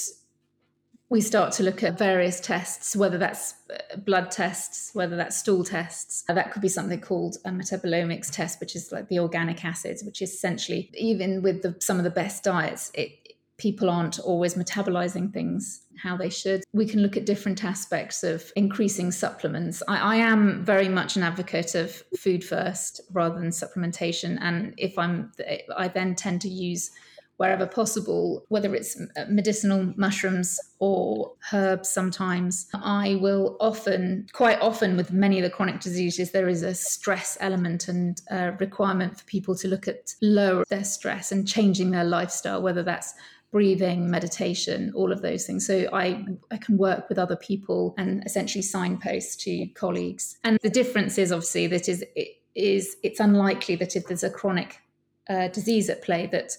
we 1.14 1.20
start 1.20 1.52
to 1.52 1.62
look 1.62 1.84
at 1.84 1.96
various 1.96 2.40
tests, 2.40 2.96
whether 2.96 3.18
that's 3.18 3.54
uh, 3.72 3.98
blood 3.98 4.32
tests, 4.32 4.90
whether 4.94 5.14
that's 5.14 5.36
stool 5.36 5.62
tests. 5.62 6.24
That 6.26 6.50
could 6.50 6.60
be 6.60 6.66
something 6.68 7.00
called 7.00 7.36
a 7.44 7.50
metabolomics 7.50 8.32
test, 8.32 8.58
which 8.58 8.74
is 8.74 8.90
like 8.90 9.06
the 9.06 9.20
organic 9.20 9.64
acids, 9.64 10.02
which 10.02 10.20
is 10.20 10.32
essentially, 10.32 10.90
even 10.98 11.40
with 11.40 11.62
the, 11.62 11.76
some 11.78 11.98
of 11.98 12.02
the 12.02 12.10
best 12.10 12.42
diets, 12.42 12.90
it, 12.94 13.12
people 13.58 13.88
aren't 13.88 14.18
always 14.18 14.56
metabolizing 14.56 15.32
things 15.32 15.82
how 16.02 16.16
they 16.16 16.30
should. 16.30 16.64
We 16.72 16.84
can 16.84 17.00
look 17.00 17.16
at 17.16 17.26
different 17.26 17.62
aspects 17.62 18.24
of 18.24 18.50
increasing 18.56 19.12
supplements. 19.12 19.84
I, 19.86 19.98
I, 19.98 20.16
am 20.16 20.64
very 20.64 20.88
much 20.88 21.14
an 21.14 21.22
advocate 21.22 21.76
of 21.76 21.92
food 22.18 22.42
first 22.42 23.00
rather 23.12 23.38
than 23.38 23.50
supplementation. 23.50 24.36
And 24.40 24.74
if 24.78 24.98
I'm, 24.98 25.30
I 25.76 25.86
then 25.86 26.16
tend 26.16 26.40
to 26.40 26.48
use 26.48 26.90
wherever 27.36 27.66
possible, 27.66 28.44
whether 28.48 28.74
it's 28.74 29.00
medicinal 29.28 29.92
mushrooms 29.96 30.60
or 30.78 31.32
herbs 31.52 31.88
sometimes. 31.88 32.66
I 32.74 33.18
will 33.20 33.56
often, 33.60 34.28
quite 34.32 34.60
often, 34.60 34.96
with 34.96 35.12
many 35.12 35.38
of 35.38 35.44
the 35.44 35.50
chronic 35.50 35.80
diseases, 35.80 36.30
there 36.30 36.48
is 36.48 36.62
a 36.62 36.74
stress 36.74 37.36
element 37.40 37.88
and 37.88 38.20
requirement 38.60 39.18
for 39.18 39.24
people 39.24 39.54
to 39.56 39.68
look 39.68 39.88
at 39.88 40.14
lower 40.22 40.64
their 40.68 40.84
stress 40.84 41.32
and 41.32 41.46
changing 41.46 41.90
their 41.90 42.04
lifestyle, 42.04 42.62
whether 42.62 42.82
that's 42.82 43.14
breathing, 43.50 44.10
meditation, 44.10 44.92
all 44.96 45.12
of 45.12 45.22
those 45.22 45.46
things. 45.46 45.64
So 45.64 45.88
I, 45.92 46.24
I 46.50 46.56
can 46.56 46.76
work 46.76 47.08
with 47.08 47.20
other 47.20 47.36
people 47.36 47.94
and 47.96 48.20
essentially 48.26 48.62
signpost 48.62 49.40
to 49.42 49.66
colleagues. 49.74 50.36
And 50.42 50.58
the 50.62 50.70
difference 50.70 51.18
is 51.18 51.30
obviously 51.30 51.68
that 51.68 51.88
is 51.88 52.04
it 52.16 52.40
is 52.56 52.96
it's 53.04 53.20
unlikely 53.20 53.76
that 53.76 53.94
if 53.94 54.06
there's 54.06 54.24
a 54.24 54.30
chronic 54.30 54.80
uh, 55.28 55.48
disease 55.48 55.88
at 55.88 56.02
play 56.02 56.26
that 56.32 56.52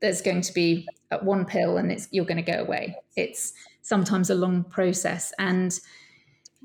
there's 0.00 0.22
going 0.22 0.40
to 0.42 0.52
be 0.52 0.86
one 1.22 1.44
pill 1.44 1.76
and 1.76 1.90
it's 1.90 2.08
you're 2.10 2.24
going 2.24 2.42
to 2.42 2.52
go 2.52 2.60
away. 2.60 2.96
It's 3.16 3.52
sometimes 3.82 4.30
a 4.30 4.34
long 4.34 4.64
process 4.64 5.32
and 5.38 5.78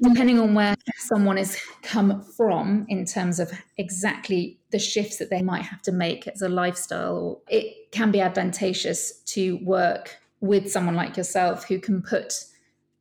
depending 0.01 0.39
on 0.39 0.53
where 0.53 0.75
someone 0.97 1.37
has 1.37 1.57
come 1.83 2.21
from 2.21 2.85
in 2.89 3.05
terms 3.05 3.39
of 3.39 3.51
exactly 3.77 4.59
the 4.71 4.79
shifts 4.79 5.17
that 5.17 5.29
they 5.29 5.41
might 5.41 5.61
have 5.61 5.81
to 5.83 5.91
make 5.91 6.27
as 6.27 6.41
a 6.41 6.49
lifestyle 6.49 7.15
or 7.15 7.41
it 7.47 7.91
can 7.91 8.11
be 8.11 8.19
advantageous 8.19 9.19
to 9.21 9.57
work 9.63 10.17
with 10.41 10.69
someone 10.69 10.95
like 10.95 11.15
yourself 11.15 11.65
who 11.65 11.79
can 11.79 12.01
put 12.01 12.33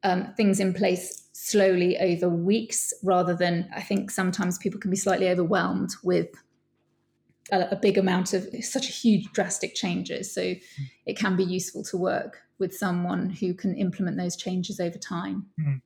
um, 0.04 0.32
things 0.36 0.60
in 0.60 0.74
place 0.74 1.28
slowly 1.32 1.96
over 1.98 2.28
weeks 2.28 2.92
rather 3.02 3.34
than 3.34 3.68
i 3.74 3.80
think 3.80 4.10
sometimes 4.10 4.58
people 4.58 4.78
can 4.78 4.90
be 4.90 4.96
slightly 4.96 5.28
overwhelmed 5.28 5.90
with 6.04 6.28
a, 7.52 7.68
a 7.72 7.76
big 7.76 7.98
amount 7.98 8.32
of 8.32 8.48
such 8.60 8.88
a 8.88 8.92
huge 8.92 9.30
drastic 9.32 9.74
changes. 9.74 10.34
So 10.34 10.54
it 11.06 11.16
can 11.16 11.36
be 11.36 11.44
useful 11.44 11.84
to 11.84 11.96
work 11.96 12.38
with 12.58 12.74
someone 12.74 13.30
who 13.30 13.54
can 13.54 13.76
implement 13.76 14.16
those 14.16 14.36
changes 14.36 14.80
over 14.80 14.98
time. 14.98 15.46
Mm. 15.60 15.82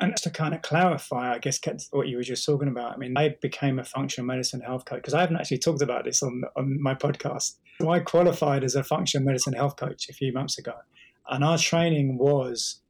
And 0.00 0.16
to 0.16 0.30
kind 0.30 0.54
of 0.54 0.62
clarify, 0.62 1.34
I 1.34 1.38
guess 1.38 1.60
what 1.92 2.08
you 2.08 2.16
were 2.16 2.24
just 2.24 2.44
talking 2.44 2.66
about. 2.66 2.94
I 2.94 2.96
mean, 2.96 3.16
I 3.16 3.36
became 3.40 3.78
a 3.78 3.84
functional 3.84 4.26
medicine 4.26 4.60
health 4.60 4.84
coach 4.86 4.98
because 4.98 5.14
I 5.14 5.20
haven't 5.20 5.36
actually 5.36 5.58
talked 5.58 5.82
about 5.82 6.04
this 6.04 6.20
on 6.20 6.42
on 6.56 6.82
my 6.82 6.96
podcast. 6.96 7.58
So 7.80 7.90
I 7.90 8.00
qualified 8.00 8.64
as 8.64 8.74
a 8.74 8.82
functional 8.82 9.24
medicine 9.24 9.52
health 9.52 9.76
coach 9.76 10.08
a 10.10 10.12
few 10.12 10.32
months 10.32 10.58
ago, 10.58 10.72
and 11.28 11.44
our 11.44 11.58
training 11.58 12.18
was 12.18 12.80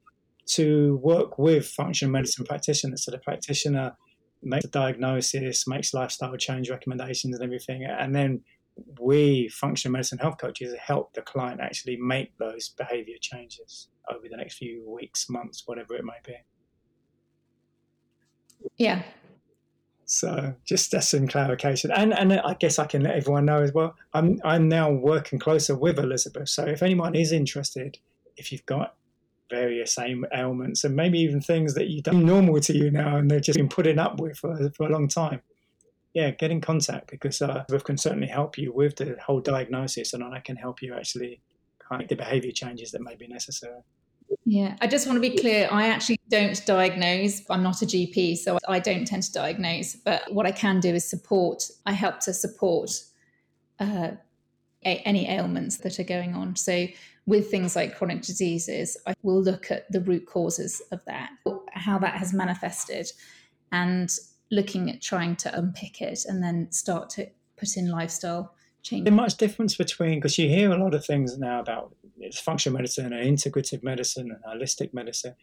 to 0.46 0.98
work 1.02 1.38
with 1.38 1.66
functional 1.66 2.10
medicine 2.10 2.46
practitioners. 2.46 3.04
So 3.04 3.10
the 3.10 3.18
practitioner 3.18 3.96
makes 4.44 4.64
a 4.64 4.68
diagnosis, 4.68 5.66
makes 5.66 5.94
lifestyle 5.94 6.36
change 6.36 6.70
recommendations 6.70 7.34
and 7.34 7.44
everything. 7.44 7.84
And 7.84 8.14
then 8.14 8.42
we, 9.00 9.48
functional 9.48 9.92
medicine 9.92 10.18
health 10.18 10.38
coaches, 10.38 10.74
help 10.78 11.14
the 11.14 11.22
client 11.22 11.60
actually 11.60 11.96
make 11.96 12.36
those 12.38 12.70
behavior 12.70 13.16
changes 13.20 13.88
over 14.10 14.26
the 14.30 14.36
next 14.36 14.56
few 14.58 14.88
weeks, 14.88 15.28
months, 15.30 15.62
whatever 15.66 15.94
it 15.94 16.04
may 16.04 16.12
be. 16.24 16.36
Yeah. 18.76 19.02
So 20.06 20.54
just 20.64 20.90
that's 20.90 21.08
some 21.08 21.26
clarification. 21.26 21.90
And 21.90 22.12
and 22.12 22.32
I 22.32 22.54
guess 22.54 22.78
I 22.78 22.86
can 22.86 23.02
let 23.02 23.16
everyone 23.16 23.46
know 23.46 23.62
as 23.62 23.72
well. 23.72 23.94
I'm 24.12 24.38
I'm 24.44 24.68
now 24.68 24.90
working 24.90 25.38
closer 25.38 25.76
with 25.76 25.98
Elizabeth. 25.98 26.50
So 26.50 26.64
if 26.64 26.82
anyone 26.82 27.14
is 27.14 27.32
interested, 27.32 27.98
if 28.36 28.52
you've 28.52 28.66
got 28.66 28.96
various 29.50 29.98
ailments 30.32 30.84
and 30.84 30.96
maybe 30.96 31.18
even 31.18 31.40
things 31.40 31.74
that 31.74 31.88
you 31.88 32.02
don't 32.02 32.24
normal 32.24 32.60
to 32.60 32.76
you 32.76 32.90
now 32.90 33.16
and 33.16 33.30
they've 33.30 33.42
just 33.42 33.58
been 33.58 33.68
putting 33.68 33.98
up 33.98 34.20
with 34.20 34.38
for, 34.38 34.70
for 34.76 34.86
a 34.86 34.92
long 34.92 35.08
time. 35.08 35.40
Yeah, 36.14 36.30
get 36.30 36.50
in 36.50 36.60
contact 36.60 37.10
because 37.10 37.42
uh, 37.42 37.64
we 37.68 37.78
can 37.80 37.98
certainly 37.98 38.28
help 38.28 38.56
you 38.56 38.72
with 38.72 38.96
the 38.96 39.16
whole 39.24 39.40
diagnosis 39.40 40.12
and 40.12 40.22
I 40.22 40.40
can 40.40 40.56
help 40.56 40.80
you 40.80 40.94
actually 40.94 41.40
make 41.90 42.08
the 42.08 42.16
behavior 42.16 42.52
changes 42.52 42.92
that 42.92 43.02
may 43.02 43.16
be 43.16 43.26
necessary. 43.26 43.80
Yeah, 44.46 44.76
I 44.80 44.86
just 44.86 45.06
want 45.06 45.16
to 45.16 45.20
be 45.20 45.36
clear. 45.36 45.68
I 45.70 45.88
actually 45.88 46.18
don't 46.28 46.64
diagnose. 46.66 47.42
I'm 47.50 47.62
not 47.62 47.82
a 47.82 47.86
GP, 47.86 48.38
so 48.38 48.58
I 48.66 48.78
don't 48.78 49.06
tend 49.06 49.22
to 49.24 49.32
diagnose. 49.32 49.96
But 49.96 50.32
what 50.32 50.46
I 50.46 50.52
can 50.52 50.80
do 50.80 50.94
is 50.94 51.08
support. 51.08 51.62
I 51.84 51.92
help 51.92 52.20
to 52.20 52.32
support 52.32 52.90
uh, 53.78 54.12
any 54.82 55.28
ailments 55.28 55.78
that 55.78 55.98
are 55.98 56.04
going 56.04 56.34
on. 56.34 56.56
So 56.56 56.86
with 57.26 57.50
things 57.50 57.74
like 57.74 57.96
chronic 57.96 58.22
diseases, 58.22 58.96
I 59.06 59.14
will 59.22 59.42
look 59.42 59.70
at 59.70 59.90
the 59.90 60.00
root 60.00 60.26
causes 60.26 60.82
of 60.92 61.04
that, 61.06 61.30
how 61.72 61.98
that 61.98 62.14
has 62.14 62.32
manifested, 62.32 63.10
and 63.72 64.10
looking 64.50 64.90
at 64.90 65.00
trying 65.00 65.36
to 65.36 65.58
unpick 65.58 66.02
it 66.02 66.24
and 66.26 66.42
then 66.42 66.70
start 66.70 67.10
to 67.10 67.28
put 67.56 67.76
in 67.76 67.90
lifestyle 67.90 68.54
change. 68.82 69.08
Is 69.08 69.14
much 69.14 69.36
difference 69.36 69.76
between, 69.76 70.18
because 70.18 70.38
you 70.38 70.48
hear 70.48 70.70
a 70.70 70.76
lot 70.76 70.94
of 70.94 71.04
things 71.04 71.38
now 71.38 71.60
about 71.60 71.94
it's 72.18 72.38
functional 72.38 72.76
medicine 72.76 73.12
and 73.12 73.38
integrative 73.38 73.82
medicine 73.82 74.30
and 74.30 74.62
holistic 74.62 74.94
medicine 74.94 75.34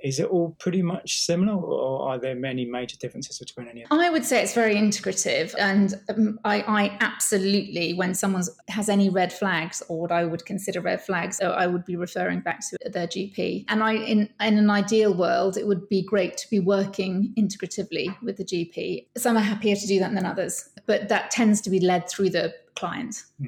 is 0.00 0.20
it 0.20 0.26
all 0.28 0.54
pretty 0.58 0.82
much 0.82 1.20
similar 1.24 1.54
or 1.54 2.10
are 2.10 2.18
there 2.18 2.34
many 2.34 2.64
major 2.64 2.96
differences 2.98 3.38
between 3.38 3.68
any 3.68 3.82
of 3.82 3.88
them? 3.88 3.98
I 3.98 4.10
would 4.10 4.24
say 4.24 4.42
it's 4.42 4.54
very 4.54 4.76
integrative 4.76 5.54
and 5.58 5.94
um, 6.08 6.38
I, 6.44 6.60
I, 6.62 6.98
absolutely 7.00 7.94
when 7.94 8.14
someone 8.14 8.44
has 8.68 8.88
any 8.88 9.08
red 9.08 9.32
flags 9.32 9.82
or 9.88 10.00
what 10.00 10.12
I 10.12 10.24
would 10.24 10.44
consider 10.44 10.80
red 10.80 11.00
flags 11.00 11.40
I 11.40 11.66
would 11.66 11.84
be 11.84 11.96
referring 11.96 12.40
back 12.40 12.60
to 12.68 12.90
their 12.90 13.06
GP 13.06 13.64
and 13.68 13.82
I 13.82 13.94
in, 13.94 14.28
in 14.40 14.58
an 14.58 14.70
ideal 14.70 15.14
world 15.14 15.56
it 15.56 15.66
would 15.66 15.88
be 15.88 16.02
great 16.02 16.36
to 16.38 16.50
be 16.50 16.60
working 16.60 17.32
integratively 17.38 18.14
with 18.22 18.36
the 18.36 18.44
GP 18.44 19.06
some 19.16 19.36
are 19.36 19.40
happier 19.40 19.76
to 19.76 19.86
do 19.86 19.98
that 20.00 20.14
than 20.14 20.26
others 20.26 20.68
but 20.86 21.08
that 21.08 21.30
tends 21.30 21.60
to 21.62 21.70
be 21.70 21.80
led 21.80 22.08
through 22.08 22.30
the 22.30 22.54
client. 22.74 23.24
Hmm. 23.38 23.46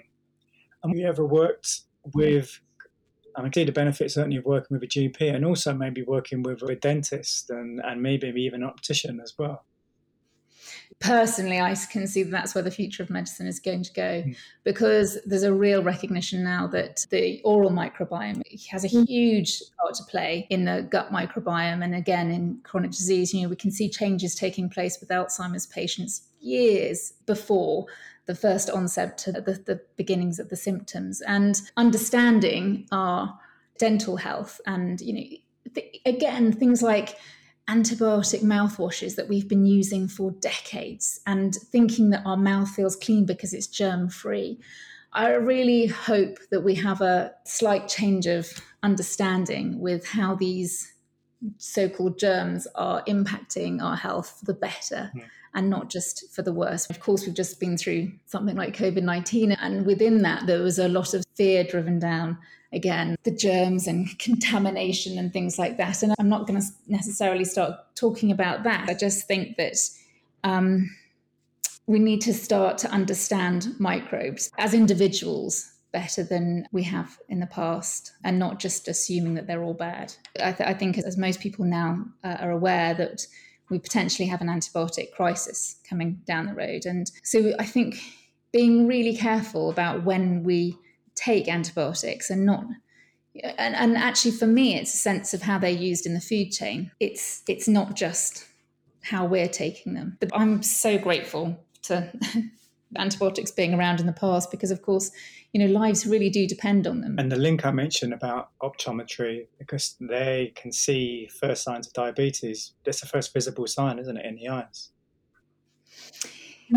Have 0.85 0.97
you 0.97 1.07
ever 1.07 1.25
worked 1.25 1.83
with 2.15 2.61
and 3.39 3.47
I 3.47 3.51
see 3.55 3.65
the 3.65 3.73
benefits 3.73 4.15
certainly 4.15 4.37
of 4.39 4.45
working 4.45 4.75
with 4.75 4.83
a 4.83 4.89
GP 4.89 5.33
and 5.33 5.45
also 5.45 5.73
maybe 5.73 6.03
working 6.03 6.43
with 6.43 6.61
a 6.63 6.75
dentist 6.75 7.51
and, 7.51 7.81
and 7.85 8.03
maybe 8.03 8.29
even 8.29 8.63
an 8.63 8.69
optician 8.69 9.21
as 9.23 9.35
well. 9.39 9.65
Personally, 10.99 11.61
I 11.61 11.77
can 11.93 12.09
see 12.09 12.25
that 12.25 12.33
that's 12.33 12.57
where 12.57 12.65
the 12.65 12.71
future 12.73 13.05
of 13.05 13.11
medicine 13.11 13.47
is 13.47 13.61
going 13.61 13.85
to 13.85 13.93
go 13.93 14.23
mm. 14.23 14.37
because 14.65 15.19
there's 15.25 15.45
a 15.45 15.53
real 15.53 15.85
recognition 15.85 16.43
now 16.43 16.67
that 16.69 17.07
the 17.11 17.41
oral 17.45 17.71
microbiome 17.71 18.43
has 18.71 18.85
a 18.85 18.89
huge 18.89 19.63
part 19.81 19.95
to 19.95 20.03
play 20.05 20.49
in 20.51 20.65
the 20.65 20.89
gut 20.91 21.13
microbiome 21.13 21.85
and 21.85 21.95
again 21.95 22.33
in 22.33 22.59
chronic 22.65 22.91
disease. 22.91 23.33
You 23.33 23.43
know, 23.43 23.49
we 23.51 23.57
can 23.57 23.71
see 23.71 23.89
changes 23.89 24.35
taking 24.35 24.69
place 24.69 24.99
with 24.99 25.11
Alzheimer's 25.11 25.67
patients 25.67 26.23
years 26.41 27.13
before 27.27 27.87
the 28.29 28.35
first 28.37 28.71
onset 28.71 29.19
to 29.19 29.33
the, 29.33 29.41
the 29.41 29.81
beginnings 29.97 30.39
of 30.39 30.51
the 30.51 30.57
symptoms. 30.57 31.21
And 31.23 31.61
understanding 31.77 32.87
our 32.93 33.37
dental 33.79 34.17
health 34.17 34.61
and 34.67 35.01
you 35.01 35.13
know 35.15 35.73
th- 35.75 36.01
again 36.05 36.53
things 36.53 36.83
like 36.83 37.17
antibiotic 37.71 38.43
mouthwashes 38.43 39.15
that 39.15 39.29
we've 39.29 39.49
been 39.49 39.65
using 39.65 40.09
for 40.09 40.33
decades 40.33 41.21
and 41.27 41.55
thinking 41.55 42.11
that 42.11 42.23
our 42.27 42.37
mouth 42.37 42.69
feels 42.69 42.97
clean 42.97 43.25
because 43.25 43.55
it's 43.55 43.67
germ 43.69 44.09
free 44.09 44.59
i 45.13 45.29
really 45.29 45.87
hope 45.87 46.39
that 46.51 46.63
we 46.63 46.75
have 46.75 47.01
a 47.01 47.33
slight 47.45 47.87
change 47.87 48.27
of 48.27 48.51
understanding 48.83 49.79
with 49.79 50.07
how 50.07 50.35
these 50.35 50.93
so-called 51.59 52.19
germs 52.19 52.67
are 52.75 53.05
impacting 53.05 53.81
our 53.81 53.95
health 53.95 54.39
for 54.41 54.47
the 54.47 54.55
better. 54.55 55.13
Yeah 55.15 55.23
and 55.55 55.71
not 55.71 55.91
just 55.91 56.33
for 56.35 56.43
the 56.43 56.53
worst. 56.53 56.91
Of 56.91 57.01
course, 57.01 57.27
we've 57.27 57.35
just 57.35 57.61
been 57.61 57.77
through 57.77 58.13
something 58.27 58.57
like 58.57 58.77
COVID 58.77 59.03
19, 59.03 59.53
and 59.53 59.87
within 59.87 60.23
that, 60.23 60.47
there 60.47 60.63
was 60.63 60.79
a 60.79 60.89
lot 60.89 61.15
of 61.15 61.25
fear 61.37 61.65
driven 61.65 61.99
down 61.99 62.39
again, 62.73 63.17
the 63.25 63.31
germs 63.31 63.87
and 63.87 64.19
contamination 64.19 65.19
and 65.19 65.33
things 65.33 65.59
like 65.59 65.79
that. 65.79 66.03
And 66.03 66.15
I'm 66.19 66.29
not 66.29 66.47
going 66.47 66.61
to 66.61 66.67
necessarily 66.87 67.45
start 67.45 67.75
talking 67.95 68.31
about 68.31 68.63
that. 68.65 68.89
I 68.89 68.95
just 68.95 69.27
think 69.27 69.57
that. 69.57 69.77
Um, 70.45 70.91
we 71.89 71.99
need 71.99 72.21
to 72.21 72.35
start 72.35 72.77
to 72.79 72.91
understand 72.91 73.75
microbes 73.81 74.51
as 74.59 74.75
individuals 74.75 75.73
better 75.91 76.23
than 76.23 76.69
we 76.71 76.83
have 76.83 77.19
in 77.31 77.41
the 77.41 77.47
past 77.47 78.13
and 78.25 78.39
not 78.39 78.59
just 78.59 78.89
assuming 78.89 79.35
that 79.35 79.47
they're 79.47 79.63
all 79.63 79.75
bad. 79.75 80.13
I, 80.39 80.53
th- 80.53 80.69
I 80.69 80.75
think, 80.75 80.99
as 80.99 81.17
most 81.17 81.41
people 81.41 81.65
now 81.65 82.05
uh, 82.23 82.37
are 82.41 82.51
aware, 82.51 82.93
that 82.95 83.27
we 83.71 83.79
potentially 83.79 84.29
have 84.29 84.41
an 84.41 84.49
antibiotic 84.49 85.13
crisis 85.13 85.77
coming 85.89 86.21
down 86.27 86.47
the 86.47 86.55
road. 86.55 86.87
And 86.87 87.11
so 87.23 87.53
I 87.59 87.65
think 87.65 88.01
being 88.53 88.87
really 88.87 89.17
careful 89.17 89.71
about 89.71 90.05
when 90.05 90.43
we 90.43 90.77
take 91.15 91.49
antibiotics 91.49 92.31
and 92.31 92.47
not 92.47 92.65
and, 93.43 93.75
and 93.75 93.97
actually 93.97 94.31
for 94.31 94.47
me 94.47 94.77
it's 94.77 94.95
a 94.95 94.97
sense 94.97 95.35
of 95.35 95.43
how 95.43 95.59
they're 95.59 95.71
used 95.71 96.07
in 96.07 96.15
the 96.15 96.21
food 96.21 96.51
chain 96.51 96.91
it's 97.01 97.43
it's 97.49 97.69
not 97.69 97.95
just 97.95 98.47
how 99.03 99.25
we're 99.25 99.49
taking 99.49 99.95
them 99.95 100.17
but 100.21 100.31
i'm 100.33 100.63
so 100.63 100.97
grateful 100.97 101.59
to 101.83 102.11
antibiotics 102.97 103.51
being 103.51 103.75
around 103.75 104.01
in 104.01 104.07
the 104.07 104.13
past 104.13 104.51
because 104.51 104.71
of 104.71 104.83
course 104.83 105.11
you 105.53 105.61
know 105.61 105.67
lives 105.67 106.07
really 106.07 106.31
do 106.31 106.47
depend 106.47 106.87
on 106.87 107.01
them 107.01 107.17
and 107.19 107.31
the 107.31 107.37
link 107.37 107.65
i 107.67 107.71
mentioned 107.71 108.13
about 108.13 108.51
optometry 108.63 109.47
because 109.59 109.97
they 110.01 110.53
can 110.57 110.73
see 110.73 111.29
first 111.41 111.63
signs 111.63 111.87
of 111.87 111.93
diabetes 111.93 112.73
that's 112.85 113.01
the 113.01 113.07
first 113.07 113.33
visible 113.33 113.67
sign 113.67 113.99
isn't 113.99 114.17
it 114.17 114.25
in 114.25 114.37
the 114.37 114.49
eyes 114.49 114.91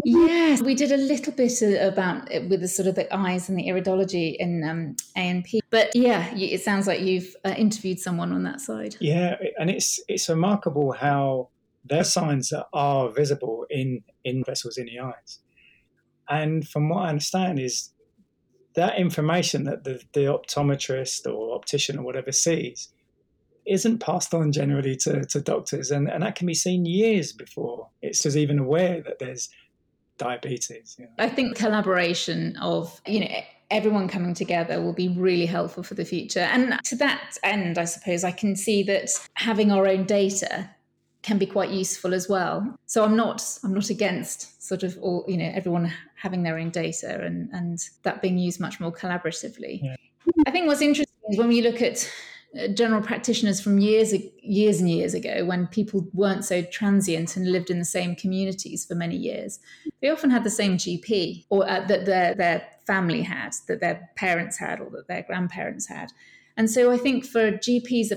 Yes, 0.06 0.62
we 0.62 0.74
did 0.74 0.92
a 0.92 0.98
little 0.98 1.34
bit 1.34 1.62
about 1.62 2.32
it 2.32 2.50
with 2.50 2.62
the 2.62 2.68
sort 2.68 2.88
of 2.88 2.96
the 2.96 3.14
eyes 3.14 3.50
and 3.50 3.58
the 3.58 3.68
iridology 3.68 4.38
in 4.38 4.64
um, 4.64 4.96
A&P. 5.18 5.62
But 5.70 5.92
yeah, 5.94 6.34
it 6.34 6.62
sounds 6.62 6.88
like 6.88 7.02
you've 7.02 7.36
uh, 7.44 7.56
interviewed 7.58 8.00
someone 8.00 8.32
on 8.32 8.44
that 8.44 8.62
side. 8.62 8.96
Yeah, 9.00 9.36
and 9.60 9.70
it's 9.70 10.00
it's 10.08 10.30
remarkable 10.30 10.94
how 10.94 11.50
their 11.84 12.04
signs 12.04 12.54
are 12.74 13.10
visible 13.10 13.66
in 13.70 14.04
in 14.24 14.44
vessels 14.46 14.78
in 14.78 14.86
the 14.86 15.00
eyes. 15.00 15.40
And 16.32 16.68
from 16.68 16.90
what 16.90 17.06
I 17.06 17.10
understand 17.10 17.60
is 17.60 17.90
that 18.76 18.98
information 18.98 19.66
that 19.66 19.84
the, 19.84 20.02
the 20.14 20.22
optometrist 20.22 21.32
or 21.32 21.54
optician 21.56 22.00
or 22.00 22.04
whatever 22.04 22.32
sees 22.32 22.90
isn't 23.66 24.00
passed 24.00 24.34
on 24.34 24.52
generally 24.52 24.96
to, 24.96 25.26
to 25.26 25.42
doctors 25.42 25.92
and, 25.92 26.10
and 26.10 26.24
that 26.24 26.36
can 26.36 26.48
be 26.48 26.54
seen 26.54 26.86
years 26.86 27.32
before 27.32 27.90
it's 28.02 28.24
just 28.24 28.36
even 28.36 28.58
aware 28.58 29.02
that 29.02 29.20
there's 29.20 29.50
diabetes. 30.18 30.96
You 30.98 31.06
know. 31.06 31.12
I 31.20 31.30
think 31.30 31.58
collaboration 31.58 32.56
of, 32.62 33.02
you 33.06 33.20
know, 33.20 33.42
everyone 33.70 34.08
coming 34.08 34.34
together 34.34 34.82
will 34.82 34.94
be 34.94 35.10
really 35.10 35.46
helpful 35.46 35.84
for 35.84 35.96
the 35.96 36.06
future. 36.06 36.40
And 36.40 36.80
to 36.86 36.96
that 36.98 37.38
end, 37.44 37.78
I 37.78 37.86
suppose 37.86 38.24
I 38.24 38.32
can 38.32 38.56
see 38.56 38.84
that 38.84 39.10
having 39.34 39.72
our 39.72 39.88
own 39.88 40.06
data 40.06 40.70
can 41.24 41.38
be 41.38 41.46
quite 41.46 41.70
useful 41.70 42.14
as 42.14 42.28
well. 42.28 42.76
So 42.86 43.04
I'm 43.04 43.16
not 43.16 43.44
I'm 43.64 43.74
not 43.74 43.90
against 43.90 44.64
sort 44.66 44.84
of 44.84 44.98
all 45.02 45.26
you 45.28 45.38
know 45.38 45.52
everyone 45.54 45.92
having 46.16 46.44
their 46.44 46.58
own 46.58 46.70
data 46.70 47.22
and 47.24 47.50
and 47.52 47.80
that 48.04 48.22
being 48.22 48.38
used 48.38 48.60
much 48.60 48.80
more 48.80 48.92
collaboratively. 48.92 49.82
Yeah. 49.84 49.96
I 50.46 50.52
think 50.52 50.68
what's 50.68 50.82
interesting 50.82 51.16
is 51.30 51.38
when 51.38 51.48
we 51.48 51.62
look 51.62 51.82
at 51.82 52.12
uh, 52.60 52.68
general 52.68 53.02
practitioners 53.02 53.62
from 53.62 53.80
years 53.80 54.14
years 54.42 54.82
and 54.82 54.90
years 54.90 55.14
ago 55.14 55.46
when 55.46 55.68
people 55.68 56.08
weren't 56.14 56.44
so 56.44 56.62
transient 56.64 57.38
and 57.38 57.50
lived 57.50 57.70
in 57.70 57.80
the 57.80 57.86
same 57.86 58.14
communities 58.14 58.86
for 58.86 58.94
many 58.94 59.16
years 59.16 59.60
they 60.02 60.10
often 60.10 60.30
had 60.30 60.44
the 60.44 60.50
same 60.50 60.76
gp 60.76 61.46
or 61.50 61.66
uh, 61.70 61.80
that 61.88 62.06
their 62.06 62.36
their 62.36 62.68
family 62.86 63.22
had 63.22 63.54
that 63.70 63.80
their 63.80 64.10
parents 64.18 64.58
had 64.58 64.82
or 64.82 64.90
that 64.90 65.08
their 65.08 65.24
grandparents 65.24 65.88
had 65.88 66.12
and 66.62 66.70
so 66.70 66.92
I 66.92 66.98
think 66.98 67.26
for 67.26 67.54
GPs 67.54 68.12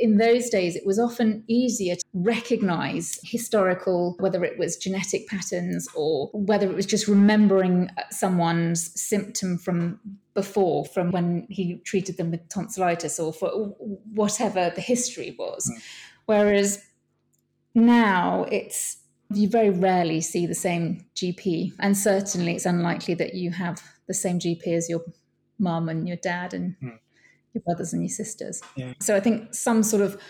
in 0.00 0.18
those 0.18 0.48
days, 0.50 0.76
it 0.76 0.86
was 0.86 1.00
often 1.00 1.42
easier 1.48 1.96
to 1.96 2.04
recognize 2.14 3.18
historical, 3.24 4.14
whether 4.20 4.44
it 4.44 4.56
was 4.56 4.76
genetic 4.76 5.26
patterns 5.26 5.88
or 5.96 6.28
whether 6.32 6.70
it 6.70 6.76
was 6.76 6.86
just 6.86 7.08
remembering 7.08 7.90
someone's 8.10 8.92
symptom 8.94 9.58
from 9.58 9.98
before, 10.32 10.84
from 10.84 11.10
when 11.10 11.44
he 11.50 11.78
treated 11.84 12.18
them 12.18 12.30
with 12.30 12.48
tonsillitis 12.48 13.18
or 13.18 13.32
for 13.32 13.50
whatever 14.14 14.70
the 14.72 14.80
history 14.80 15.34
was. 15.36 15.68
Mm. 15.68 15.82
Whereas 16.26 16.84
now 17.74 18.46
it's 18.52 18.98
you 19.34 19.48
very 19.48 19.70
rarely 19.70 20.20
see 20.20 20.46
the 20.46 20.54
same 20.54 21.04
GP, 21.16 21.72
and 21.80 21.98
certainly 21.98 22.54
it's 22.54 22.66
unlikely 22.66 23.14
that 23.14 23.34
you 23.34 23.50
have 23.50 23.82
the 24.06 24.14
same 24.14 24.38
GP 24.38 24.68
as 24.68 24.88
your 24.88 25.02
mum 25.58 25.88
and 25.88 26.06
your 26.06 26.18
dad 26.18 26.54
and 26.54 26.76
mm 26.80 26.96
your 27.54 27.62
brothers 27.62 27.92
and 27.92 28.02
your 28.02 28.08
sisters. 28.10 28.62
Yeah. 28.76 28.94
So 29.00 29.16
I 29.16 29.20
think 29.20 29.54
some 29.54 29.82
sort 29.82 30.02
of 30.02 30.20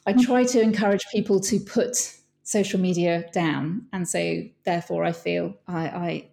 I 0.05 0.13
try 0.13 0.43
to 0.45 0.61
encourage 0.61 1.05
people 1.11 1.39
to 1.41 1.59
put 1.59 2.15
social 2.43 2.79
media 2.79 3.29
down, 3.33 3.87
and 3.91 4.07
so 4.07 4.43
therefore 4.63 5.03
I 5.03 5.11
feel 5.11 5.55
I 5.67 5.87
I, 5.87 6.27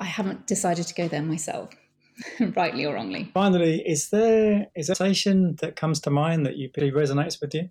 I 0.00 0.04
haven't 0.04 0.46
decided 0.46 0.86
to 0.86 0.94
go 0.94 1.08
there 1.08 1.22
myself, 1.22 1.70
rightly 2.56 2.84
or 2.84 2.94
wrongly. 2.94 3.30
Finally, 3.34 3.82
is 3.86 4.10
there 4.10 4.66
is 4.74 4.88
there 4.88 4.94
a 4.94 4.96
quotation 4.96 5.56
that 5.56 5.76
comes 5.76 6.00
to 6.00 6.10
mind 6.10 6.44
that 6.46 6.56
you 6.56 6.70
really 6.76 6.92
resonates 6.92 7.40
with 7.40 7.54
you? 7.54 7.70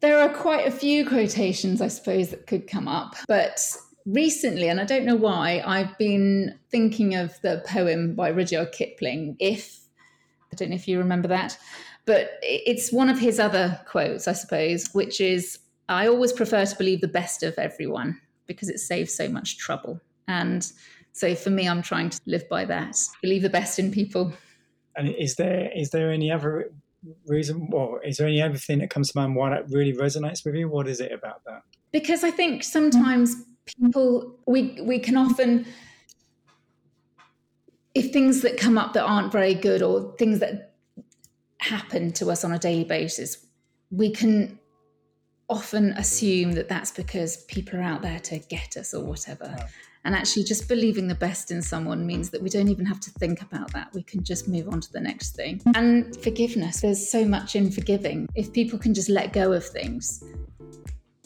There 0.00 0.18
are 0.18 0.28
quite 0.28 0.66
a 0.66 0.70
few 0.70 1.06
quotations, 1.06 1.80
I 1.80 1.88
suppose, 1.88 2.28
that 2.30 2.46
could 2.46 2.66
come 2.66 2.88
up, 2.88 3.16
but 3.26 3.58
recently, 4.06 4.68
and 4.68 4.80
I 4.80 4.84
don't 4.84 5.04
know 5.04 5.16
why, 5.16 5.62
I've 5.64 5.96
been 5.98 6.58
thinking 6.70 7.14
of 7.14 7.40
the 7.40 7.62
poem 7.66 8.14
by 8.14 8.28
Rudyard 8.28 8.72
Kipling, 8.72 9.36
If. 9.38 9.80
I 10.52 10.56
don't 10.56 10.70
know 10.70 10.76
if 10.76 10.86
you 10.86 10.98
remember 10.98 11.28
that. 11.28 11.58
But 12.06 12.38
it's 12.42 12.92
one 12.92 13.08
of 13.08 13.18
his 13.18 13.40
other 13.40 13.80
quotes, 13.86 14.28
I 14.28 14.32
suppose, 14.32 14.88
which 14.92 15.20
is 15.20 15.58
I 15.88 16.06
always 16.06 16.32
prefer 16.32 16.64
to 16.64 16.76
believe 16.76 17.00
the 17.00 17.08
best 17.08 17.42
of 17.42 17.54
everyone 17.58 18.20
because 18.46 18.68
it 18.68 18.78
saves 18.78 19.14
so 19.14 19.28
much 19.28 19.58
trouble. 19.58 20.00
And 20.28 20.70
so 21.12 21.34
for 21.34 21.50
me, 21.50 21.68
I'm 21.68 21.82
trying 21.82 22.10
to 22.10 22.20
live 22.26 22.48
by 22.48 22.64
that. 22.66 22.96
Believe 23.22 23.42
the 23.42 23.50
best 23.50 23.78
in 23.78 23.90
people. 23.90 24.32
And 24.96 25.08
is 25.08 25.36
there 25.36 25.70
is 25.74 25.90
there 25.90 26.10
any 26.10 26.30
other 26.30 26.70
reason 27.26 27.68
or 27.72 28.02
is 28.02 28.16
there 28.16 28.26
any 28.26 28.40
other 28.40 28.56
thing 28.56 28.78
that 28.78 28.90
comes 28.90 29.12
to 29.12 29.18
mind 29.18 29.34
why 29.34 29.50
that 29.50 29.70
really 29.70 29.92
resonates 29.92 30.44
with 30.44 30.54
you? 30.54 30.68
What 30.68 30.88
is 30.88 31.00
it 31.00 31.12
about 31.12 31.44
that? 31.44 31.62
Because 31.92 32.24
I 32.24 32.30
think 32.30 32.64
sometimes 32.64 33.36
people 33.66 34.38
we 34.46 34.78
we 34.82 34.98
can 34.98 35.16
often 35.16 35.66
if 37.94 38.12
things 38.12 38.42
that 38.42 38.56
come 38.56 38.76
up 38.76 38.92
that 38.92 39.04
aren't 39.04 39.32
very 39.32 39.54
good 39.54 39.82
or 39.82 40.14
things 40.18 40.40
that 40.40 40.73
happen 41.64 42.12
to 42.12 42.30
us 42.30 42.44
on 42.44 42.52
a 42.52 42.58
daily 42.58 42.84
basis, 42.84 43.46
we 43.90 44.10
can 44.10 44.58
often 45.48 45.92
assume 45.92 46.52
that 46.52 46.68
that's 46.68 46.90
because 46.90 47.44
people 47.44 47.78
are 47.78 47.82
out 47.82 48.02
there 48.02 48.18
to 48.18 48.38
get 48.38 48.76
us 48.76 48.94
or 48.94 49.04
whatever. 49.04 49.54
And 50.06 50.14
actually, 50.14 50.44
just 50.44 50.68
believing 50.68 51.08
the 51.08 51.14
best 51.14 51.50
in 51.50 51.62
someone 51.62 52.06
means 52.06 52.28
that 52.30 52.42
we 52.42 52.50
don't 52.50 52.68
even 52.68 52.84
have 52.84 53.00
to 53.00 53.10
think 53.12 53.40
about 53.40 53.72
that. 53.72 53.88
We 53.94 54.02
can 54.02 54.22
just 54.22 54.48
move 54.48 54.68
on 54.68 54.80
to 54.82 54.92
the 54.92 55.00
next 55.00 55.34
thing. 55.34 55.62
And 55.74 56.14
forgiveness, 56.22 56.82
there's 56.82 57.10
so 57.10 57.24
much 57.24 57.56
in 57.56 57.70
forgiving. 57.70 58.28
If 58.34 58.52
people 58.52 58.78
can 58.78 58.92
just 58.92 59.08
let 59.08 59.32
go 59.32 59.52
of 59.52 59.64
things, 59.64 60.22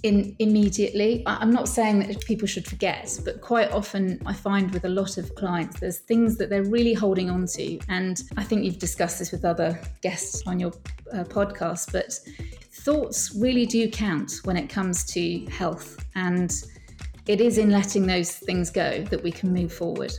in 0.03 0.35
immediately. 0.39 1.23
I'm 1.27 1.51
not 1.51 1.69
saying 1.69 2.01
that 2.01 2.25
people 2.25 2.47
should 2.47 2.67
forget, 2.67 3.19
but 3.25 3.41
quite 3.41 3.73
often 3.73 4.21
I 4.27 4.33
find 4.33 4.73
with 4.73 4.85
a 4.85 4.89
lot 4.89 5.19
of 5.19 5.35
clients, 5.35 5.81
there's 5.81 5.99
things 5.99 6.37
that 6.39 6.51
they're 6.51 6.65
really 6.65 6.95
holding 6.95 7.31
on 7.31 7.47
to. 7.47 7.79
And 7.89 8.23
I 8.37 8.45
think 8.45 8.65
you've 8.65 8.79
discussed 8.79 9.19
this 9.19 9.33
with 9.33 9.45
other 9.45 9.81
guests 10.03 10.43
on 10.47 10.61
your 10.61 10.73
uh, 11.13 11.25
podcast, 11.25 11.93
but 11.93 12.19
thoughts 12.71 13.35
really 13.39 13.67
do 13.67 13.91
count 13.91 14.33
when 14.45 14.57
it 14.57 14.69
comes 14.69 15.05
to 15.07 15.45
health. 15.47 16.05
And 16.15 16.53
it 17.27 17.41
is 17.41 17.59
in 17.59 17.71
letting 17.71 18.07
those 18.07 18.33
things 18.33 18.71
go 18.71 19.03
that 19.05 19.23
we 19.23 19.33
can 19.33 19.53
move 19.53 19.73
forward. 19.73 20.13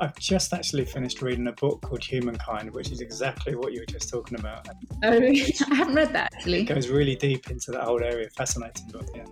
I've 0.00 0.16
just 0.18 0.52
actually 0.52 0.84
finished 0.84 1.22
reading 1.22 1.46
a 1.48 1.52
book 1.52 1.82
called 1.82 2.04
Humankind, 2.04 2.70
which 2.72 2.90
is 2.90 3.00
exactly 3.00 3.54
what 3.54 3.72
you 3.72 3.80
were 3.80 3.86
just 3.86 4.08
talking 4.08 4.38
about. 4.38 4.68
Oh, 5.02 5.12
I 5.70 5.74
haven't 5.74 5.94
read 5.94 6.12
that 6.12 6.32
actually. 6.34 6.62
It 6.62 6.64
goes 6.66 6.88
really 6.88 7.16
deep 7.16 7.50
into 7.50 7.70
that 7.72 7.84
whole 7.84 8.02
area. 8.02 8.28
Fascinating 8.36 8.88
book, 8.88 9.08
yeah. 9.14 9.24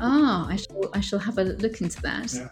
Ah, 0.00 0.48
I 0.48 0.56
shall 0.56 0.90
I 0.94 1.00
shall 1.00 1.18
have 1.18 1.38
a 1.38 1.44
look 1.44 1.80
into 1.80 2.00
that. 2.02 2.32
Yeah. 2.32 2.48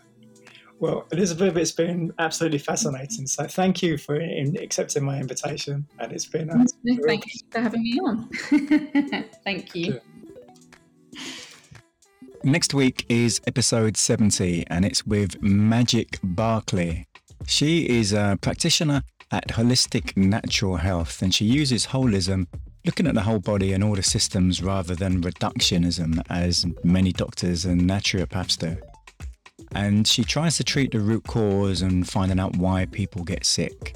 Well, 0.78 1.06
Elizabeth, 1.12 1.56
it's 1.56 1.70
been 1.70 2.12
absolutely 2.18 2.58
fascinating. 2.58 3.28
So 3.28 3.46
thank 3.46 3.82
you 3.82 3.96
for 3.96 4.16
accepting 4.16 5.04
my 5.04 5.18
invitation, 5.18 5.86
and 6.00 6.12
it's 6.12 6.26
been. 6.26 6.50
A, 6.50 6.56
no, 6.56 6.64
thank 7.06 7.24
you 7.26 7.40
for 7.50 7.60
having 7.60 7.82
me 7.82 8.00
on. 8.00 8.28
thank 9.44 9.74
you. 9.76 10.00
Next 12.44 12.74
week 12.74 13.06
is 13.08 13.40
episode 13.46 13.96
70, 13.96 14.64
and 14.66 14.84
it's 14.84 15.06
with 15.06 15.40
Magic 15.40 16.18
Barclay. 16.24 17.06
She 17.46 17.88
is 17.88 18.12
a 18.12 18.36
practitioner 18.40 19.02
at 19.30 19.46
Holistic 19.46 20.16
Natural 20.16 20.74
Health, 20.74 21.22
and 21.22 21.32
she 21.32 21.44
uses 21.44 21.86
holism, 21.86 22.48
looking 22.84 23.06
at 23.06 23.14
the 23.14 23.22
whole 23.22 23.38
body 23.38 23.72
and 23.72 23.84
all 23.84 23.94
the 23.94 24.02
systems 24.02 24.60
rather 24.60 24.96
than 24.96 25.22
reductionism, 25.22 26.20
as 26.30 26.66
many 26.82 27.12
doctors 27.12 27.64
and 27.64 27.82
naturopaths 27.82 28.58
do. 28.58 28.76
And 29.70 30.04
she 30.08 30.24
tries 30.24 30.56
to 30.56 30.64
treat 30.64 30.90
the 30.90 30.98
root 30.98 31.22
cause 31.28 31.80
and 31.80 32.10
finding 32.10 32.40
out 32.40 32.56
why 32.56 32.86
people 32.86 33.22
get 33.22 33.46
sick. 33.46 33.94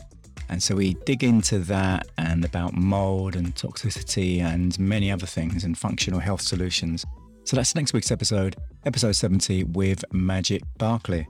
And 0.49 0.62
so 0.62 0.76
we 0.76 0.94
dig 1.05 1.24
into 1.24 1.59
that 1.59 2.07
and 2.16 2.44
about 2.44 2.74
mold 2.74 3.34
and 3.34 3.53
toxicity 3.57 4.38
and 4.38 4.78
many 4.78 5.11
other 5.11 5.26
things 5.26 5.64
and 5.64 5.76
functional 5.76 6.20
health 6.20 6.42
solutions. 6.42 7.05
So 7.47 7.55
that's 7.55 7.76
next 7.76 7.92
week's 7.92 8.11
episode, 8.11 8.57
episode 8.84 9.12
70 9.12 9.64
with 9.64 10.05
Magic 10.12 10.62
Barclay. 10.78 11.28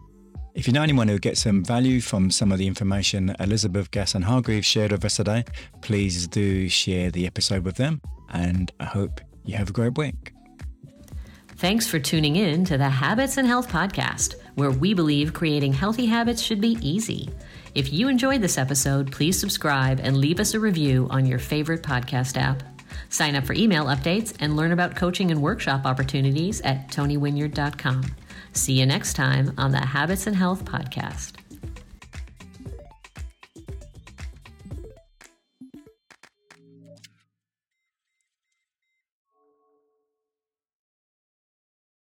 If 0.54 0.66
you 0.66 0.72
know 0.72 0.82
anyone 0.82 1.08
who 1.08 1.18
gets 1.18 1.42
some 1.42 1.62
value 1.62 2.00
from 2.00 2.30
some 2.30 2.50
of 2.50 2.56
the 2.56 2.66
information 2.66 3.36
Elizabeth 3.38 3.90
Gasson 3.90 4.22
Hargreaves 4.22 4.66
shared 4.66 4.92
with 4.92 5.04
us 5.04 5.16
today, 5.16 5.44
please 5.82 6.26
do 6.26 6.70
share 6.70 7.10
the 7.10 7.26
episode 7.26 7.64
with 7.64 7.76
them. 7.76 8.00
And 8.30 8.72
I 8.80 8.86
hope 8.86 9.20
you 9.44 9.58
have 9.58 9.68
a 9.68 9.72
great 9.74 9.98
week. 9.98 10.32
Thanks 11.56 11.86
for 11.86 11.98
tuning 11.98 12.36
in 12.36 12.64
to 12.64 12.78
the 12.78 12.88
Habits 12.88 13.36
and 13.36 13.46
Health 13.46 13.68
Podcast, 13.68 14.36
where 14.54 14.70
we 14.70 14.94
believe 14.94 15.34
creating 15.34 15.74
healthy 15.74 16.06
habits 16.06 16.40
should 16.40 16.62
be 16.62 16.78
easy. 16.80 17.28
If 17.74 17.92
you 17.92 18.08
enjoyed 18.08 18.40
this 18.40 18.56
episode, 18.56 19.12
please 19.12 19.38
subscribe 19.38 20.00
and 20.02 20.16
leave 20.16 20.40
us 20.40 20.54
a 20.54 20.60
review 20.60 21.08
on 21.10 21.26
your 21.26 21.38
favorite 21.38 21.82
podcast 21.82 22.38
app. 22.38 22.62
Sign 23.16 23.34
up 23.34 23.46
for 23.46 23.54
email 23.54 23.86
updates 23.86 24.34
and 24.40 24.56
learn 24.56 24.72
about 24.72 24.94
coaching 24.94 25.30
and 25.30 25.40
workshop 25.40 25.86
opportunities 25.86 26.60
at 26.60 26.88
tonywinyard.com. 26.88 28.04
See 28.52 28.78
you 28.78 28.84
next 28.84 29.14
time 29.14 29.54
on 29.56 29.72
the 29.72 29.78
Habits 29.78 30.26
and 30.26 30.36
Health 30.36 30.66
Podcast. 30.66 31.45